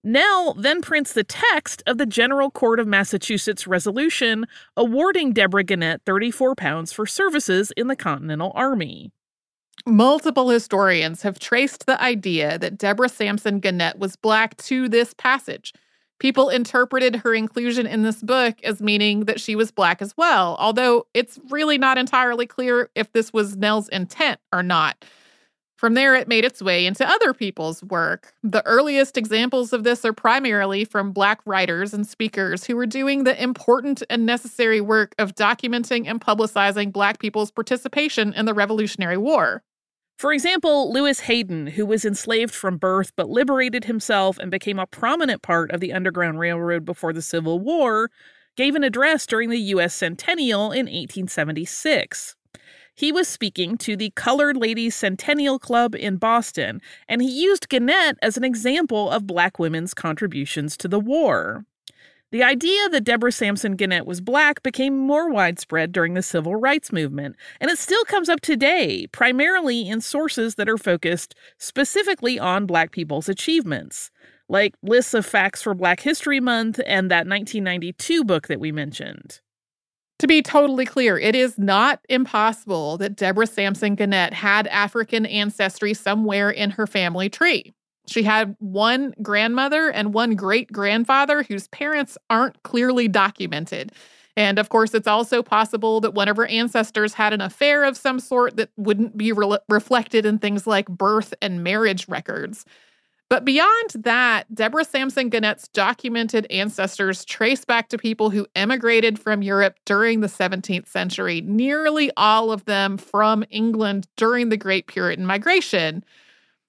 Nell 0.06 0.54
then 0.54 0.84
prints 0.84 1.14
the 1.14 1.24
text 1.24 1.82
of 1.88 1.98
the 1.98 2.06
General 2.06 2.52
Court 2.52 2.80
of 2.80 2.86
Massachusetts 2.86 3.66
resolution 3.66 4.46
awarding 4.78 5.34
Deborah 5.34 5.64
Gannett 5.64 6.04
34 6.06 6.54
pounds 6.54 6.94
for 6.94 7.08
services 7.08 7.72
in 7.76 7.88
the 7.88 7.96
Continental 7.96 8.52
Army. 8.54 9.12
Multiple 9.88 10.50
historians 10.50 11.24
have 11.24 11.40
traced 11.40 11.88
the 11.88 12.00
idea 12.00 12.60
that 12.60 12.78
Deborah 12.78 13.10
Sampson 13.10 13.60
Gannett 13.60 13.98
was 13.98 14.16
black 14.16 14.56
to 14.58 14.88
this 14.88 15.16
passage. 15.16 15.74
People 16.20 16.50
interpreted 16.50 17.16
her 17.18 17.34
inclusion 17.34 17.88
in 17.88 18.04
this 18.04 18.22
book 18.22 18.64
as 18.64 18.84
meaning 18.84 19.22
that 19.22 19.42
she 19.42 19.56
was 19.56 19.72
black 19.72 20.04
as 20.04 20.16
well, 20.16 20.56
although 20.60 21.08
it's 21.16 21.40
really 21.50 21.80
not 21.80 21.98
entirely 21.98 22.46
clear 22.46 22.92
if 22.94 23.12
this 23.12 23.34
was 23.34 23.58
Nell's 23.58 23.90
intent 23.90 24.40
or 24.54 24.62
not. 24.62 25.04
From 25.78 25.94
there, 25.94 26.16
it 26.16 26.30
made 26.30 26.46
its 26.46 26.62
way 26.62 26.86
into 26.86 27.08
other 27.08 27.34
people's 27.34 27.84
work. 27.84 28.34
The 28.44 28.66
earliest 28.66 29.18
examples 29.18 29.74
of 29.74 29.84
this 29.84 30.06
are 30.06 30.14
primarily 30.14 30.86
from 30.86 31.12
Black 31.12 31.42
writers 31.46 31.94
and 31.94 32.08
speakers 32.08 32.64
who 32.64 32.78
were 32.78 32.86
doing 32.86 33.24
the 33.24 33.42
important 33.42 34.02
and 34.10 34.26
necessary 34.26 34.80
work 34.80 35.14
of 35.20 35.36
documenting 35.36 36.08
and 36.08 36.22
publicizing 36.22 36.94
Black 36.94 37.20
people's 37.20 37.52
participation 37.52 38.34
in 38.34 38.46
the 38.46 38.54
Revolutionary 38.54 39.18
War. 39.18 39.64
For 40.18 40.32
example, 40.32 40.94
Lewis 40.94 41.20
Hayden, 41.22 41.68
who 41.68 41.86
was 41.86 42.06
enslaved 42.06 42.56
from 42.56 42.78
birth 42.78 43.12
but 43.18 43.30
liberated 43.30 43.84
himself 43.84 44.38
and 44.38 44.50
became 44.50 44.80
a 44.80 44.88
prominent 44.88 45.42
part 45.42 45.72
of 45.72 45.82
the 45.82 45.92
Underground 45.92 46.40
Railroad 46.40 46.86
before 46.86 47.12
the 47.12 47.22
Civil 47.22 47.60
War, 47.60 48.10
gave 48.56 48.76
an 48.76 48.84
address 48.86 49.26
during 49.26 49.50
the 49.50 49.60
U.S. 49.60 49.94
Centennial 49.94 50.72
in 50.72 50.86
1876. 50.86 52.38
He 52.98 53.12
was 53.12 53.28
speaking 53.28 53.78
to 53.80 53.98
the 53.98 54.12
Colored 54.12 54.56
Ladies 54.56 54.96
Centennial 54.96 55.60
Club 55.60 55.96
in 55.96 56.16
Boston, 56.16 56.82
and 57.10 57.22
he 57.22 57.30
used 57.30 57.68
Gannett 57.68 58.18
as 58.22 58.38
an 58.38 58.46
example 58.46 59.12
of 59.12 59.28
black 59.28 59.60
women's 59.60 59.94
contributions 59.94 60.78
to 60.78 60.88
the 60.88 61.00
war. 61.00 61.66
The 62.32 62.42
idea 62.42 62.88
that 62.90 63.04
Deborah 63.04 63.34
Sampson 63.34 63.76
Gannett 63.76 64.06
was 64.06 64.22
black 64.22 64.64
became 64.64 64.98
more 64.98 65.30
widespread 65.30 65.92
during 65.92 66.14
the 66.14 66.24
civil 66.24 66.56
rights 66.56 66.94
movement, 66.94 67.36
and 67.60 67.70
it 67.70 67.78
still 67.78 68.04
comes 68.06 68.30
up 68.30 68.40
today, 68.40 69.08
primarily 69.08 69.90
in 69.90 70.00
sources 70.00 70.56
that 70.56 70.70
are 70.70 70.78
focused 70.78 71.36
specifically 71.58 72.40
on 72.40 72.66
black 72.66 72.92
people's 72.92 73.28
achievements, 73.28 74.10
like 74.48 74.74
lists 74.82 75.14
of 75.14 75.26
facts 75.26 75.62
for 75.62 75.74
Black 75.74 76.00
History 76.00 76.40
Month 76.40 76.80
and 76.86 77.12
that 77.12 77.28
1992 77.28 78.24
book 78.24 78.48
that 78.48 78.62
we 78.62 78.72
mentioned. 78.72 79.42
To 80.20 80.28
be 80.28 80.42
totally 80.42 80.86
clear, 80.86 81.18
it 81.18 81.36
is 81.36 81.58
not 81.58 82.00
impossible 82.08 82.98
that 82.98 83.16
Deborah 83.18 83.48
Sampson 83.48 83.96
Gannett 83.96 84.34
had 84.34 84.66
African 84.68 85.26
ancestry 85.26 85.94
somewhere 85.94 86.50
in 86.50 86.72
her 86.72 86.88
family 86.88 87.30
tree. 87.30 87.74
She 88.08 88.24
had 88.24 88.56
one 88.60 89.14
grandmother 89.22 89.90
and 89.90 90.14
one 90.14 90.36
great 90.36 90.72
grandfather 90.72 91.44
whose 91.44 91.68
parents 91.68 92.18
aren't 92.30 92.62
clearly 92.64 93.08
documented. 93.08 93.92
And 94.38 94.60
of 94.60 94.70
course, 94.70 94.94
it's 94.94 95.08
also 95.08 95.42
possible 95.42 96.00
that 96.02 96.14
one 96.14 96.28
of 96.28 96.38
her 96.38 96.46
ancestors 96.46 97.14
had 97.14 97.34
an 97.34 97.42
affair 97.42 97.84
of 97.84 97.98
some 97.98 98.20
sort 98.20 98.58
that 98.58 98.70
wouldn't 98.78 99.18
be 99.18 99.32
re- 99.32 99.58
reflected 99.70 100.26
in 100.26 100.40
things 100.40 100.68
like 100.68 100.88
birth 100.88 101.34
and 101.42 101.64
marriage 101.64 102.08
records. 102.08 102.66
But 103.30 103.44
beyond 103.44 103.90
that, 103.96 104.54
Deborah 104.54 104.86
Sampson 104.86 105.30
Gannett's 105.30 105.68
documented 105.70 106.46
ancestors 106.52 107.26
trace 107.26 107.66
back 107.66 107.90
to 107.90 107.98
people 107.98 108.30
who 108.30 108.46
emigrated 108.56 109.18
from 109.18 109.42
Europe 109.42 109.78
during 109.86 110.22
the 110.22 110.28
17th 110.28 110.88
century, 110.88 111.42
nearly 111.42 112.12
all 112.18 112.52
of 112.52 112.66
them 112.66 112.98
from 112.98 113.44
England 113.50 114.08
during 114.16 114.50
the 114.50 114.58
Great 114.58 114.86
Puritan 114.86 115.26
Migration. 115.26 116.04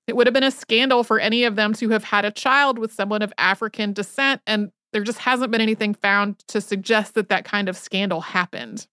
It 0.06 0.16
would 0.16 0.26
have 0.26 0.34
been 0.34 0.44
a 0.44 0.50
scandal 0.50 1.04
for 1.04 1.20
any 1.20 1.44
of 1.44 1.56
them 1.56 1.74
to 1.74 1.90
have 1.90 2.04
had 2.04 2.24
a 2.24 2.30
child 2.30 2.78
with 2.78 2.92
someone 2.92 3.22
of 3.22 3.34
African 3.36 3.92
descent, 3.92 4.40
and 4.46 4.70
there 4.92 5.02
just 5.02 5.18
hasn't 5.18 5.50
been 5.50 5.60
anything 5.60 5.92
found 5.92 6.38
to 6.48 6.62
suggest 6.62 7.14
that 7.14 7.28
that 7.28 7.44
kind 7.44 7.68
of 7.68 7.76
scandal 7.76 8.22
happened. 8.22 8.86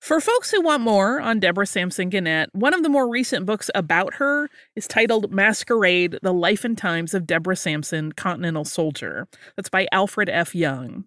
For 0.00 0.18
folks 0.18 0.50
who 0.50 0.62
want 0.62 0.82
more 0.82 1.20
on 1.20 1.40
Deborah 1.40 1.66
Sampson 1.66 2.08
Gannett, 2.08 2.48
one 2.54 2.72
of 2.72 2.82
the 2.82 2.88
more 2.88 3.08
recent 3.08 3.44
books 3.44 3.70
about 3.74 4.14
her 4.14 4.48
is 4.74 4.88
titled 4.88 5.30
Masquerade 5.30 6.18
The 6.22 6.32
Life 6.32 6.64
and 6.64 6.76
Times 6.76 7.12
of 7.12 7.26
Deborah 7.26 7.54
Sampson, 7.54 8.12
Continental 8.12 8.64
Soldier. 8.64 9.28
That's 9.56 9.68
by 9.68 9.86
Alfred 9.92 10.30
F. 10.30 10.54
Young. 10.54 11.04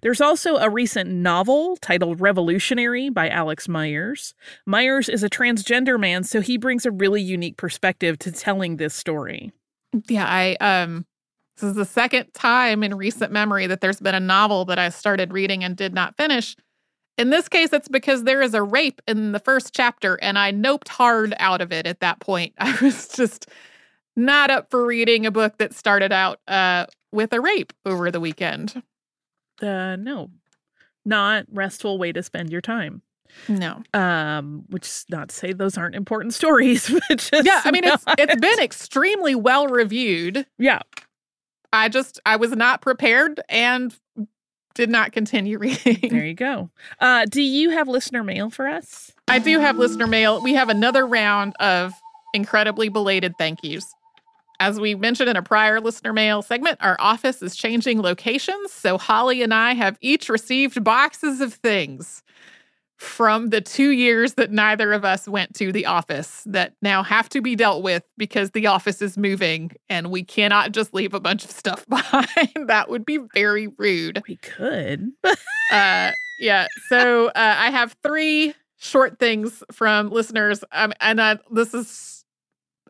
There's 0.00 0.20
also 0.20 0.56
a 0.56 0.70
recent 0.70 1.10
novel 1.10 1.76
titled 1.78 2.20
Revolutionary 2.20 3.10
by 3.10 3.28
Alex 3.28 3.68
Myers. 3.68 4.32
Myers 4.64 5.08
is 5.08 5.24
a 5.24 5.28
transgender 5.28 5.98
man, 5.98 6.22
so 6.22 6.40
he 6.40 6.56
brings 6.56 6.86
a 6.86 6.92
really 6.92 7.20
unique 7.20 7.56
perspective 7.56 8.16
to 8.20 8.30
telling 8.30 8.76
this 8.76 8.94
story. 8.94 9.52
Yeah, 10.08 10.24
I 10.24 10.54
um 10.60 11.04
this 11.56 11.70
is 11.70 11.74
the 11.74 11.84
second 11.84 12.32
time 12.32 12.82
in 12.82 12.94
recent 12.94 13.32
memory 13.32 13.66
that 13.66 13.80
there's 13.80 14.00
been 14.00 14.14
a 14.14 14.20
novel 14.20 14.66
that 14.66 14.78
I 14.78 14.90
started 14.90 15.32
reading 15.32 15.64
and 15.64 15.74
did 15.74 15.94
not 15.94 16.16
finish. 16.16 16.54
In 17.18 17.30
this 17.30 17.48
case, 17.48 17.72
it's 17.72 17.88
because 17.88 18.24
there 18.24 18.42
is 18.42 18.52
a 18.54 18.62
rape 18.62 19.00
in 19.08 19.32
the 19.32 19.38
first 19.38 19.74
chapter, 19.74 20.16
and 20.16 20.38
I 20.38 20.52
noped 20.52 20.88
hard 20.88 21.34
out 21.38 21.60
of 21.62 21.72
it 21.72 21.86
at 21.86 22.00
that 22.00 22.20
point. 22.20 22.52
I 22.58 22.76
was 22.82 23.08
just 23.08 23.48
not 24.16 24.50
up 24.50 24.70
for 24.70 24.84
reading 24.84 25.24
a 25.26 25.30
book 25.30 25.58
that 25.58 25.74
started 25.74 26.12
out 26.12 26.40
uh, 26.48 26.86
with 27.12 27.32
a 27.32 27.40
rape 27.40 27.72
over 27.86 28.10
the 28.10 28.20
weekend. 28.20 28.82
Uh, 29.62 29.96
no, 29.96 30.30
not 31.04 31.46
restful 31.50 31.96
way 31.98 32.12
to 32.12 32.22
spend 32.22 32.50
your 32.50 32.60
time. 32.60 33.00
No. 33.48 33.82
Um, 33.92 34.64
which 34.68 34.86
is 34.86 35.04
not 35.08 35.30
to 35.30 35.34
say 35.34 35.52
those 35.52 35.76
aren't 35.76 35.94
important 35.94 36.32
stories, 36.34 36.88
but 37.08 37.30
Yeah, 37.44 37.62
I 37.64 37.70
mean 37.70 37.84
it's 37.84 38.04
it's 38.18 38.40
been 38.40 38.60
extremely 38.60 39.34
well 39.34 39.66
reviewed. 39.66 40.46
yeah. 40.58 40.80
I 41.72 41.88
just 41.88 42.20
I 42.24 42.36
was 42.36 42.52
not 42.52 42.80
prepared 42.80 43.40
and 43.48 43.94
did 44.76 44.90
not 44.90 45.12
continue 45.12 45.58
reading. 45.60 46.10
There 46.10 46.24
you 46.24 46.34
go. 46.34 46.70
Uh, 47.00 47.24
do 47.26 47.42
you 47.42 47.70
have 47.70 47.88
listener 47.88 48.22
mail 48.22 48.50
for 48.50 48.68
us? 48.68 49.12
I 49.28 49.40
do 49.40 49.58
have 49.58 49.76
listener 49.76 50.06
mail. 50.06 50.40
We 50.42 50.54
have 50.54 50.68
another 50.68 51.04
round 51.06 51.54
of 51.56 51.92
incredibly 52.32 52.88
belated 52.88 53.34
thank 53.38 53.64
yous. 53.64 53.94
As 54.60 54.80
we 54.80 54.94
mentioned 54.94 55.28
in 55.28 55.36
a 55.36 55.42
prior 55.42 55.80
listener 55.80 56.12
mail 56.12 56.40
segment, 56.40 56.78
our 56.80 56.96
office 56.98 57.42
is 57.42 57.56
changing 57.56 58.00
locations. 58.00 58.72
So 58.72 58.96
Holly 58.96 59.42
and 59.42 59.52
I 59.52 59.74
have 59.74 59.98
each 60.00 60.28
received 60.28 60.82
boxes 60.82 61.40
of 61.40 61.52
things 61.52 62.22
from 62.96 63.48
the 63.48 63.60
two 63.60 63.90
years 63.90 64.34
that 64.34 64.50
neither 64.50 64.92
of 64.92 65.04
us 65.04 65.28
went 65.28 65.54
to 65.54 65.70
the 65.70 65.84
office 65.84 66.42
that 66.46 66.72
now 66.80 67.02
have 67.02 67.28
to 67.28 67.42
be 67.42 67.54
dealt 67.54 67.82
with 67.82 68.02
because 68.16 68.52
the 68.52 68.66
office 68.66 69.02
is 69.02 69.18
moving 69.18 69.70
and 69.88 70.10
we 70.10 70.24
cannot 70.24 70.72
just 70.72 70.94
leave 70.94 71.12
a 71.12 71.20
bunch 71.20 71.44
of 71.44 71.50
stuff 71.50 71.86
behind. 71.90 72.68
that 72.68 72.88
would 72.88 73.04
be 73.04 73.18
very 73.34 73.68
rude. 73.78 74.22
We 74.26 74.36
could. 74.36 75.10
Uh, 75.70 76.12
yeah. 76.38 76.66
So 76.88 77.28
uh, 77.28 77.32
I 77.58 77.70
have 77.70 77.96
three 78.02 78.54
short 78.78 79.18
things 79.18 79.62
from 79.72 80.10
listeners, 80.10 80.62
um, 80.72 80.92
and 81.00 81.18
uh, 81.18 81.36
this 81.50 81.74
is 81.74 82.24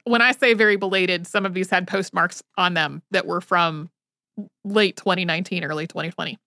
when 0.05 0.23
I 0.23 0.33
say 0.33 0.55
very 0.55 0.77
belated. 0.77 1.27
Some 1.27 1.47
of 1.47 1.55
these 1.55 1.71
had 1.71 1.89
postmarks 1.89 2.43
on 2.57 2.75
them 2.75 3.03
that 3.11 3.27
were 3.27 3.41
from 3.41 3.91
late 4.65 4.97
2019, 4.97 5.65
early 5.65 5.87
2020. 5.87 6.39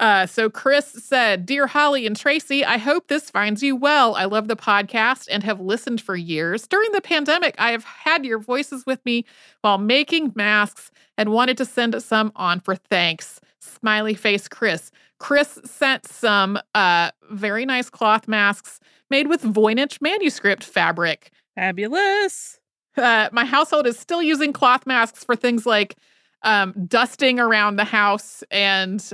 Uh, 0.00 0.26
so 0.26 0.50
Chris 0.50 0.86
said, 0.86 1.46
Dear 1.46 1.66
Holly 1.66 2.06
and 2.06 2.16
Tracy, 2.16 2.64
I 2.64 2.78
hope 2.78 3.08
this 3.08 3.30
finds 3.30 3.62
you 3.62 3.76
well. 3.76 4.14
I 4.14 4.24
love 4.24 4.48
the 4.48 4.56
podcast 4.56 5.28
and 5.30 5.44
have 5.44 5.60
listened 5.60 6.00
for 6.00 6.16
years. 6.16 6.66
During 6.66 6.90
the 6.92 7.00
pandemic, 7.00 7.54
I 7.58 7.70
have 7.70 7.84
had 7.84 8.24
your 8.24 8.38
voices 8.38 8.84
with 8.86 9.04
me 9.04 9.24
while 9.60 9.78
making 9.78 10.32
masks 10.34 10.90
and 11.16 11.30
wanted 11.30 11.56
to 11.58 11.64
send 11.64 12.00
some 12.02 12.32
on 12.34 12.60
for 12.60 12.74
thanks. 12.74 13.40
Smiley 13.60 14.14
face 14.14 14.48
Chris. 14.48 14.90
Chris 15.18 15.60
sent 15.64 16.06
some 16.06 16.58
uh, 16.74 17.10
very 17.30 17.64
nice 17.64 17.88
cloth 17.88 18.26
masks 18.26 18.80
made 19.08 19.28
with 19.28 19.42
Voynich 19.42 20.00
manuscript 20.00 20.64
fabric. 20.64 21.30
Fabulous. 21.54 22.58
Uh, 22.96 23.28
my 23.30 23.44
household 23.44 23.86
is 23.86 23.98
still 23.98 24.22
using 24.22 24.52
cloth 24.52 24.84
masks 24.86 25.22
for 25.22 25.36
things 25.36 25.64
like 25.64 25.96
um, 26.42 26.74
dusting 26.88 27.38
around 27.38 27.76
the 27.76 27.84
house 27.84 28.42
and 28.50 29.12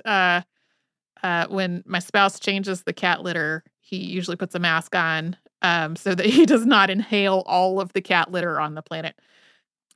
uh, 1.22 1.46
when 1.48 1.82
my 1.86 1.98
spouse 1.98 2.38
changes 2.38 2.82
the 2.82 2.92
cat 2.92 3.22
litter, 3.22 3.64
he 3.80 3.96
usually 3.96 4.36
puts 4.36 4.54
a 4.54 4.58
mask 4.58 4.94
on 4.94 5.36
um, 5.62 5.96
so 5.96 6.14
that 6.14 6.26
he 6.38 6.46
does 6.46 6.66
not 6.66 6.90
inhale 6.90 7.42
all 7.46 7.80
of 7.80 7.92
the 7.92 8.00
cat 8.00 8.30
litter 8.30 8.60
on 8.60 8.74
the 8.74 8.82
planet. 8.82 9.16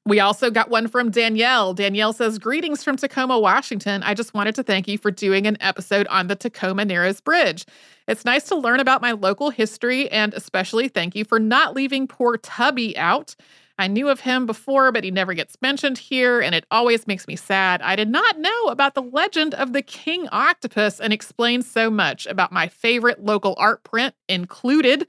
We 0.04 0.18
also 0.18 0.50
got 0.50 0.68
one 0.68 0.88
from 0.88 1.12
Danielle. 1.12 1.74
Danielle 1.74 2.12
says, 2.12 2.36
Greetings 2.36 2.82
from 2.82 2.96
Tacoma, 2.96 3.38
Washington. 3.38 4.02
I 4.02 4.14
just 4.14 4.34
wanted 4.34 4.56
to 4.56 4.64
thank 4.64 4.88
you 4.88 4.98
for 4.98 5.12
doing 5.12 5.46
an 5.46 5.56
episode 5.60 6.08
on 6.08 6.26
the 6.26 6.34
Tacoma 6.34 6.84
Narrows 6.84 7.20
Bridge. 7.20 7.64
It's 8.08 8.24
nice 8.24 8.42
to 8.44 8.56
learn 8.56 8.80
about 8.80 9.00
my 9.00 9.12
local 9.12 9.50
history, 9.50 10.10
and 10.10 10.34
especially 10.34 10.88
thank 10.88 11.14
you 11.14 11.24
for 11.24 11.38
not 11.38 11.74
leaving 11.74 12.08
poor 12.08 12.36
Tubby 12.36 12.98
out. 12.98 13.36
I 13.78 13.88
knew 13.88 14.08
of 14.08 14.20
him 14.20 14.46
before, 14.46 14.92
but 14.92 15.04
he 15.04 15.10
never 15.10 15.34
gets 15.34 15.56
mentioned 15.62 15.98
here, 15.98 16.40
and 16.40 16.54
it 16.54 16.66
always 16.70 17.06
makes 17.06 17.26
me 17.26 17.36
sad. 17.36 17.82
I 17.82 17.96
did 17.96 18.08
not 18.08 18.38
know 18.38 18.66
about 18.66 18.94
the 18.94 19.02
legend 19.02 19.54
of 19.54 19.72
the 19.72 19.82
king 19.82 20.28
octopus 20.30 21.00
and 21.00 21.12
explains 21.12 21.70
so 21.70 21.90
much 21.90 22.26
about 22.26 22.52
my 22.52 22.68
favorite 22.68 23.24
local 23.24 23.54
art 23.58 23.82
print 23.82 24.14
included. 24.28 25.08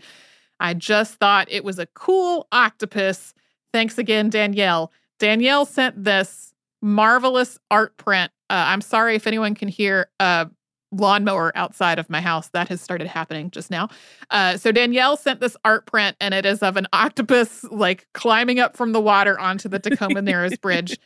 I 0.59 0.73
just 0.73 1.15
thought 1.15 1.51
it 1.51 1.63
was 1.63 1.77
a 1.79 1.87
cool 1.87 2.47
octopus. 2.51 3.33
Thanks 3.73 3.97
again, 3.97 4.29
Danielle. 4.29 4.91
Danielle 5.19 5.65
sent 5.65 6.03
this 6.03 6.53
marvelous 6.81 7.59
art 7.69 7.97
print. 7.97 8.31
Uh, 8.49 8.65
I'm 8.67 8.81
sorry 8.81 9.15
if 9.15 9.27
anyone 9.27 9.55
can 9.55 9.67
hear 9.67 10.09
a 10.19 10.49
lawnmower 10.93 11.51
outside 11.55 11.99
of 11.99 12.09
my 12.09 12.21
house. 12.21 12.49
That 12.49 12.69
has 12.69 12.81
started 12.81 13.07
happening 13.07 13.51
just 13.51 13.71
now. 13.71 13.89
Uh, 14.29 14.57
so 14.57 14.71
Danielle 14.71 15.17
sent 15.17 15.39
this 15.39 15.57
art 15.65 15.85
print, 15.85 16.15
and 16.19 16.33
it 16.33 16.45
is 16.45 16.61
of 16.61 16.77
an 16.77 16.87
octopus 16.93 17.63
like 17.65 18.07
climbing 18.13 18.59
up 18.59 18.77
from 18.77 18.91
the 18.91 19.01
water 19.01 19.39
onto 19.39 19.69
the 19.69 19.79
Tacoma 19.79 20.21
Narrows 20.23 20.57
Bridge. 20.57 20.97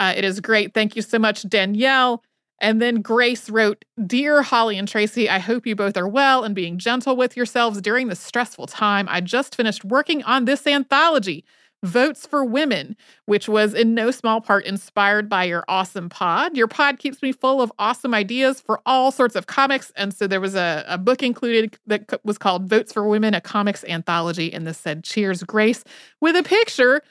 Uh, 0.00 0.12
it 0.16 0.24
is 0.24 0.40
great. 0.40 0.74
Thank 0.74 0.96
you 0.96 1.02
so 1.02 1.18
much, 1.18 1.48
Danielle. 1.48 2.22
And 2.58 2.80
then 2.80 3.02
Grace 3.02 3.50
wrote, 3.50 3.84
Dear 4.06 4.42
Holly 4.42 4.78
and 4.78 4.88
Tracy, 4.88 5.28
I 5.28 5.38
hope 5.38 5.66
you 5.66 5.76
both 5.76 5.96
are 5.96 6.08
well 6.08 6.42
and 6.42 6.54
being 6.54 6.78
gentle 6.78 7.16
with 7.16 7.36
yourselves 7.36 7.80
during 7.82 8.08
this 8.08 8.20
stressful 8.20 8.66
time. 8.66 9.06
I 9.10 9.20
just 9.20 9.54
finished 9.54 9.84
working 9.84 10.22
on 10.22 10.46
this 10.46 10.66
anthology, 10.66 11.44
Votes 11.84 12.26
for 12.26 12.44
Women, 12.44 12.96
which 13.26 13.48
was 13.48 13.74
in 13.74 13.94
no 13.94 14.10
small 14.10 14.40
part 14.40 14.64
inspired 14.64 15.28
by 15.28 15.44
your 15.44 15.64
awesome 15.68 16.08
pod. 16.08 16.56
Your 16.56 16.66
pod 16.66 16.98
keeps 16.98 17.22
me 17.22 17.32
full 17.32 17.60
of 17.60 17.70
awesome 17.78 18.14
ideas 18.14 18.60
for 18.60 18.80
all 18.86 19.10
sorts 19.12 19.36
of 19.36 19.46
comics. 19.46 19.92
And 19.96 20.12
so 20.12 20.26
there 20.26 20.40
was 20.40 20.54
a, 20.54 20.84
a 20.88 20.98
book 20.98 21.22
included 21.22 21.78
that 21.86 22.20
was 22.24 22.38
called 22.38 22.68
Votes 22.68 22.92
for 22.92 23.06
Women, 23.06 23.34
a 23.34 23.40
comics 23.40 23.84
anthology. 23.84 24.52
And 24.52 24.66
this 24.66 24.78
said, 24.78 25.04
Cheers, 25.04 25.42
Grace, 25.42 25.84
with 26.20 26.36
a 26.36 26.42
picture. 26.42 27.02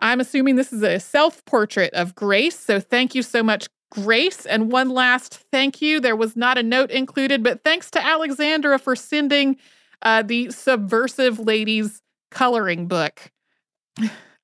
I'm 0.00 0.20
assuming 0.20 0.56
this 0.56 0.72
is 0.72 0.82
a 0.82 0.98
self 1.00 1.44
portrait 1.44 1.92
of 1.94 2.14
Grace. 2.14 2.58
So 2.58 2.80
thank 2.80 3.14
you 3.14 3.22
so 3.22 3.42
much, 3.42 3.68
Grace. 3.90 4.44
And 4.44 4.70
one 4.70 4.90
last 4.90 5.34
thank 5.52 5.80
you. 5.80 6.00
There 6.00 6.16
was 6.16 6.36
not 6.36 6.58
a 6.58 6.62
note 6.62 6.90
included, 6.90 7.42
but 7.42 7.62
thanks 7.62 7.90
to 7.92 8.04
Alexandra 8.04 8.78
for 8.78 8.96
sending 8.96 9.56
uh, 10.02 10.22
the 10.22 10.50
Subversive 10.50 11.38
Ladies 11.38 12.02
coloring 12.30 12.86
book. 12.86 13.30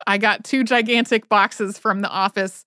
I 0.07 0.18
got 0.18 0.44
two 0.44 0.64
gigantic 0.64 1.28
boxes 1.28 1.78
from 1.78 2.01
the 2.01 2.09
office. 2.09 2.64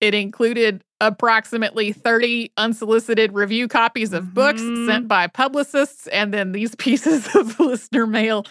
It 0.00 0.14
included 0.14 0.84
approximately 1.00 1.92
30 1.92 2.52
unsolicited 2.56 3.32
review 3.32 3.68
copies 3.68 4.12
of 4.12 4.34
books 4.34 4.60
Mhm. 4.62 4.86
sent 4.86 5.08
by 5.08 5.26
publicists 5.26 6.06
and 6.08 6.32
then 6.32 6.52
these 6.52 6.74
pieces 6.78 7.34
of 7.34 7.58
listener 7.60 8.06
mail. 8.06 8.44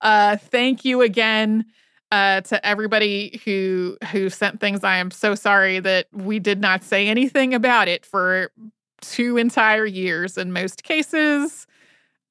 Uh, 0.00 0.36
thank 0.36 0.84
you 0.84 1.00
again 1.02 1.64
uh, 2.10 2.40
to 2.42 2.64
everybody 2.66 3.40
who 3.44 3.96
who 4.12 4.28
sent 4.28 4.60
things. 4.60 4.84
I 4.84 4.96
am 4.98 5.10
so 5.10 5.34
sorry 5.34 5.80
that 5.80 6.06
we 6.12 6.38
did 6.38 6.60
not 6.60 6.84
say 6.84 7.08
anything 7.08 7.54
about 7.54 7.88
it 7.88 8.04
for 8.04 8.50
two 9.00 9.36
entire 9.38 9.86
years 9.86 10.36
in 10.36 10.52
most 10.52 10.82
cases. 10.84 11.66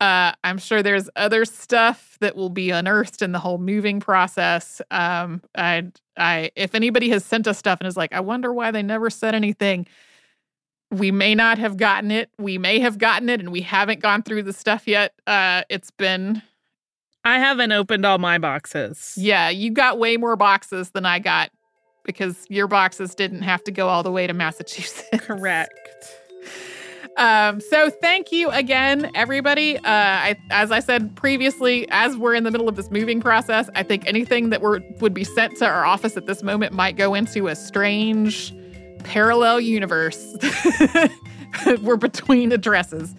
Uh, 0.01 0.33
I'm 0.43 0.57
sure 0.57 0.81
there's 0.81 1.11
other 1.15 1.45
stuff 1.45 2.17
that 2.21 2.35
will 2.35 2.49
be 2.49 2.71
unearthed 2.71 3.21
in 3.21 3.33
the 3.33 3.39
whole 3.39 3.59
moving 3.59 3.99
process. 3.99 4.81
Um, 4.89 5.43
I, 5.55 5.91
I, 6.17 6.49
if 6.55 6.73
anybody 6.73 7.11
has 7.11 7.23
sent 7.23 7.47
us 7.47 7.59
stuff 7.59 7.79
and 7.79 7.87
is 7.87 7.95
like, 7.95 8.11
I 8.11 8.19
wonder 8.19 8.51
why 8.51 8.71
they 8.71 8.81
never 8.81 9.11
said 9.11 9.35
anything. 9.35 9.85
We 10.89 11.11
may 11.11 11.35
not 11.35 11.59
have 11.59 11.77
gotten 11.77 12.09
it. 12.09 12.31
We 12.39 12.57
may 12.57 12.79
have 12.79 12.97
gotten 12.97 13.29
it, 13.29 13.39
and 13.39 13.51
we 13.51 13.61
haven't 13.61 13.99
gone 13.99 14.23
through 14.23 14.41
the 14.43 14.53
stuff 14.53 14.87
yet. 14.87 15.13
Uh, 15.27 15.61
it's 15.69 15.91
been, 15.91 16.41
I 17.23 17.37
haven't 17.37 17.71
opened 17.71 18.03
all 18.03 18.17
my 18.17 18.39
boxes. 18.39 19.13
yeah, 19.17 19.49
you 19.49 19.69
got 19.69 19.99
way 19.99 20.17
more 20.17 20.35
boxes 20.35 20.89
than 20.89 21.05
I 21.05 21.19
got 21.19 21.51
because 22.03 22.47
your 22.49 22.67
boxes 22.67 23.13
didn't 23.13 23.43
have 23.43 23.63
to 23.65 23.71
go 23.71 23.87
all 23.87 24.01
the 24.01 24.11
way 24.11 24.25
to 24.25 24.33
Massachusetts. 24.33 25.07
Correct. 25.25 26.20
Um, 27.17 27.59
so 27.59 27.89
thank 27.89 28.31
you 28.31 28.49
again, 28.49 29.11
everybody. 29.15 29.77
Uh, 29.77 29.81
I, 29.83 30.35
as 30.49 30.71
I 30.71 30.79
said 30.79 31.15
previously, 31.15 31.87
as 31.89 32.15
we're 32.15 32.35
in 32.35 32.43
the 32.43 32.51
middle 32.51 32.69
of 32.69 32.75
this 32.75 32.89
moving 32.89 33.19
process, 33.19 33.69
I 33.75 33.83
think 33.83 34.07
anything 34.07 34.49
that 34.49 34.61
were 34.61 34.81
would 34.99 35.13
be 35.13 35.23
sent 35.23 35.57
to 35.57 35.65
our 35.65 35.85
office 35.85 36.15
at 36.15 36.25
this 36.25 36.41
moment 36.41 36.73
might 36.73 36.95
go 36.95 37.13
into 37.13 37.47
a 37.47 37.55
strange 37.55 38.53
parallel 39.03 39.59
universe. 39.59 40.37
we're 41.81 41.97
between 41.97 42.51
addresses. 42.51 43.13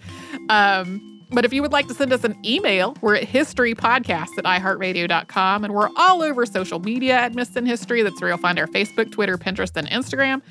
Um, 0.49 1.09
but 1.31 1.45
if 1.45 1.53
you 1.53 1.61
would 1.63 1.71
like 1.71 1.87
to 1.87 1.95
send 1.95 2.13
us 2.13 2.23
an 2.23 2.37
email, 2.45 2.95
we're 3.01 3.15
at 3.15 3.27
historypodcast 3.27 4.37
at 4.37 4.43
iheartradio.com 4.43 5.63
and 5.63 5.73
we're 5.73 5.89
all 5.97 6.21
over 6.21 6.45
social 6.45 6.79
media 6.79 7.15
at 7.15 7.35
in 7.35 7.65
History. 7.65 8.03
That's 8.03 8.21
where 8.21 8.29
you'll 8.29 8.37
find 8.37 8.59
our 8.59 8.67
Facebook, 8.67 9.11
Twitter, 9.11 9.37
Pinterest, 9.37 9.75
and 9.75 9.87
Instagram. 9.87 10.41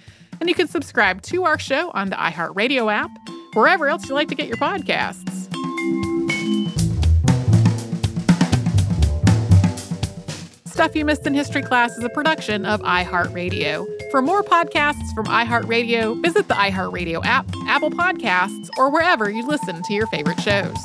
And 0.43 0.49
you 0.49 0.57
can 0.57 0.67
subscribe 0.67 1.23
to 1.23 1.45
our 1.45 1.57
show 1.57 1.93
on 1.93 2.11
the 2.11 2.17
iHeartRadio 2.17 2.93
app. 2.93 3.17
wherever 3.55 3.89
else 3.89 4.09
you 4.09 4.15
like 4.17 4.27
to 4.27 4.35
get 4.35 4.49
your 4.49 4.57
podcasts. 4.57 5.47
Stuff 10.67 10.97
You 10.97 11.05
Missed 11.05 11.25
in 11.29 11.35
History 11.35 11.63
Class 11.63 11.97
is 11.97 12.03
a 12.03 12.09
production 12.09 12.67
of 12.67 12.81
iHeartRadio. 12.81 13.87
For 14.11 14.21
more 14.21 14.43
podcasts 14.43 15.15
from 15.15 15.27
iHeartRadio, 15.27 16.21
visit 16.21 16.49
the 16.49 16.55
iHeartRadio 16.55 17.25
app, 17.25 17.47
Apple 17.69 17.93
Podcasts, 17.93 18.69
or 18.77 18.91
wherever 18.91 19.31
you 19.31 19.47
listen 19.47 19.81
to 19.81 19.95
your 19.95 20.09
favorite 20.09 20.41
shows. 20.41 20.77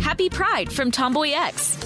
Happy 0.00 0.30
Pride 0.30 0.72
from 0.72 0.90
Tomboy 0.90 1.32
X, 1.32 1.85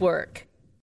work. 0.01 0.47